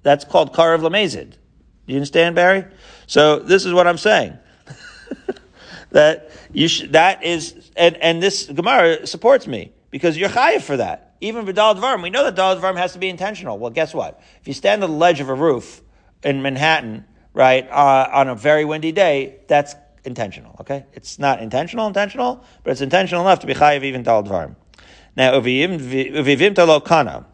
That's 0.03 0.23
called 0.25 0.53
Karav 0.53 0.81
Lamezid. 0.81 1.31
Do 1.31 1.37
you 1.87 1.95
understand, 1.95 2.35
Barry? 2.35 2.65
So 3.07 3.39
this 3.39 3.65
is 3.65 3.73
what 3.73 3.87
I'm 3.87 3.97
saying. 3.97 4.37
that 5.91 6.29
you 6.53 6.67
sh- 6.67 6.83
that 6.89 7.23
is, 7.23 7.71
and, 7.75 7.97
and 7.97 8.21
this 8.21 8.45
Gemara 8.45 9.07
supports 9.07 9.47
me 9.47 9.71
because 9.89 10.15
you're 10.15 10.29
chayiv 10.29 10.61
for 10.61 10.77
that. 10.77 11.15
Even 11.19 11.45
Vidal 11.45 11.73
Dvarim, 11.73 12.03
we 12.03 12.11
know 12.11 12.23
that 12.25 12.35
Vidal 12.35 12.57
Dvarim 12.57 12.77
has 12.77 12.93
to 12.93 12.99
be 12.99 13.09
intentional. 13.09 13.57
Well, 13.57 13.71
guess 13.71 13.93
what? 13.93 14.21
If 14.39 14.47
you 14.47 14.53
stand 14.53 14.83
on 14.83 14.91
the 14.91 14.95
ledge 14.95 15.19
of 15.19 15.29
a 15.29 15.33
roof 15.33 15.81
in 16.23 16.43
Manhattan 16.43 17.05
right, 17.39 17.69
uh, 17.71 18.09
on 18.11 18.27
a 18.27 18.35
very 18.35 18.65
windy 18.65 18.91
day, 18.91 19.37
that's 19.47 19.73
intentional, 20.03 20.57
okay? 20.59 20.85
It's 20.91 21.17
not 21.17 21.41
intentional, 21.41 21.87
intentional, 21.87 22.43
but 22.65 22.71
it's 22.71 22.81
intentional 22.81 23.21
enough 23.21 23.39
to 23.39 23.47
be 23.47 23.53
chayiv 23.53 23.83
even 23.83 24.03
tal 24.03 24.23
dvarim. 24.23 24.57
Now, 25.15 25.39
uvivim 25.39 26.53
talo 26.53 26.83
kana. 26.83 27.25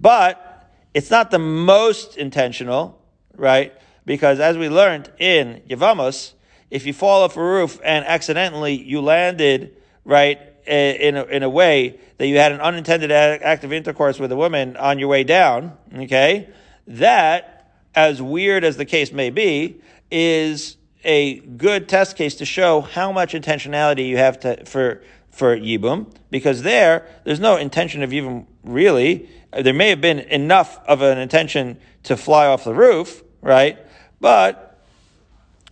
But 0.00 0.66
it's 0.94 1.10
not 1.10 1.30
the 1.30 1.38
most 1.38 2.16
intentional, 2.16 3.02
right? 3.36 3.74
Because 4.06 4.40
as 4.40 4.56
we 4.56 4.70
learned 4.70 5.12
in 5.18 5.60
Yavamos, 5.68 6.32
if 6.70 6.86
you 6.86 6.94
fall 6.94 7.24
off 7.24 7.36
a 7.36 7.44
roof 7.44 7.78
and 7.84 8.06
accidentally 8.06 8.82
you 8.82 9.02
landed, 9.02 9.76
right, 10.06 10.38
in 10.66 11.16
a, 11.18 11.24
in 11.24 11.42
a 11.42 11.50
way 11.50 12.00
that 12.16 12.26
you 12.26 12.38
had 12.38 12.52
an 12.52 12.62
unintended 12.62 13.12
act 13.12 13.62
of 13.64 13.74
intercourse 13.74 14.18
with 14.18 14.32
a 14.32 14.36
woman 14.36 14.78
on 14.78 14.98
your 14.98 15.08
way 15.08 15.22
down, 15.22 15.76
okay, 15.94 16.48
that 16.86 17.49
as 17.94 18.22
weird 18.22 18.64
as 18.64 18.76
the 18.76 18.84
case 18.84 19.12
may 19.12 19.30
be, 19.30 19.80
is 20.10 20.76
a 21.04 21.40
good 21.40 21.88
test 21.88 22.16
case 22.16 22.36
to 22.36 22.44
show 22.44 22.80
how 22.80 23.12
much 23.12 23.32
intentionality 23.32 24.06
you 24.06 24.16
have 24.16 24.40
to, 24.40 24.64
for 24.64 25.02
for 25.30 25.56
yibum, 25.56 26.12
because 26.30 26.62
there 26.62 27.06
there's 27.24 27.40
no 27.40 27.56
intention 27.56 28.02
of 28.02 28.10
yibum 28.10 28.46
really. 28.64 29.28
There 29.52 29.74
may 29.74 29.88
have 29.88 30.00
been 30.00 30.20
enough 30.20 30.78
of 30.86 31.02
an 31.02 31.18
intention 31.18 31.78
to 32.04 32.16
fly 32.16 32.46
off 32.46 32.64
the 32.64 32.74
roof, 32.74 33.22
right? 33.40 33.78
But 34.20 34.78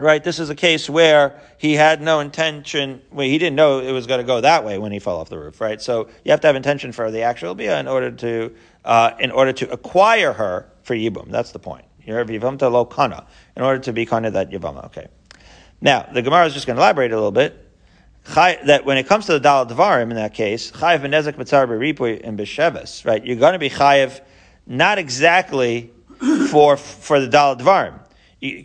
right, 0.01 0.23
this 0.23 0.39
is 0.39 0.51
a 0.51 0.55
case 0.55 0.89
where 0.89 1.41
he 1.59 1.75
had 1.75 2.01
no 2.01 2.21
intention. 2.21 3.03
Well, 3.11 3.27
he 3.27 3.39
didn't 3.39 3.57
know 3.57 3.81
it 3.81 3.93
was 3.93 4.07
going 4.07 4.21
to 4.21 4.27
go 4.27 4.41
that 4.41 4.65
way 4.65 4.79
when 4.79 4.93
he 4.93 4.99
fell 4.99 5.17
off 5.19 5.29
the 5.29 5.39
roof, 5.39 5.61
right? 5.61 5.81
So 5.81 6.09
you 6.25 6.31
have 6.31 6.41
to 6.41 6.47
have 6.47 6.57
intention 6.57 6.93
for 6.93 7.11
the 7.11 7.23
actual 7.23 7.55
bia 7.55 7.79
in 7.79 7.89
order 7.89 8.11
to 8.11 8.55
uh, 8.85 9.13
in 9.19 9.31
order 9.31 9.53
to 9.53 9.71
acquire 9.71 10.33
her 10.33 10.71
for 10.83 10.95
yibum. 10.95 11.31
That's 11.31 11.53
the 11.53 11.59
point. 11.59 11.85
Kana, 12.09 13.27
in 13.57 13.63
order 13.63 13.79
to 13.81 13.93
be 13.93 14.07
kana 14.07 14.31
that 14.31 14.51
yivama. 14.51 14.87
Okay. 14.87 15.09
Now, 15.81 16.09
the 16.13 16.23
Gemara 16.23 16.47
is 16.47 16.55
just 16.55 16.67
going 16.67 16.77
to 16.77 16.83
elaborate 16.83 17.13
a 17.13 17.15
little 17.15 17.31
bit. 17.31 17.65
That 18.35 18.85
when 18.85 18.99
it 18.99 19.07
comes 19.07 19.27
to 19.27 19.33
the 19.33 19.41
Dal 19.41 19.67
Dvarim, 19.67 20.11
in 20.11 20.17
that 20.17 20.35
case, 20.35 20.71
chayiv 20.73 21.01
benezek 21.01 21.35
mitzar 21.35 21.67
beripui 21.67 22.21
and 22.23 22.39
besheves, 22.39 23.07
right? 23.07 23.25
You're 23.25 23.37
going 23.37 23.55
to 23.55 23.59
be 23.59 23.71
chayiv 23.71 24.21
not 24.67 24.99
exactly 24.99 25.93
for 26.51 26.77
for 26.77 27.21
the 27.21 27.29
Dal 27.29 27.57
Dvarim, 27.57 27.99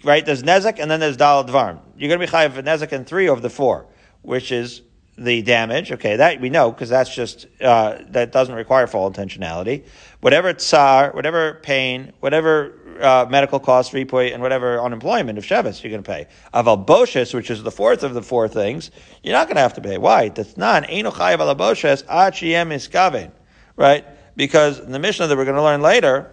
right? 0.04 0.26
There's 0.26 0.44
nezek 0.44 0.80
and 0.80 0.92
then 0.92 1.00
there's 1.00 1.16
Dal 1.16 1.46
Dvarim. 1.46 1.80
You're 1.98 2.10
going 2.10 2.20
to 2.20 2.28
be 2.28 2.32
chayiv 2.32 2.62
nezek 2.62 2.92
in 2.92 3.06
three 3.06 3.30
of 3.30 3.42
the 3.42 3.50
four, 3.50 3.86
which 4.22 4.52
is 4.52 4.82
the 5.18 5.42
damage. 5.42 5.92
Okay, 5.92 6.16
that 6.16 6.42
we 6.42 6.50
know 6.50 6.72
because 6.72 6.90
that's 6.90 7.14
just 7.14 7.48
uh, 7.62 8.00
that 8.10 8.32
doesn't 8.32 8.56
require 8.56 8.88
full 8.88 9.10
intentionality. 9.10 9.86
Whatever 10.22 10.54
tsar, 10.54 11.12
whatever 11.12 11.60
pain, 11.64 12.14
whatever 12.20 12.80
uh, 13.02 13.26
medical 13.30 13.60
costs, 13.60 13.94
repoi, 13.94 14.34
and 14.34 14.42
whatever 14.42 14.82
unemployment 14.82 15.38
of 15.38 15.46
Shevis 15.46 15.84
you're 15.84 15.92
going 15.92 16.04
to 16.04 16.10
pay. 16.10 16.28
Aval 16.54 16.86
Boshes, 16.86 17.34
which 17.34 17.50
is 17.50 17.64
the 17.64 17.72
fourth 17.72 18.04
of 18.04 18.14
the 18.14 18.22
four 18.22 18.48
things, 18.48 18.92
you're 19.24 19.34
not 19.34 19.48
going 19.48 19.56
to 19.56 19.62
have 19.62 19.74
to 19.74 19.82
pay. 19.82 19.98
Why? 19.98 20.30
That's 20.30 20.58
not 20.58 20.84
Eino 20.84 21.12
Chayav 21.12 21.40
Ala 21.40 21.56
Boshes 21.56 22.04
Achiem 22.06 22.74
Iskaven, 22.74 23.32
right? 23.76 24.06
Because 24.36 24.86
the 24.86 25.00
Mishnah 25.00 25.28
that 25.28 25.38
we're 25.38 25.46
going 25.46 25.58
to 25.58 25.64
learn 25.64 25.82
later 25.82 26.32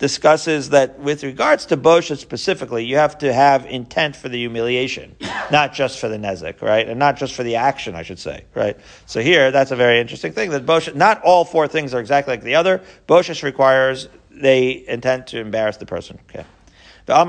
discusses 0.00 0.70
that 0.70 0.98
with 0.98 1.22
regards 1.22 1.66
to 1.66 1.76
Boshes 1.76 2.18
specifically, 2.18 2.84
you 2.84 2.96
have 2.96 3.18
to 3.18 3.32
have 3.32 3.64
intent 3.66 4.16
for 4.16 4.28
the 4.28 4.38
humiliation, 4.38 5.14
not 5.52 5.72
just 5.72 6.00
for 6.00 6.08
the 6.08 6.16
Nezek, 6.16 6.62
right? 6.62 6.88
And 6.88 6.98
not 6.98 7.16
just 7.16 7.34
for 7.34 7.44
the 7.44 7.56
action, 7.56 7.94
I 7.94 8.02
should 8.02 8.18
say, 8.18 8.44
right? 8.54 8.76
So 9.06 9.20
here, 9.20 9.50
that's 9.50 9.70
a 9.70 9.76
very 9.76 10.00
interesting 10.00 10.32
thing 10.32 10.50
that 10.50 10.66
Boshes, 10.66 10.94
not 10.94 11.22
all 11.22 11.44
four 11.44 11.68
things 11.68 11.94
are 11.94 12.00
exactly 12.00 12.32
like 12.32 12.42
the 12.42 12.56
other. 12.56 12.82
Boshes 13.06 13.42
requires 13.42 14.08
they 14.30 14.84
intend 14.88 15.26
to 15.28 15.38
embarrass 15.38 15.76
the 15.76 15.86
person. 15.86 16.18
Okay. 16.30 16.44
So 17.06 17.24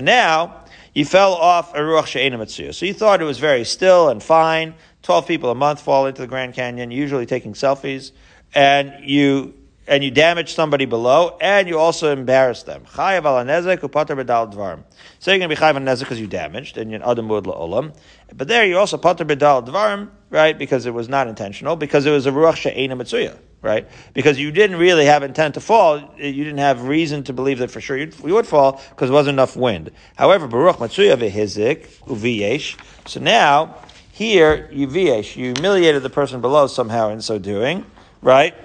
now 0.00 0.64
you 0.94 1.04
fell 1.04 1.34
off 1.34 1.74
a 1.74 1.78
ruach 1.78 2.06
she'ena. 2.06 2.72
So 2.72 2.86
you 2.86 2.94
thought 2.94 3.20
it 3.20 3.24
was 3.24 3.38
very 3.38 3.64
still 3.64 4.08
and 4.08 4.22
fine. 4.22 4.74
Twelve 5.02 5.26
people 5.26 5.50
a 5.50 5.54
month 5.54 5.80
fall 5.80 6.06
into 6.06 6.20
the 6.20 6.26
Grand 6.26 6.54
Canyon, 6.54 6.90
usually 6.90 7.26
taking 7.26 7.54
selfies, 7.54 8.12
and 8.54 9.04
you 9.04 9.54
and 9.88 10.02
you 10.02 10.10
damage 10.10 10.54
somebody 10.54 10.84
below, 10.84 11.36
and 11.40 11.68
you 11.68 11.78
also 11.78 12.12
embarrass 12.12 12.64
them. 12.64 12.84
Chayav 12.86 13.22
bedal 13.22 14.48
dvarim. 14.48 14.82
So 15.18 15.30
you're 15.30 15.38
going 15.38 15.48
to 15.48 15.54
be 15.54 15.60
chayav 15.60 15.98
because 16.00 16.20
you 16.20 16.26
damaged, 16.26 16.76
and 16.76 16.90
you're 16.90 17.08
adam. 17.08 17.92
But 18.34 18.48
there 18.48 18.66
you 18.66 18.78
also 18.78 18.98
pater 18.98 19.24
bedal 19.24 19.62
dvarim, 19.62 20.10
right? 20.30 20.58
Because 20.58 20.86
it 20.86 20.94
was 20.94 21.08
not 21.08 21.28
intentional, 21.28 21.76
because 21.76 22.06
it 22.06 22.10
was 22.10 22.26
a 22.26 22.32
ruach 22.32 22.56
she'ena 22.56 22.96
mitzuya, 22.96 23.38
right? 23.62 23.86
Because 24.12 24.38
you 24.38 24.50
didn't 24.50 24.76
really 24.76 25.04
have 25.04 25.22
intent 25.22 25.54
to 25.54 25.60
fall, 25.60 25.98
you 26.16 26.44
didn't 26.44 26.58
have 26.58 26.82
reason 26.82 27.22
to 27.24 27.32
believe 27.32 27.58
that 27.58 27.70
for 27.70 27.80
sure 27.80 27.96
you 27.96 28.10
would 28.22 28.46
fall 28.46 28.82
because 28.90 29.08
there 29.08 29.14
wasn't 29.14 29.34
enough 29.34 29.56
wind. 29.56 29.92
However, 30.16 30.48
baruch 30.48 30.78
matzuya 30.78 31.16
vehizik 31.16 31.86
uviyesh. 32.06 32.76
So 33.06 33.20
now 33.20 33.76
here 34.10 34.68
you 34.72 34.88
viyesh, 34.88 35.36
you 35.36 35.52
humiliated 35.52 36.02
the 36.02 36.10
person 36.10 36.40
below 36.40 36.66
somehow 36.66 37.10
in 37.10 37.20
so 37.20 37.38
doing, 37.38 37.84
right? 38.26 38.56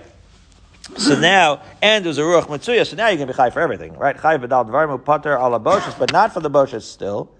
So 0.97 1.17
now, 1.17 1.61
and 1.83 2.03
there's 2.03 2.17
a 2.17 2.21
ruach 2.21 2.47
matzuya, 2.47 2.85
so 2.85 2.95
now 2.95 3.09
you 3.09 3.17
can 3.19 3.27
be 3.27 3.33
chai 3.33 3.51
for 3.51 3.59
everything, 3.59 3.93
right? 3.93 4.19
Chai 4.19 4.37
v'dal 4.37 4.67
dvarim 4.67 5.05
pater 5.05 5.37
ala 5.37 5.59
boshes, 5.59 5.97
but 5.99 6.11
not 6.11 6.33
for 6.33 6.39
the 6.39 6.49
boshes 6.49 6.81
still, 6.81 7.31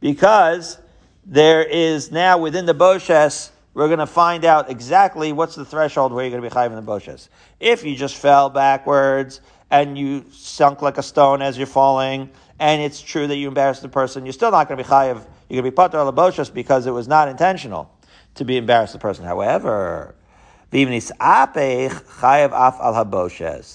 because 0.00 0.78
there 1.24 1.62
is 1.62 2.10
now 2.10 2.36
within 2.36 2.66
the 2.66 2.74
boshes, 2.74 3.50
we're 3.74 3.86
going 3.86 4.00
to 4.00 4.06
find 4.06 4.44
out 4.44 4.68
exactly 4.68 5.32
what's 5.32 5.54
the 5.54 5.64
threshold 5.64 6.12
where 6.12 6.24
you're 6.24 6.32
going 6.32 6.42
to 6.42 6.48
be 6.48 6.52
chai 6.52 6.66
in 6.66 6.74
the 6.74 6.82
boshes. 6.82 7.28
If 7.60 7.84
you 7.84 7.94
just 7.94 8.16
fell 8.16 8.50
backwards 8.50 9.40
and 9.70 9.96
you 9.96 10.24
sunk 10.32 10.82
like 10.82 10.98
a 10.98 11.02
stone 11.02 11.42
as 11.42 11.56
you're 11.56 11.68
falling, 11.68 12.28
and 12.58 12.82
it's 12.82 13.00
true 13.00 13.28
that 13.28 13.36
you 13.36 13.46
embarrassed 13.46 13.82
the 13.82 13.88
person, 13.88 14.26
you're 14.26 14.32
still 14.32 14.50
not 14.50 14.66
going 14.66 14.78
to 14.78 14.84
be 14.84 14.90
chayiv. 14.90 15.24
You're 15.48 15.62
going 15.62 15.64
to 15.64 15.70
be 15.70 15.76
pater 15.76 15.98
ala 15.98 16.12
boshes 16.12 16.52
because 16.52 16.88
it 16.88 16.90
was 16.90 17.06
not 17.06 17.28
intentional 17.28 17.88
to 18.34 18.44
be 18.44 18.56
embarrassed 18.56 18.94
the 18.94 18.98
person. 18.98 19.24
However, 19.24 20.16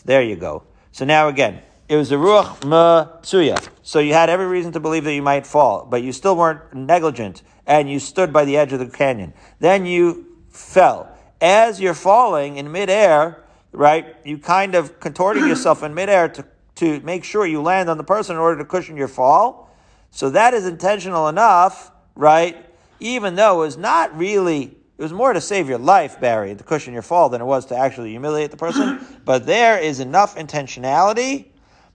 there 0.02 0.24
you 0.24 0.36
go. 0.36 0.64
So 0.92 1.06
now 1.06 1.28
again, 1.28 1.62
it 1.90 1.96
was 1.96 2.12
a 2.12 2.16
ruach 2.16 2.60
matsuya. 2.62 3.68
So 3.82 4.00
you 4.00 4.14
had 4.14 4.30
every 4.30 4.48
reason 4.48 4.72
to 4.74 4.80
believe 4.80 5.04
that 5.06 5.14
you 5.14 5.22
might 5.22 5.48
fall, 5.48 5.86
but 5.86 6.04
you 6.04 6.12
still 6.12 6.36
weren't 6.36 6.74
negligent, 6.74 7.42
and 7.66 7.90
you 7.90 8.00
stood 8.00 8.32
by 8.32 8.46
the 8.46 8.58
edge 8.58 8.74
of 8.74 8.80
the 8.80 8.88
canyon. 8.88 9.34
Then 9.60 9.86
you 9.86 10.28
fell. 10.50 11.10
As 11.42 11.82
you're 11.82 11.94
falling 11.94 12.58
in 12.58 12.72
midair, 12.72 13.44
right, 13.72 14.16
you 14.24 14.38
kind 14.38 14.76
of 14.76 15.00
contorting 15.00 15.48
yourself 15.48 15.84
in 15.84 15.94
midair 15.94 16.30
to, 16.30 16.46
to 16.76 17.00
make 17.02 17.24
sure 17.24 17.46
you 17.46 17.62
land 17.62 17.90
on 17.90 17.98
the 17.98 18.04
person 18.04 18.36
in 18.36 18.40
order 18.40 18.60
to 18.60 18.66
cushion 18.66 18.96
your 18.96 19.08
fall. 19.08 19.76
So 20.12 20.30
that 20.30 20.54
is 20.54 20.66
intentional 20.66 21.28
enough, 21.28 21.92
right? 22.16 22.66
even 23.04 23.36
though 23.36 23.62
it 23.62 23.66
was 23.66 23.78
not 23.78 24.18
really, 24.18 24.78
it 25.04 25.08
was 25.08 25.12
more 25.12 25.34
to 25.34 25.42
save 25.42 25.68
your 25.68 25.80
life, 25.80 26.18
Barry, 26.22 26.56
to 26.56 26.64
cushion 26.64 26.94
your 26.94 27.02
fall 27.02 27.28
than 27.28 27.42
it 27.42 27.44
was 27.44 27.66
to 27.66 27.76
actually 27.76 28.12
humiliate 28.12 28.52
the 28.52 28.58
person. 28.58 29.06
but 29.26 29.46
there 29.46 29.78
is 29.78 30.00
enough 30.00 30.38
intentionality, 30.38 31.48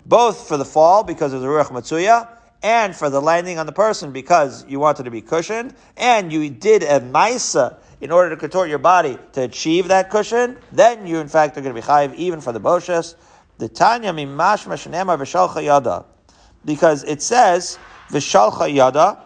both 0.05 0.47
for 0.47 0.59
the 0.59 0.65
fall 0.67 1.05
because 1.05 1.33
of 1.33 1.41
the 1.41 1.47
Ruach 1.47 1.69
Matsuya, 1.69 2.29
and 2.63 2.95
for 2.95 3.09
the 3.09 3.23
landing 3.23 3.59
on 3.59 3.65
the 3.65 3.73
person 3.73 4.13
because 4.13 4.67
you 4.69 4.79
wanted 4.79 5.05
to 5.05 5.11
be 5.11 5.23
cushioned, 5.23 5.75
and 5.97 6.31
you 6.31 6.51
did 6.51 6.83
a 6.83 7.01
Maisa 7.01 7.79
in 8.03 8.11
order 8.11 8.29
to 8.29 8.37
contort 8.37 8.69
your 8.69 8.79
body 8.79 9.17
to 9.33 9.41
achieve 9.41 9.89
that 9.89 10.11
cushion, 10.11 10.59
then 10.71 11.07
you 11.07 11.17
in 11.17 11.29
fact 11.29 11.57
are 11.57 11.63
going 11.63 11.75
to 11.75 11.81
be 11.81 11.87
chayiv 11.87 12.15
even 12.15 12.43
for 12.43 12.53
the 12.53 12.61
boshes. 12.61 13.15
The 13.57 13.71
Tanya 13.71 14.13
mimash 14.13 14.67
mashanema 14.67 15.17
v'shalcha 15.17 15.65
yada, 15.65 16.05
because 16.63 17.05
it 17.05 17.23
says 17.23 17.79
v'shalcha 18.11 18.71
yada, 18.71 19.25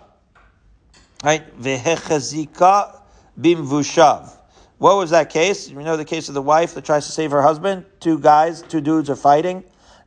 right? 1.25 1.61
V'hechazika 1.61 3.01
bimvushav. 3.41 4.37
What 4.79 4.97
was 4.97 5.11
that 5.11 5.31
case? 5.31 5.69
You 5.69 5.79
know 5.81 5.97
the 5.97 6.05
case 6.05 6.29
of 6.29 6.35
the 6.35 6.43
wife 6.43 6.75
that 6.75 6.85
tries 6.85 7.07
to 7.07 7.13
save 7.13 7.31
her 7.31 7.43
husband. 7.43 7.85
Two 8.01 8.19
guys, 8.19 8.63
two 8.63 8.81
dudes 8.81 9.09
are 9.11 9.17
fighting, 9.17 9.63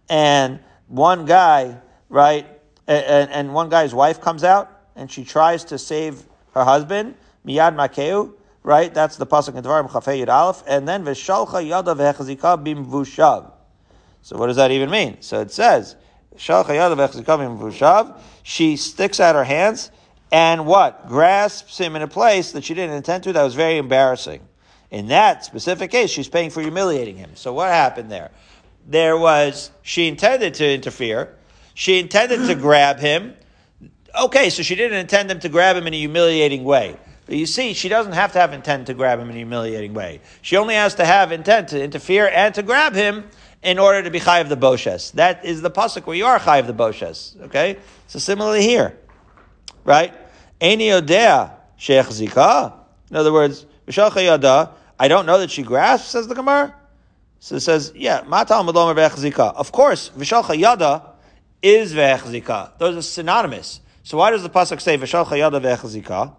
and 0.10 0.60
one 0.88 1.26
guy, 1.26 1.78
right, 2.10 2.46
and, 2.88 3.32
and 3.32 3.54
one 3.54 3.70
guy's 3.70 3.94
wife 3.94 4.22
comes 4.22 4.44
out 4.44 4.72
and 4.96 5.12
she 5.12 5.24
tries 5.24 5.64
to 5.66 5.78
save 5.78 6.24
her 6.54 6.64
husband. 6.64 7.16
Miyad 7.46 7.76
makeu, 7.76 8.34
right? 8.64 8.94
That's 8.94 9.18
the 9.18 9.26
pasuk 9.26 9.56
in 9.56 9.64
Devarim 9.64 9.90
Chafei 9.90 10.26
Yud 10.26 10.30
Aleph, 10.30 10.64
and 10.68 10.88
then 10.88 11.04
v'shalcha 11.04 11.68
yada 11.68 11.94
v'hechazika 11.94 12.64
bimvushav. 12.64 13.52
So 14.22 14.38
what 14.38 14.48
does 14.48 14.56
that 14.56 14.72
even 14.72 14.90
mean? 14.90 15.22
So 15.22 15.42
it 15.42 15.52
says 15.52 15.96
shalcha 16.36 16.76
yada 16.76 16.96
v'hechazika 16.96 17.26
bimvushav. 17.26 18.20
She 18.44 18.78
sticks 18.78 19.20
out 19.20 19.36
her 19.36 19.44
hands 19.44 19.92
and 20.36 20.66
what 20.66 21.08
grasps 21.08 21.78
him 21.78 21.96
in 21.96 22.02
a 22.02 22.10
place 22.10 22.52
that 22.52 22.66
she 22.66 22.74
didn't 22.74 22.94
intend 22.94 23.24
to. 23.24 23.32
That 23.32 23.44
was 23.44 23.56
very 23.56 23.78
embarrassing. 23.78 24.42
In 24.92 25.08
that 25.08 25.46
specific 25.46 25.92
case, 25.92 26.10
she's 26.10 26.28
paying 26.28 26.50
for 26.50 26.60
humiliating 26.62 27.16
him. 27.16 27.32
So 27.36 27.54
what 27.54 27.70
happened 27.70 28.12
there? 28.12 28.32
There 28.86 29.18
was 29.18 29.72
she 29.82 30.10
intended 30.10 30.56
to 30.56 30.70
interfere. 30.70 31.34
She 31.74 32.00
intended 32.00 32.48
to 32.48 32.56
grab 32.68 33.00
him. 33.00 33.34
Okay, 34.24 34.50
so 34.50 34.62
she 34.62 34.76
didn't 34.76 34.98
intend 34.98 35.32
him 35.32 35.40
to 35.40 35.48
grab 35.48 35.78
him 35.78 35.88
in 35.88 35.94
a 35.94 35.98
humiliating 35.98 36.66
way. 36.66 36.98
But 37.28 37.38
you 37.38 37.46
see, 37.46 37.74
she 37.74 37.88
doesn't 37.88 38.12
have 38.12 38.34
to 38.34 38.40
have 38.40 38.52
intent 38.52 38.88
to 38.88 38.94
grab 38.94 39.20
him 39.20 39.30
in 39.30 39.36
a 39.36 39.40
humiliating 39.40 39.94
way. 39.94 40.20
She 40.42 40.58
only 40.58 40.76
has 40.76 40.96
to 40.96 41.06
have 41.06 41.32
intent 41.32 41.70
to 41.70 41.82
interfere 41.82 42.28
and 42.28 42.54
to 42.56 42.62
grab 42.62 42.94
him 42.94 43.24
in 43.64 43.80
order 43.80 44.04
to 44.04 44.12
be 44.12 44.20
chai 44.20 44.40
of 44.40 44.50
the 44.50 44.58
boshes. 44.58 45.14
That 45.14 45.46
is 45.46 45.62
the 45.62 45.72
pasuk 45.72 46.06
where 46.06 46.18
you 46.18 46.26
are 46.26 46.40
chai 46.40 46.58
of 46.58 46.68
the 46.68 46.74
boshes. 46.74 47.40
Okay, 47.44 47.78
so 48.08 48.20
similarly 48.20 48.64
here, 48.64 48.98
right? 49.86 50.14
Eni 50.62 50.90
odea 50.90 51.52
sheikh 51.78 52.08
zika. 52.08 52.74
In 53.10 53.18
other 53.18 53.34
words, 53.34 53.66
yada. 53.88 54.72
I 54.98 55.08
don't 55.08 55.26
know 55.26 55.40
that 55.40 55.52
she 55.52 55.64
grasps, 55.64 56.10
says 56.10 56.28
the 56.28 56.36
Gemara. 56.36 56.74
So 57.40 57.56
it 57.56 57.60
says, 57.60 57.92
yeah, 57.96 58.22
matal 58.22 58.64
melomer 58.64 58.96
zika. 59.10 59.54
Of 59.56 59.72
course, 59.72 60.10
vishalcha 60.18 60.58
yada 60.58 61.04
is 61.62 61.94
zika. 61.94 62.72
Those 62.78 62.98
are 62.98 63.02
synonymous. 63.02 63.82
So 64.04 64.18
why 64.18 64.32
does 64.32 64.44
the 64.44 64.50
pasuk 64.50 64.82
say 64.82 64.98
vishalcha 64.98 65.38
yada 65.38 65.60
zika? 65.60 66.34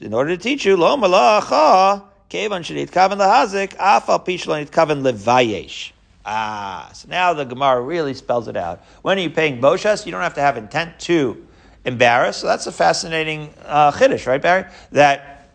in 0.00 0.14
order 0.14 0.36
to 0.36 0.42
teach 0.42 0.64
you, 0.64 0.76
lo 0.76 0.96
malacha, 0.96 2.02
kevan 2.30 2.62
shadit 2.62 2.90
kavan 2.90 3.18
lahazik, 3.18 3.76
afal 3.76 4.24
pishlon 4.24 4.68
kavan 4.70 5.02
levayesh. 5.02 5.92
Ah, 6.24 6.90
so 6.94 7.08
now 7.08 7.34
the 7.34 7.44
Gemara 7.44 7.80
really 7.80 8.14
spells 8.14 8.48
it 8.48 8.56
out. 8.56 8.82
When 9.02 9.18
are 9.18 9.20
you 9.20 9.30
paying 9.30 9.60
boshas? 9.60 10.06
You 10.06 10.12
don't 10.12 10.22
have 10.22 10.34
to 10.34 10.40
have 10.40 10.56
intent 10.56 10.98
to 11.00 11.46
embarrass. 11.84 12.38
So 12.38 12.46
that's 12.46 12.66
a 12.66 12.72
fascinating 12.72 13.54
uh, 13.64 13.92
chiddush, 13.92 14.26
right, 14.26 14.40
Barry? 14.40 14.64
That 14.92 15.48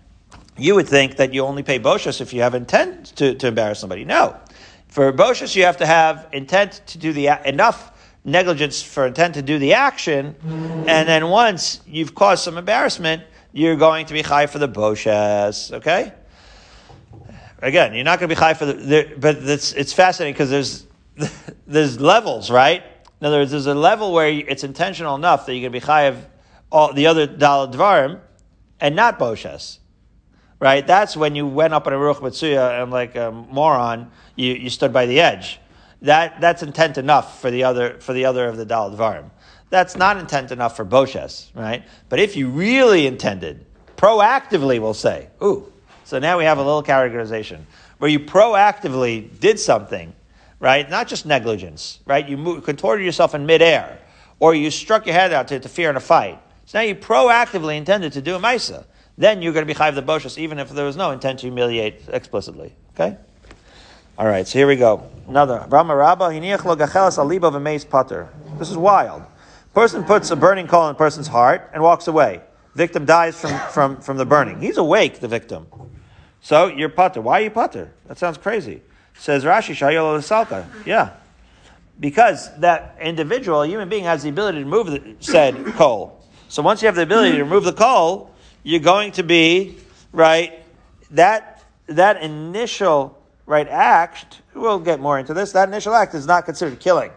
you 0.57 0.75
would 0.75 0.87
think 0.87 1.17
that 1.17 1.33
you 1.33 1.43
only 1.43 1.63
pay 1.63 1.79
boshas 1.79 2.21
if 2.21 2.33
you 2.33 2.41
have 2.41 2.55
intent 2.55 3.15
to, 3.17 3.35
to 3.35 3.47
embarrass 3.47 3.79
somebody. 3.79 4.05
No. 4.05 4.37
For 4.87 5.11
boshas, 5.11 5.55
you 5.55 5.63
have 5.63 5.77
to 5.77 5.85
have 5.85 6.27
intent 6.31 6.81
to 6.87 6.97
do 6.97 7.11
the 7.11 7.27
enough 7.45 7.91
negligence 8.23 8.81
for 8.81 9.05
intent 9.05 9.35
to 9.35 9.41
do 9.41 9.59
the 9.59 9.73
action, 9.73 10.35
and 10.87 11.07
then 11.07 11.29
once 11.29 11.81
you've 11.85 12.15
caused 12.15 12.43
some 12.43 12.57
embarrassment, 12.57 13.21
you're 13.53 13.75
going 13.75 14.05
to 14.07 14.13
be 14.13 14.21
high 14.21 14.47
for 14.47 14.57
the 14.57 14.67
boshes, 14.67 15.71
okay? 15.71 16.11
Again, 17.59 17.93
you're 17.93 18.03
not 18.03 18.19
going 18.19 18.29
to 18.29 18.35
be 18.35 18.39
high 18.39 18.53
for 18.53 18.65
the, 18.65 19.13
but 19.17 19.37
it's, 19.37 19.73
it's 19.73 19.93
fascinating 19.93 20.33
because 20.33 20.49
there's, 20.49 20.85
there's 21.67 21.99
levels, 21.99 22.49
right? 22.49 22.83
In 23.21 23.27
other 23.27 23.39
words, 23.39 23.51
there's 23.51 23.65
a 23.65 23.73
level 23.73 24.13
where 24.13 24.27
it's 24.27 24.63
intentional 24.63 25.15
enough 25.15 25.45
that 25.45 25.51
going 25.51 25.63
to 25.63 25.69
be 25.69 26.07
of 26.07 26.25
all 26.71 26.93
the 26.93 27.07
other 27.07 27.27
dalad 27.27 27.73
dvarim 27.73 28.19
and 28.79 28.95
not 28.95 29.17
boshes, 29.17 29.79
right? 30.59 30.85
That's 30.85 31.15
when 31.15 31.35
you 31.35 31.47
went 31.47 31.73
up 31.73 31.87
on 31.87 31.93
a 31.93 31.95
ruach 31.95 32.19
matsuya 32.19 32.81
and 32.83 32.91
like 32.91 33.15
a 33.15 33.31
moron, 33.31 34.11
you, 34.35 34.53
you 34.53 34.69
stood 34.69 34.91
by 34.91 35.05
the 35.05 35.21
edge. 35.21 35.59
That, 36.01 36.41
that's 36.41 36.61
intent 36.61 36.97
enough 36.97 37.41
for 37.41 37.49
the 37.49 37.63
other, 37.63 37.99
for 37.99 38.13
the 38.13 38.25
other 38.25 38.47
of 38.47 38.57
the 38.57 38.65
dalad 38.65 38.97
dvarim 38.97 39.31
that's 39.69 39.95
not 39.95 40.17
intent 40.17 40.51
enough 40.51 40.75
for 40.75 40.85
Boshes, 40.85 41.49
right? 41.53 41.83
But 42.09 42.19
if 42.19 42.35
you 42.35 42.49
really 42.49 43.07
intended, 43.07 43.65
proactively, 43.97 44.79
we'll 44.79 44.93
say, 44.93 45.29
ooh, 45.43 45.71
so 46.03 46.19
now 46.19 46.37
we 46.37 46.45
have 46.45 46.59
a 46.59 46.63
little 46.63 46.83
categorization 46.83 47.61
where 47.97 48.09
you 48.09 48.19
proactively 48.19 49.39
did 49.39 49.59
something, 49.59 50.13
right? 50.65 50.89
Not 50.89 51.07
just 51.07 51.27
negligence, 51.27 51.99
right? 52.07 52.27
You 52.27 52.37
moved, 52.37 52.65
contorted 52.65 53.05
yourself 53.05 53.35
in 53.35 53.45
midair, 53.45 53.99
or 54.39 54.55
you 54.55 54.71
struck 54.71 55.05
your 55.05 55.13
head 55.13 55.31
out 55.31 55.47
to 55.49 55.55
interfere 55.57 55.91
in 55.91 55.95
a 55.95 55.99
fight. 55.99 56.41
So 56.65 56.79
now 56.79 56.85
you 56.85 56.95
proactively 56.95 57.77
intended 57.77 58.13
to 58.13 58.21
do 58.21 58.35
a 58.35 58.39
Misa. 58.39 58.83
Then 59.15 59.43
you're 59.43 59.53
going 59.53 59.67
to 59.67 59.71
be 59.71 59.77
Chayv 59.77 59.93
the 59.93 60.01
Boshes, 60.01 60.39
even 60.39 60.57
if 60.57 60.71
there 60.71 60.83
was 60.83 60.97
no 60.97 61.11
intent 61.11 61.41
to 61.41 61.45
humiliate 61.45 62.01
explicitly. 62.07 62.73
Okay? 62.95 63.15
All 64.17 64.25
right, 64.25 64.47
so 64.47 64.57
here 64.57 64.65
we 64.65 64.75
go. 64.75 65.07
Another. 65.27 65.67
This 68.57 68.71
is 68.71 68.75
wild. 68.75 69.21
Person 69.75 70.03
puts 70.03 70.31
a 70.31 70.35
burning 70.35 70.65
coal 70.65 70.89
in 70.89 70.95
a 70.95 70.97
person's 70.97 71.27
heart 71.27 71.69
and 71.75 71.83
walks 71.83 72.07
away. 72.07 72.41
Victim 72.73 73.05
dies 73.05 73.39
from, 73.39 73.59
from, 73.69 74.01
from 74.01 74.17
the 74.17 74.25
burning. 74.25 74.59
He's 74.59 74.77
awake, 74.77 75.19
the 75.19 75.27
victim. 75.27 75.67
So 76.41 76.65
you're 76.65 76.89
putter. 76.89 77.21
Why 77.21 77.41
are 77.41 77.43
you 77.43 77.51
putter? 77.51 77.93
That 78.07 78.17
sounds 78.17 78.39
crazy. 78.39 78.81
Says 79.17 79.43
Rashi, 79.43 79.73
Shayolo 79.73 80.17
Salka. 80.19 80.65
Yeah. 80.85 81.11
Because 81.99 82.55
that 82.59 82.97
individual, 83.01 83.65
human 83.65 83.87
being, 83.87 84.03
has 84.03 84.23
the 84.23 84.29
ability 84.29 84.59
to 84.59 84.63
remove 84.65 84.87
the 84.87 85.15
said 85.19 85.65
coal. 85.73 86.21
So 86.49 86.61
once 86.61 86.81
you 86.81 86.87
have 86.87 86.95
the 86.95 87.03
ability 87.03 87.37
to 87.37 87.43
remove 87.43 87.63
the 87.63 87.73
coal, 87.73 88.33
you're 88.63 88.81
going 88.81 89.13
to 89.13 89.23
be, 89.23 89.77
right, 90.11 90.63
that, 91.11 91.63
that 91.87 92.21
initial, 92.21 93.21
right, 93.45 93.67
act, 93.67 94.41
we'll 94.53 94.79
get 94.79 94.99
more 94.99 95.17
into 95.17 95.33
this, 95.33 95.53
that 95.53 95.69
initial 95.69 95.93
act 95.93 96.13
is 96.13 96.27
not 96.27 96.45
considered 96.45 96.79
killing 96.79 97.11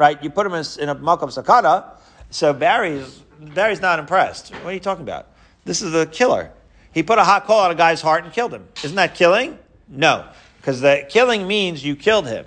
right? 0.00 0.22
You 0.24 0.30
put 0.30 0.46
him 0.46 0.54
in, 0.54 0.64
in 0.80 0.88
a 0.88 0.96
makam 0.96 1.28
sakata. 1.28 1.84
So 2.30 2.52
Barry's 2.52 3.22
Barry's 3.38 3.80
not 3.80 3.98
impressed. 3.98 4.50
What 4.54 4.66
are 4.66 4.72
you 4.72 4.80
talking 4.80 5.02
about? 5.02 5.28
This 5.64 5.82
is 5.82 5.92
the 5.92 6.06
killer. 6.06 6.50
He 6.92 7.02
put 7.02 7.18
a 7.18 7.24
hot 7.24 7.44
coal 7.44 7.60
on 7.60 7.70
a 7.70 7.74
guy's 7.74 8.00
heart 8.00 8.24
and 8.24 8.32
killed 8.32 8.52
him. 8.52 8.66
Isn't 8.82 8.96
that 8.96 9.14
killing? 9.14 9.58
No, 9.88 10.26
because 10.60 10.80
the 10.80 11.06
killing 11.08 11.46
means 11.46 11.84
you 11.84 11.96
killed 11.96 12.26
him. 12.26 12.44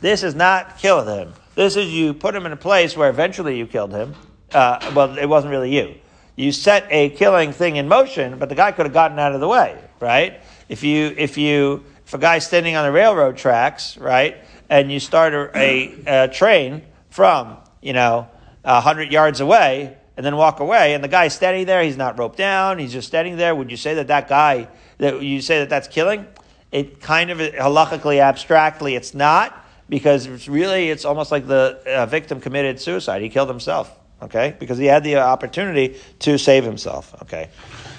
This 0.00 0.22
is 0.22 0.34
not 0.34 0.78
kill 0.78 1.04
him. 1.04 1.32
This 1.54 1.76
is 1.76 1.92
you 1.92 2.14
put 2.14 2.34
him 2.34 2.46
in 2.46 2.52
a 2.52 2.56
place 2.56 2.96
where 2.96 3.10
eventually 3.10 3.58
you 3.58 3.66
killed 3.66 3.92
him. 3.92 4.14
Uh, 4.52 4.92
well, 4.94 5.18
it 5.18 5.26
wasn't 5.26 5.50
really 5.50 5.74
you. 5.74 5.94
You 6.36 6.52
set 6.52 6.86
a 6.90 7.10
killing 7.10 7.52
thing 7.52 7.76
in 7.76 7.88
motion, 7.88 8.38
but 8.38 8.48
the 8.48 8.54
guy 8.54 8.70
could 8.72 8.86
have 8.86 8.92
gotten 8.92 9.18
out 9.18 9.34
of 9.34 9.40
the 9.40 9.48
way, 9.48 9.76
right? 9.98 10.40
If 10.68 10.84
you 10.84 11.14
if 11.16 11.36
you 11.36 11.84
if 12.06 12.14
a 12.14 12.18
guy's 12.18 12.46
standing 12.46 12.76
on 12.76 12.84
the 12.84 12.92
railroad 12.92 13.36
tracks, 13.36 13.96
right, 13.98 14.36
and 14.70 14.92
you 14.92 15.00
start 15.00 15.34
a, 15.34 15.50
a, 15.58 16.24
a 16.24 16.28
train 16.28 16.82
from, 17.10 17.56
you 17.80 17.92
know, 17.92 18.28
hundred 18.64 19.10
yards 19.10 19.40
away 19.40 19.96
and 20.16 20.24
then 20.24 20.36
walk 20.36 20.60
away, 20.60 20.94
and 20.94 21.02
the 21.02 21.08
guy's 21.08 21.34
standing 21.34 21.66
there, 21.66 21.82
he's 21.82 21.96
not 21.96 22.18
roped 22.18 22.36
down, 22.36 22.78
he's 22.78 22.92
just 22.92 23.08
standing 23.08 23.36
there, 23.36 23.54
would 23.54 23.70
you 23.70 23.76
say 23.76 23.94
that 23.94 24.08
that 24.08 24.28
guy, 24.28 24.68
that 24.98 25.22
you 25.22 25.40
say 25.40 25.60
that 25.60 25.68
that's 25.68 25.88
killing? 25.88 26.26
It 26.70 27.00
kind 27.00 27.30
of, 27.30 27.38
halachically, 27.38 28.20
abstractly, 28.20 28.94
it's 28.94 29.14
not, 29.14 29.64
because 29.88 30.26
it's 30.26 30.48
really, 30.48 30.90
it's 30.90 31.04
almost 31.04 31.32
like 31.32 31.46
the 31.46 31.80
uh, 31.86 32.06
victim 32.06 32.40
committed 32.40 32.80
suicide. 32.80 33.22
He 33.22 33.28
killed 33.28 33.48
himself, 33.48 33.90
okay? 34.22 34.54
Because 34.58 34.78
he 34.78 34.86
had 34.86 35.02
the 35.02 35.16
opportunity 35.16 35.98
to 36.20 36.38
save 36.38 36.64
himself, 36.64 37.14
okay? 37.22 37.48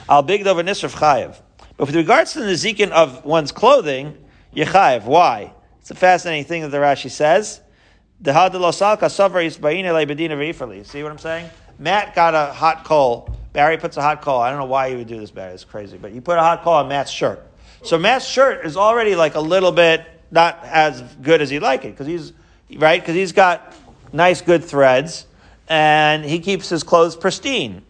Al 0.08 0.22
big 0.22 0.46
of 0.46 0.58
nisrf 0.58 0.96
chayiv. 0.96 1.40
But 1.78 1.88
with 1.88 1.96
regards 1.96 2.34
to 2.34 2.42
the 2.42 2.54
zikin 2.54 2.92
of 2.92 3.26
one's 3.26 3.52
clothing, 3.52 4.18
yechayiv. 4.56 5.06
Why? 5.06 5.54
It's 5.80 5.92
a 5.92 5.96
fascinating 5.96 6.46
thing 6.46 6.62
that 6.64 6.70
the 6.70 6.78
Rashi 6.78 7.10
says. 7.10 7.62
See 8.22 8.32
what 11.04 11.12
I'm 11.12 11.18
saying? 11.18 11.50
Matt 11.80 12.14
got 12.14 12.36
a 12.36 12.54
hot 12.54 12.84
coal. 12.84 13.36
Barry 13.54 13.78
puts 13.78 13.96
a 13.98 14.02
hot 14.02 14.22
coal. 14.22 14.42
I 14.42 14.50
don't 14.50 14.60
know 14.60 14.66
why 14.66 14.88
you 14.88 14.98
would 14.98 15.08
do 15.08 15.20
this, 15.20 15.32
Barry. 15.32 15.54
It's 15.54 15.64
crazy. 15.64 15.98
But 15.98 16.12
you 16.12 16.22
put 16.22 16.38
a 16.38 16.42
hot 16.42 16.64
coal 16.64 16.74
on 16.74 16.90
Matt's 16.90 17.12
shirt. 17.12 17.49
So 17.84 17.98
Matt's 17.98 18.26
shirt 18.26 18.66
is 18.66 18.78
already 18.78 19.16
like 19.16 19.36
a 19.36 19.40
little 19.40 19.72
bit 19.72 20.06
not 20.32 20.60
as 20.64 21.02
good 21.22 21.42
as 21.42 21.50
he'd 21.50 21.62
like 21.62 21.86
it 21.86 21.92
because 21.92 22.08
he's 22.08 22.34
right 22.76 23.02
because 23.02 23.16
he's 23.16 23.32
got 23.32 23.74
nice 24.14 24.42
good 24.42 24.64
threads 24.64 25.26
and 25.68 26.26
he 26.26 26.40
keeps 26.40 26.70
his 26.70 26.84
clothes 26.84 27.16
pristine. 27.16 27.84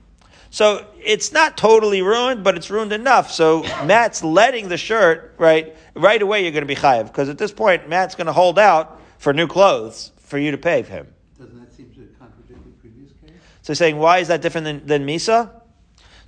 So 0.51 0.85
it's 1.03 1.31
not 1.31 1.57
totally 1.57 2.01
ruined, 2.01 2.43
but 2.43 2.57
it's 2.57 2.69
ruined 2.69 2.91
enough. 2.91 3.31
So 3.31 3.61
Matt's 3.85 4.23
letting 4.23 4.67
the 4.67 4.77
shirt, 4.77 5.35
right, 5.37 5.75
right 5.93 6.21
away 6.21 6.41
you're 6.41 6.51
going 6.51 6.63
to 6.63 6.67
be 6.67 6.75
chayiv. 6.75 7.05
Because 7.05 7.29
at 7.29 7.37
this 7.37 7.51
point, 7.51 7.87
Matt's 7.87 8.15
going 8.15 8.27
to 8.27 8.33
hold 8.33 8.57
out 8.57 8.99
for 9.19 9.31
new 9.31 9.47
clothes 9.47 10.11
for 10.17 10.37
you 10.39 10.51
to 10.51 10.57
pay 10.57 10.81
him. 10.81 11.07
Doesn't 11.37 11.59
that 11.59 11.71
seem 11.71 11.91
to 11.91 12.07
contradict 12.19 12.63
the 12.63 12.71
previous 12.81 13.11
case? 13.23 13.31
So 13.61 13.73
saying, 13.75 13.97
why 13.97 14.19
is 14.19 14.27
that 14.29 14.41
different 14.41 14.65
than, 14.65 14.87
than 14.87 15.05
Misa? 15.05 15.51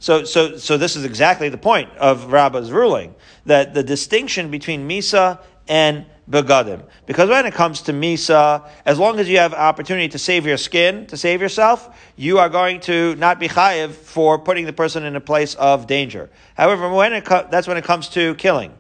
So, 0.02 0.24
so, 0.24 0.58
so 0.58 0.78
this 0.78 0.96
is 0.96 1.06
exactly 1.06 1.50
the 1.50 1.60
point 1.60 1.96
of 1.98 2.32
Rabbah's 2.32 2.72
ruling, 2.72 3.14
that 3.46 3.76
the 3.76 3.84
distinction 3.84 4.50
between 4.50 4.90
Misa 4.90 5.40
and 5.68 6.08
begadim. 6.28 6.84
Because 7.06 7.30
when 7.30 7.46
it 7.46 7.54
comes 7.54 7.84
to 7.84 7.94
misa, 7.94 8.68
as 8.84 8.98
long 8.98 9.20
as 9.20 9.30
you 9.30 9.38
have 9.38 9.54
opportunity 9.54 10.08
to 10.08 10.18
save 10.18 10.48
your 10.48 10.58
skin, 10.58 11.06
to 11.06 11.18
save 11.18 11.40
yourself, 11.40 12.12
you 12.16 12.40
are 12.40 12.50
going 12.50 12.80
to 12.80 13.14
not 13.18 13.40
be 13.40 13.48
chayiv 13.48 13.92
for 13.92 14.40
putting 14.40 14.66
the 14.66 14.74
person 14.74 15.04
in 15.04 15.16
a 15.16 15.22
place 15.22 15.54
of 15.54 15.86
danger. 15.86 16.32
However, 16.56 16.90
when 16.90 17.14
it 17.14 17.24
co- 17.24 17.48
that's 17.52 17.68
when 17.68 17.78
it 17.78 17.84
comes 17.84 18.10
to 18.10 18.34
killing. 18.36 18.74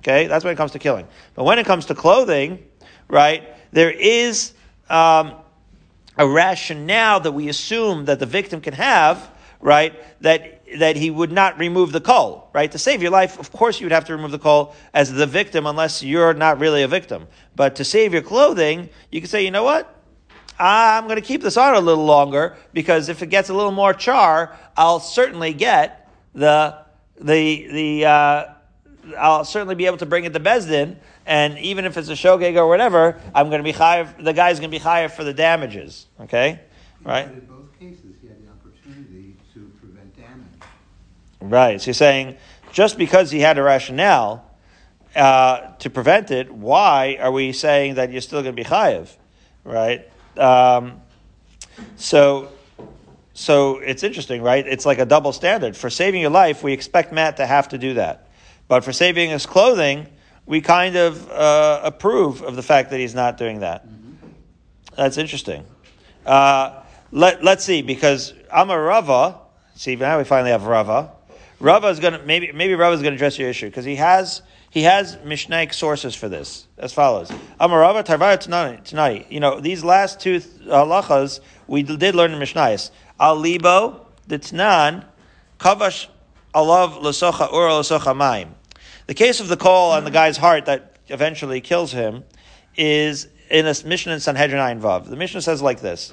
Okay, 0.00 0.26
that's 0.26 0.42
when 0.42 0.54
it 0.54 0.56
comes 0.56 0.72
to 0.72 0.78
killing. 0.78 1.06
But 1.34 1.44
when 1.44 1.58
it 1.58 1.66
comes 1.66 1.84
to 1.86 1.94
clothing, 1.94 2.64
right, 3.08 3.46
there 3.72 3.90
is 3.90 4.54
um, 4.88 5.34
a 6.16 6.26
rationale 6.26 7.20
that 7.20 7.32
we 7.32 7.50
assume 7.50 8.06
that 8.06 8.20
the 8.20 8.26
victim 8.26 8.62
can 8.62 8.72
have, 8.72 9.30
right, 9.62 9.94
that 10.22 10.58
that 10.78 10.96
he 10.96 11.10
would 11.10 11.32
not 11.32 11.58
remove 11.58 11.92
the 11.92 12.00
coal, 12.00 12.50
right? 12.52 12.70
To 12.72 12.78
save 12.78 13.02
your 13.02 13.10
life, 13.10 13.38
of 13.38 13.52
course 13.52 13.80
you 13.80 13.86
would 13.86 13.92
have 13.92 14.06
to 14.06 14.14
remove 14.14 14.30
the 14.30 14.38
coal 14.38 14.74
as 14.92 15.12
the 15.12 15.26
victim 15.26 15.66
unless 15.66 16.02
you're 16.02 16.34
not 16.34 16.58
really 16.58 16.82
a 16.82 16.88
victim. 16.88 17.28
But 17.56 17.76
to 17.76 17.84
save 17.84 18.12
your 18.12 18.22
clothing, 18.22 18.88
you 19.10 19.20
can 19.20 19.28
say, 19.28 19.44
you 19.44 19.50
know 19.50 19.64
what? 19.64 19.94
I'm 20.58 21.04
going 21.04 21.16
to 21.16 21.22
keep 21.22 21.42
this 21.42 21.56
on 21.56 21.74
a 21.74 21.80
little 21.80 22.04
longer 22.04 22.56
because 22.72 23.08
if 23.08 23.22
it 23.22 23.26
gets 23.26 23.48
a 23.48 23.54
little 23.54 23.72
more 23.72 23.92
char, 23.92 24.56
I'll 24.76 25.00
certainly 25.00 25.52
get 25.52 26.08
the, 26.34 26.78
the, 27.20 27.66
the, 27.70 28.04
uh, 28.06 28.44
I'll 29.18 29.44
certainly 29.44 29.74
be 29.74 29.86
able 29.86 29.96
to 29.98 30.06
bring 30.06 30.24
it 30.24 30.32
to 30.32 30.40
Bezdin, 30.40 30.96
and 31.26 31.58
even 31.58 31.84
if 31.84 31.96
it's 31.96 32.08
a 32.08 32.12
shogeg 32.12 32.56
or 32.56 32.68
whatever, 32.68 33.20
I'm 33.34 33.48
going 33.48 33.58
to 33.58 33.64
be 33.64 33.72
higher. 33.72 34.12
The 34.18 34.32
guy's 34.32 34.58
going 34.60 34.70
to 34.70 34.74
be 34.74 34.82
higher 34.82 35.08
for 35.08 35.24
the 35.24 35.34
damages. 35.34 36.06
Okay, 36.20 36.60
right? 37.02 37.26
But 37.26 37.34
in 37.34 37.46
both 37.46 37.78
cases, 37.78 38.16
he 38.20 38.28
had 38.28 38.36
the 38.44 38.50
opportunity 38.50 39.36
to 39.54 39.72
prevent 39.80 40.16
damage. 40.16 40.46
Right. 41.50 41.80
So 41.80 41.86
you're 41.86 41.94
saying 41.94 42.36
just 42.72 42.96
because 42.96 43.30
he 43.30 43.40
had 43.40 43.58
a 43.58 43.62
rationale 43.62 44.48
uh, 45.14 45.72
to 45.78 45.90
prevent 45.90 46.30
it, 46.30 46.50
why 46.50 47.18
are 47.20 47.32
we 47.32 47.52
saying 47.52 47.94
that 47.94 48.12
you're 48.12 48.20
still 48.20 48.42
going 48.42 48.56
to 48.56 48.62
be 48.62 48.68
chayiv? 48.68 49.14
Right. 49.64 50.10
Um, 50.36 51.02
so, 51.96 52.50
so 53.34 53.78
it's 53.78 54.02
interesting, 54.02 54.42
right? 54.42 54.66
It's 54.66 54.86
like 54.86 54.98
a 54.98 55.04
double 55.04 55.32
standard. 55.32 55.76
For 55.76 55.90
saving 55.90 56.20
your 56.20 56.30
life, 56.30 56.62
we 56.62 56.72
expect 56.72 57.12
Matt 57.12 57.36
to 57.36 57.46
have 57.46 57.68
to 57.68 57.78
do 57.78 57.94
that, 57.94 58.28
but 58.68 58.84
for 58.84 58.92
saving 58.92 59.30
his 59.30 59.46
clothing, 59.46 60.06
we 60.46 60.60
kind 60.60 60.96
of 60.96 61.30
uh, 61.30 61.80
approve 61.84 62.42
of 62.42 62.56
the 62.56 62.62
fact 62.62 62.90
that 62.90 62.98
he's 62.98 63.14
not 63.14 63.36
doing 63.36 63.60
that. 63.60 63.86
That's 64.96 65.16
interesting. 65.16 65.64
Uh, 66.26 66.82
let, 67.10 67.44
let's 67.44 67.64
see, 67.64 67.82
because 67.82 68.34
I'm 68.52 68.70
a 68.70 68.78
Rava. 68.78 69.38
See, 69.74 69.96
now 69.96 70.18
we 70.18 70.24
finally 70.24 70.50
have 70.50 70.64
Rava. 70.64 71.12
Rava 71.62 71.86
is 71.86 72.00
going 72.00 72.14
to 72.14 72.26
maybe 72.26 72.50
maybe 72.50 72.74
Rava 72.74 72.96
is 72.96 73.02
going 73.02 73.12
to 73.12 73.14
address 73.14 73.38
your 73.38 73.48
issue 73.48 73.66
because 73.66 73.84
he 73.84 73.94
has 73.94 74.42
he 74.70 74.82
has 74.82 75.16
Mishnaic 75.18 75.72
sources 75.72 76.12
for 76.12 76.28
this 76.28 76.66
as 76.76 76.92
follows. 76.92 77.30
I'm 77.60 77.70
a 77.70 77.78
Rava 77.78 78.02
Tarvaya 78.02 78.40
tonight. 78.40 79.26
You 79.30 79.38
know 79.38 79.60
these 79.60 79.84
last 79.84 80.18
two 80.18 80.40
halachas 80.40 81.38
we 81.68 81.84
did 81.84 82.16
learn 82.16 82.32
in 82.32 82.40
Mishnais. 82.40 82.90
Al 83.20 83.36
libo 83.36 84.08
ditnan 84.28 85.04
kavash 85.60 86.08
alav 86.52 87.00
lasocha 87.00 87.52
ur 87.52 87.68
lasocha 87.68 88.16
maim. 88.16 88.56
The 89.06 89.14
case 89.14 89.38
of 89.38 89.46
the 89.46 89.56
call 89.56 89.92
on 89.92 90.02
the 90.02 90.10
guy's 90.10 90.38
heart 90.38 90.66
that 90.66 90.96
eventually 91.06 91.60
kills 91.60 91.92
him 91.92 92.24
is 92.76 93.28
in 93.50 93.66
a 93.66 93.74
Mishnah 93.84 94.14
in 94.14 94.20
Sanhedrin 94.20 94.60
Ayin 94.60 94.80
Vav. 94.80 95.08
The 95.08 95.16
Mishnah 95.16 95.42
says 95.42 95.62
like 95.62 95.80
this: 95.80 96.12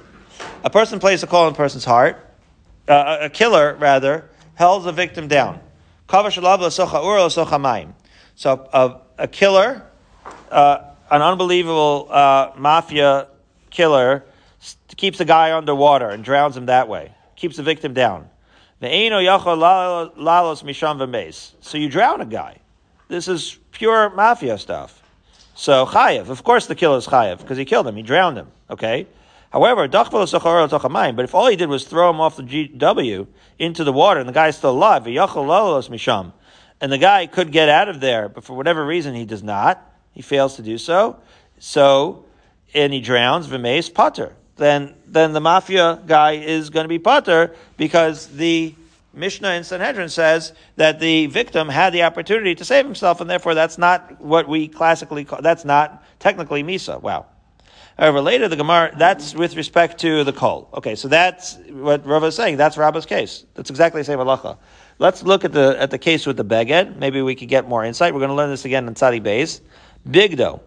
A 0.63 0.69
person 0.69 0.99
places 0.99 1.23
a 1.23 1.27
call 1.27 1.47
on 1.47 1.53
a 1.53 1.55
person's 1.55 1.85
heart. 1.85 2.23
Uh, 2.87 3.17
a 3.21 3.29
killer, 3.29 3.75
rather, 3.75 4.29
held 4.59 4.83
the 4.83 4.91
victim 4.91 5.27
down. 5.29 5.57
So 8.35 8.69
a, 8.73 8.97
a 9.17 9.27
killer, 9.27 9.85
uh, 10.51 10.79
an 11.09 11.21
unbelievable 11.21 12.09
uh, 12.11 12.51
mafia 12.57 13.27
killer, 13.69 14.25
keeps 14.97 15.21
a 15.21 15.25
guy 15.25 15.55
underwater 15.55 16.09
and 16.09 16.25
drowns 16.25 16.57
him 16.57 16.65
that 16.65 16.89
way. 16.89 17.13
Keeps 17.37 17.55
the 17.55 17.63
victim 17.63 17.93
down. 17.93 18.27
So 18.81 18.87
you 21.77 21.89
drown 21.89 22.19
a 22.19 22.25
guy. 22.25 22.57
This 23.07 23.29
is 23.29 23.57
pure 23.71 24.09
mafia 24.09 24.57
stuff. 24.57 25.01
So 25.55 25.85
chayev, 25.85 26.27
of 26.27 26.43
course 26.43 26.67
the 26.67 26.75
killer 26.75 26.97
is 26.97 27.07
chayev 27.07 27.37
because 27.37 27.57
he 27.57 27.63
killed 27.63 27.87
him. 27.87 27.95
He 27.95 28.01
drowned 28.01 28.37
him. 28.37 28.47
Okay. 28.69 29.07
However, 29.51 29.87
but 29.87 31.23
if 31.23 31.35
all 31.35 31.47
he 31.47 31.55
did 31.55 31.69
was 31.69 31.83
throw 31.85 32.09
him 32.09 32.21
off 32.21 32.35
the 32.35 32.43
GW 32.43 33.27
into 33.57 33.83
the 33.83 33.93
water 33.93 34.19
and 34.19 34.29
the 34.29 34.33
guy's 34.33 34.57
still 34.57 34.71
alive, 34.71 35.07
and 35.07 36.91
the 36.91 36.97
guy 36.97 37.25
could 37.25 37.51
get 37.51 37.67
out 37.67 37.89
of 37.89 37.99
there, 37.99 38.29
but 38.29 38.43
for 38.43 38.53
whatever 38.53 38.85
reason 38.85 39.15
he 39.15 39.25
does 39.25 39.41
not, 39.41 39.83
he 40.13 40.21
fails 40.21 40.55
to 40.57 40.61
do 40.61 40.77
so, 40.77 41.19
so, 41.57 42.25
and 42.73 42.93
he 42.93 43.01
drowns, 43.01 43.47
v'meis 43.47 43.93
pater. 43.93 44.35
Then, 44.55 44.93
then 45.07 45.33
the 45.33 45.41
mafia 45.41 46.01
guy 46.05 46.33
is 46.33 46.69
going 46.69 46.83
to 46.83 46.89
be 46.89 46.99
pater 46.99 47.55
because 47.77 48.27
the 48.27 48.75
Mishnah 49.13 49.51
in 49.53 49.63
Sanhedrin 49.63 50.09
says 50.09 50.53
that 50.75 50.99
the 50.99 51.25
victim 51.27 51.69
had 51.69 51.93
the 51.93 52.03
opportunity 52.03 52.53
to 52.55 52.65
save 52.65 52.85
himself, 52.85 53.19
and 53.21 53.29
therefore 53.29 53.55
that's 53.55 53.77
not 53.77 54.21
what 54.21 54.47
we 54.47 54.67
classically 54.67 55.25
call, 55.25 55.41
that's 55.41 55.65
not 55.65 56.03
technically 56.19 56.63
Misa. 56.63 57.01
Wow. 57.01 57.25
However, 57.99 58.21
later 58.21 58.47
the 58.47 58.55
Gemara, 58.55 58.93
that's 58.97 59.35
with 59.35 59.57
respect 59.57 59.99
to 60.01 60.23
the 60.23 60.31
kol. 60.31 60.69
Okay, 60.73 60.95
so 60.95 61.09
that's 61.09 61.57
what 61.69 62.05
Rava 62.05 62.27
is 62.27 62.35
saying. 62.35 62.55
That's 62.55 62.77
Rabba's 62.77 63.05
case. 63.05 63.43
That's 63.55 63.69
exactly 63.69 63.99
the 63.99 64.05
same 64.05 64.19
halacha. 64.19 64.57
Let's 64.99 65.21
look 65.21 65.43
at 65.43 65.51
the 65.51 65.75
at 65.77 65.91
the 65.91 65.97
case 65.97 66.25
with 66.25 66.37
the 66.37 66.45
beged. 66.45 66.95
Maybe 66.95 67.21
we 67.21 67.35
could 67.35 67.49
get 67.49 67.67
more 67.67 67.83
insight. 67.83 68.13
We're 68.13 68.21
going 68.21 68.29
to 68.29 68.35
learn 68.35 68.51
this 68.51 68.63
again 68.63 68.87
in 68.87 68.93
Tzadi 68.93 69.21
Beis. 69.21 69.59
Bigdo. 70.07 70.61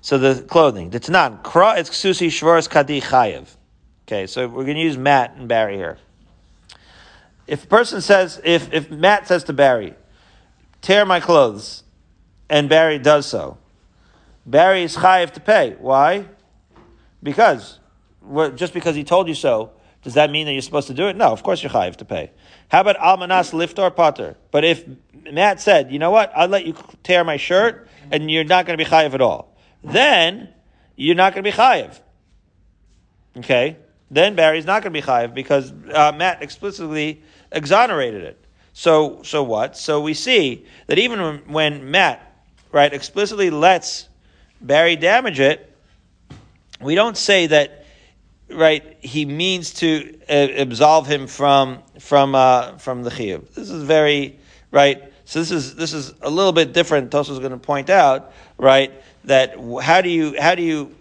So 0.00 0.16
the 0.16 0.42
clothing. 0.42 0.88
The 0.88 1.00
Tanan. 1.00 1.42
Kra 1.42 1.76
it's 1.76 1.90
ksusi 1.90 2.28
shvoras 2.28 2.68
kadi 2.68 3.02
chayev. 3.02 3.54
Okay, 4.08 4.26
so 4.26 4.48
we're 4.48 4.64
going 4.64 4.76
to 4.76 4.82
use 4.82 4.96
Matt 4.96 5.36
and 5.36 5.46
Barry 5.48 5.76
here. 5.76 5.98
If 7.46 7.64
a 7.64 7.66
person 7.66 8.00
says, 8.00 8.40
if, 8.42 8.72
if 8.72 8.90
Matt 8.90 9.28
says 9.28 9.44
to 9.44 9.52
Barry, 9.52 9.94
tear 10.80 11.04
my 11.04 11.20
clothes, 11.20 11.82
and 12.48 12.70
Barry 12.70 12.98
does 12.98 13.26
so, 13.26 13.58
Barry 14.46 14.82
is 14.82 14.96
chayev 14.96 15.32
to 15.32 15.40
pay. 15.40 15.76
Why? 15.78 16.24
Because, 17.22 17.78
just 18.54 18.72
because 18.72 18.96
he 18.96 19.04
told 19.04 19.28
you 19.28 19.34
so, 19.34 19.72
does 20.02 20.14
that 20.14 20.30
mean 20.30 20.46
that 20.46 20.52
you're 20.52 20.62
supposed 20.62 20.88
to 20.88 20.94
do 20.94 21.08
it? 21.08 21.16
No, 21.16 21.26
of 21.26 21.42
course 21.42 21.62
you're 21.62 21.70
chayiv 21.70 21.96
to 21.96 22.04
pay. 22.04 22.30
How 22.68 22.80
about 22.80 22.96
almanas 22.96 23.52
liftor 23.52 23.94
pater? 23.94 24.36
But 24.50 24.64
if 24.64 24.84
Matt 25.30 25.60
said, 25.60 25.92
you 25.92 25.98
know 25.98 26.10
what, 26.10 26.32
I'll 26.34 26.48
let 26.48 26.64
you 26.64 26.74
tear 27.02 27.22
my 27.22 27.36
shirt 27.36 27.88
and 28.10 28.30
you're 28.30 28.44
not 28.44 28.66
going 28.66 28.78
to 28.78 28.82
be 28.82 28.88
chayiv 28.88 29.12
at 29.12 29.20
all, 29.20 29.54
then 29.84 30.48
you're 30.96 31.16
not 31.16 31.34
going 31.34 31.44
to 31.44 31.50
be 31.50 31.56
chayiv. 31.56 31.98
Okay? 33.36 33.76
Then 34.10 34.34
Barry's 34.34 34.64
not 34.64 34.82
going 34.82 34.92
to 34.92 35.00
be 35.00 35.06
chayiv 35.06 35.34
because 35.34 35.72
uh, 35.92 36.12
Matt 36.12 36.42
explicitly 36.42 37.22
exonerated 37.52 38.24
it. 38.24 38.44
So, 38.72 39.22
so 39.22 39.42
what? 39.42 39.76
So 39.76 40.00
we 40.00 40.14
see 40.14 40.64
that 40.86 40.98
even 40.98 41.42
when 41.46 41.90
Matt, 41.90 42.42
right, 42.72 42.92
explicitly 42.92 43.50
lets 43.50 44.08
Barry 44.60 44.96
damage 44.96 45.40
it, 45.40 45.69
we 46.80 46.94
don't 46.94 47.16
say 47.16 47.46
that 47.46 47.84
right 48.48 48.96
he 49.00 49.24
means 49.24 49.74
to 49.74 50.18
uh, 50.28 50.48
absolve 50.56 51.06
him 51.06 51.26
from 51.26 51.82
from 51.98 52.34
uh, 52.34 52.78
from 52.78 53.02
the 53.02 53.10
chiyuv. 53.10 53.52
This 53.54 53.70
is 53.70 53.82
very 53.82 54.38
right. 54.70 55.12
So 55.24 55.38
this 55.38 55.50
is 55.50 55.76
this 55.76 55.92
is 55.92 56.12
a 56.22 56.30
little 56.30 56.52
bit 56.52 56.72
different. 56.72 57.10
Tosa 57.10 57.32
is 57.32 57.38
going 57.38 57.52
to 57.52 57.58
point 57.58 57.90
out 57.90 58.32
right 58.58 58.92
that 59.24 59.56
how 59.82 60.00
do 60.00 60.08
you 60.08 60.40
how 60.40 60.54
do 60.54 60.62
you 60.62 60.94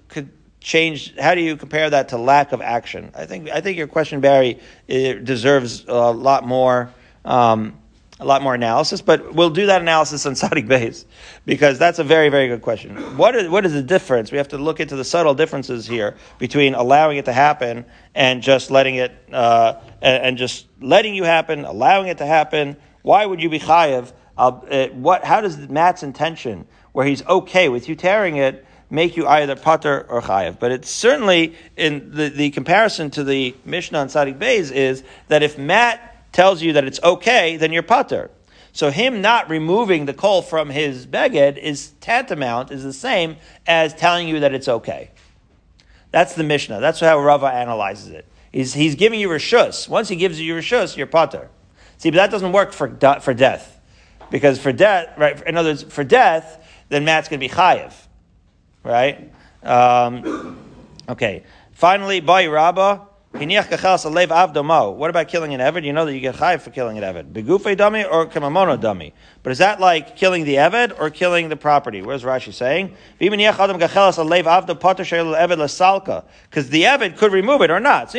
change 0.61 1.17
how 1.17 1.35
do 1.35 1.41
you 1.41 1.55
compare 1.55 1.89
that 1.89 2.09
to 2.09 2.17
lack 2.17 2.51
of 2.51 2.61
action? 2.61 3.11
I 3.15 3.25
think 3.25 3.49
I 3.49 3.61
think 3.61 3.77
your 3.77 3.87
question, 3.87 4.21
Barry, 4.21 4.59
deserves 4.87 5.85
a 5.87 6.11
lot 6.11 6.45
more. 6.45 6.93
Um, 7.25 7.78
a 8.19 8.25
lot 8.25 8.41
more 8.41 8.53
analysis, 8.53 9.01
but 9.01 9.33
we'll 9.33 9.49
do 9.49 9.67
that 9.67 9.81
analysis 9.81 10.25
on 10.25 10.33
Tzadi 10.35 10.67
Beis 10.67 11.05
because 11.45 11.79
that's 11.79 11.99
a 11.99 12.03
very, 12.03 12.29
very 12.29 12.49
good 12.49 12.61
question. 12.61 12.95
What 13.17 13.35
is, 13.35 13.49
what 13.49 13.65
is 13.65 13.73
the 13.73 13.81
difference? 13.81 14.31
We 14.31 14.37
have 14.37 14.49
to 14.49 14.57
look 14.57 14.79
into 14.79 14.95
the 14.95 15.05
subtle 15.05 15.33
differences 15.33 15.87
here 15.87 16.17
between 16.37 16.75
allowing 16.75 17.17
it 17.17 17.25
to 17.25 17.33
happen 17.33 17.85
and 18.13 18.41
just 18.41 18.71
letting 18.71 18.95
it, 18.95 19.13
uh, 19.31 19.75
and, 20.01 20.37
just 20.37 20.67
letting 20.81 21.15
you 21.15 21.23
happen, 21.23 21.63
allowing 21.63 22.07
it 22.07 22.17
to 22.17 22.25
happen. 22.25 22.75
Why 23.03 23.25
would 23.25 23.41
you 23.41 23.49
be 23.49 23.59
chayiv? 23.59 24.11
Uh, 24.37 24.87
what, 24.89 25.23
how 25.23 25.41
does 25.41 25.57
Matt's 25.57 26.03
intention, 26.03 26.67
where 26.91 27.05
he's 27.05 27.25
okay 27.25 27.69
with 27.69 27.87
you 27.87 27.95
tearing 27.95 28.37
it, 28.37 28.65
make 28.89 29.15
you 29.15 29.27
either 29.27 29.55
pater 29.55 30.05
or 30.09 30.21
chayiv? 30.21 30.59
But 30.59 30.71
it's 30.71 30.89
certainly 30.89 31.55
in 31.77 32.11
the, 32.11 32.29
the 32.29 32.49
comparison 32.51 33.11
to 33.11 33.23
the 33.23 33.55
Mishnah 33.63 33.99
on 33.99 34.07
Tzadi 34.07 34.37
Beis 34.37 34.71
is 34.71 35.03
that 35.29 35.41
if 35.41 35.57
Matt 35.57 36.08
tells 36.31 36.61
you 36.61 36.73
that 36.73 36.85
it's 36.85 36.99
okay, 37.03 37.57
then 37.57 37.71
you're 37.71 37.83
putter. 37.83 38.31
So 38.71 38.91
him 38.91 39.21
not 39.21 39.49
removing 39.49 40.05
the 40.05 40.13
coal 40.13 40.41
from 40.41 40.69
his 40.69 41.07
beged 41.07 41.57
is 41.57 41.91
tantamount, 42.01 42.71
is 42.71 42.83
the 42.83 42.93
same 42.93 43.37
as 43.65 43.93
telling 43.93 44.27
you 44.27 44.39
that 44.41 44.53
it's 44.53 44.67
okay. 44.67 45.11
That's 46.11 46.33
the 46.35 46.43
Mishnah. 46.43 46.79
That's 46.79 46.99
how 46.99 47.19
Rava 47.19 47.47
analyzes 47.47 48.09
it. 48.09 48.25
He's, 48.51 48.73
he's 48.73 48.95
giving 48.95 49.19
you 49.19 49.29
rishus. 49.29 49.87
Once 49.87 50.07
he 50.07 50.15
gives 50.15 50.39
you 50.39 50.55
rishus, 50.55 50.97
you're 50.97 51.07
putter. 51.07 51.49
See, 51.97 52.09
but 52.09 52.17
that 52.17 52.31
doesn't 52.31 52.51
work 52.51 52.71
for, 52.71 52.89
for 53.21 53.33
death. 53.33 53.79
Because 54.31 54.59
for 54.59 54.71
death, 54.71 55.17
right, 55.17 55.41
in 55.45 55.57
other 55.57 55.69
words, 55.69 55.83
for 55.83 56.03
death, 56.03 56.65
then 56.89 57.05
Matt's 57.05 57.27
going 57.27 57.39
to 57.39 57.47
be 57.47 57.53
chayiv. 57.53 57.93
Right? 58.83 59.31
Um, 59.63 60.57
okay. 61.09 61.43
Finally, 61.73 62.21
by 62.21 62.47
Rabbah, 62.47 63.05
what 63.31 65.09
about 65.11 65.27
killing 65.27 65.53
an 65.53 65.59
Eved? 65.59 65.85
You 65.85 65.93
know 65.93 66.03
that 66.05 66.15
you 66.15 66.19
get 66.19 66.33
chayiv 66.35 66.61
for 66.61 66.71
killing 66.71 66.97
an 66.97 67.03
Eved. 67.03 67.31
Begufe 67.31 67.77
dummy 67.77 68.03
or 68.03 68.25
kamamono 68.25 68.81
dummy. 68.81 69.13
But 69.43 69.51
is 69.51 69.59
that 69.59 69.79
like 69.79 70.15
killing 70.15 70.45
the 70.45 70.55
Eved 70.55 70.99
or 70.99 71.11
killing 71.11 71.47
the 71.47 71.55
property? 71.55 72.01
Where's 72.01 72.23
Rashi 72.23 72.51
saying? 72.51 72.95
Because 73.17 73.39
the 76.69 76.83
Eved 76.83 77.17
could 77.17 77.31
remove 77.31 77.61
it 77.61 77.69
or 77.69 77.79
not. 77.79 78.15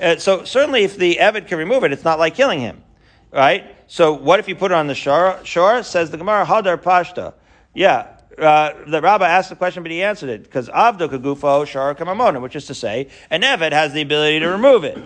Uh, 0.00 0.16
so 0.16 0.44
certainly 0.44 0.84
if 0.84 0.96
the 0.96 1.16
Eved 1.20 1.48
can 1.48 1.58
remove 1.58 1.82
it, 1.82 1.92
it's 1.92 2.04
not 2.04 2.20
like 2.20 2.36
killing 2.36 2.60
him. 2.60 2.84
Right? 3.32 3.74
So 3.88 4.12
what 4.12 4.38
if 4.38 4.46
you 4.46 4.54
put 4.54 4.70
it 4.70 4.74
on 4.74 4.86
the 4.86 4.94
shore? 4.94 5.40
Shore 5.42 5.82
says 5.82 6.12
the 6.12 6.18
Gemara 6.18 6.46
Hadar 6.46 6.76
Pashta. 6.76 7.34
Yeah, 7.74 8.17
uh, 8.40 8.74
the 8.86 9.00
rabbi 9.00 9.28
asked 9.28 9.50
the 9.50 9.56
question, 9.56 9.82
but 9.82 9.92
he 9.92 10.02
answered 10.02 10.28
it 10.28 10.42
because 10.42 10.68
avdo 10.68 11.08
kagufo 11.08 11.64
shara 11.64 11.96
kamamona, 11.96 12.40
which 12.40 12.56
is 12.56 12.66
to 12.66 12.74
say, 12.74 13.08
an 13.30 13.42
eved 13.42 13.72
has 13.72 13.92
the 13.92 14.02
ability 14.02 14.40
to 14.40 14.48
remove 14.48 14.84
it. 14.84 14.98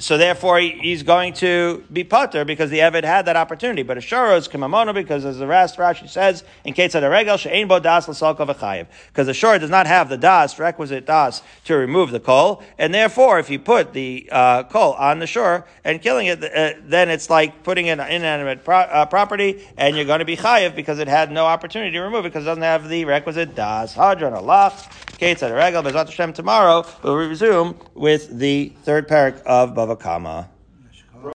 So 0.00 0.16
therefore, 0.16 0.58
he's 0.60 1.02
going 1.02 1.32
to 1.34 1.84
be 1.92 2.04
putter 2.04 2.44
because 2.44 2.70
the 2.70 2.78
Eved 2.78 3.04
had 3.04 3.26
that 3.26 3.36
opportunity. 3.36 3.82
But 3.82 3.98
a 3.98 4.00
shara 4.00 4.36
is 4.36 4.48
kamamono 4.48 4.94
because, 4.94 5.24
as 5.24 5.38
the 5.38 5.46
rest 5.46 5.76
Rashi 5.76 6.08
says, 6.08 6.44
in 6.64 6.74
case 6.74 6.94
of 6.94 7.02
the 7.02 7.36
she'ain 7.36 7.68
bo 7.68 7.80
das 7.80 8.08
l'salko 8.08 8.46
v'chayiv. 8.46 8.86
Because 9.08 9.26
the 9.26 9.32
shara 9.32 9.58
does 9.58 9.70
not 9.70 9.86
have 9.86 10.08
the 10.08 10.16
das, 10.16 10.58
requisite 10.58 11.06
das, 11.06 11.42
to 11.64 11.74
remove 11.74 12.10
the 12.10 12.20
coal. 12.20 12.62
And 12.78 12.94
therefore, 12.94 13.38
if 13.38 13.50
you 13.50 13.58
put 13.58 13.92
the 13.92 14.28
uh, 14.30 14.64
coal 14.64 14.92
on 14.94 15.18
the 15.18 15.26
shore 15.26 15.66
and 15.84 16.00
killing 16.00 16.26
it, 16.26 16.42
uh, 16.44 16.74
then 16.82 17.08
it's 17.08 17.28
like 17.28 17.62
putting 17.62 17.88
an 17.88 18.00
inanimate 18.00 18.64
pro- 18.64 18.78
uh, 18.78 19.06
property 19.06 19.66
and 19.76 19.96
you're 19.96 20.04
going 20.04 20.20
to 20.20 20.24
be 20.24 20.36
chayiv 20.36 20.74
because 20.76 20.98
it 20.98 21.08
had 21.08 21.32
no 21.32 21.46
opportunity 21.46 21.92
to 21.92 22.00
remove 22.00 22.24
it 22.24 22.28
because 22.28 22.44
it 22.44 22.46
doesn't 22.46 22.62
have 22.62 22.88
the 22.88 23.04
requisite 23.04 23.54
das. 23.54 23.94
Hadran 23.94 24.40
Alach, 24.40 24.88
A 25.20 25.34
regel, 25.52 25.82
Bezat 25.82 26.06
Hashem 26.06 26.32
tomorrow, 26.32 26.86
we'll 27.02 27.16
resume 27.16 27.74
with 27.94 28.38
the 28.38 28.72
third 28.84 29.08
parak 29.08 29.42
of 29.42 29.74
Bava 29.74 29.98
Kama. 29.98 30.48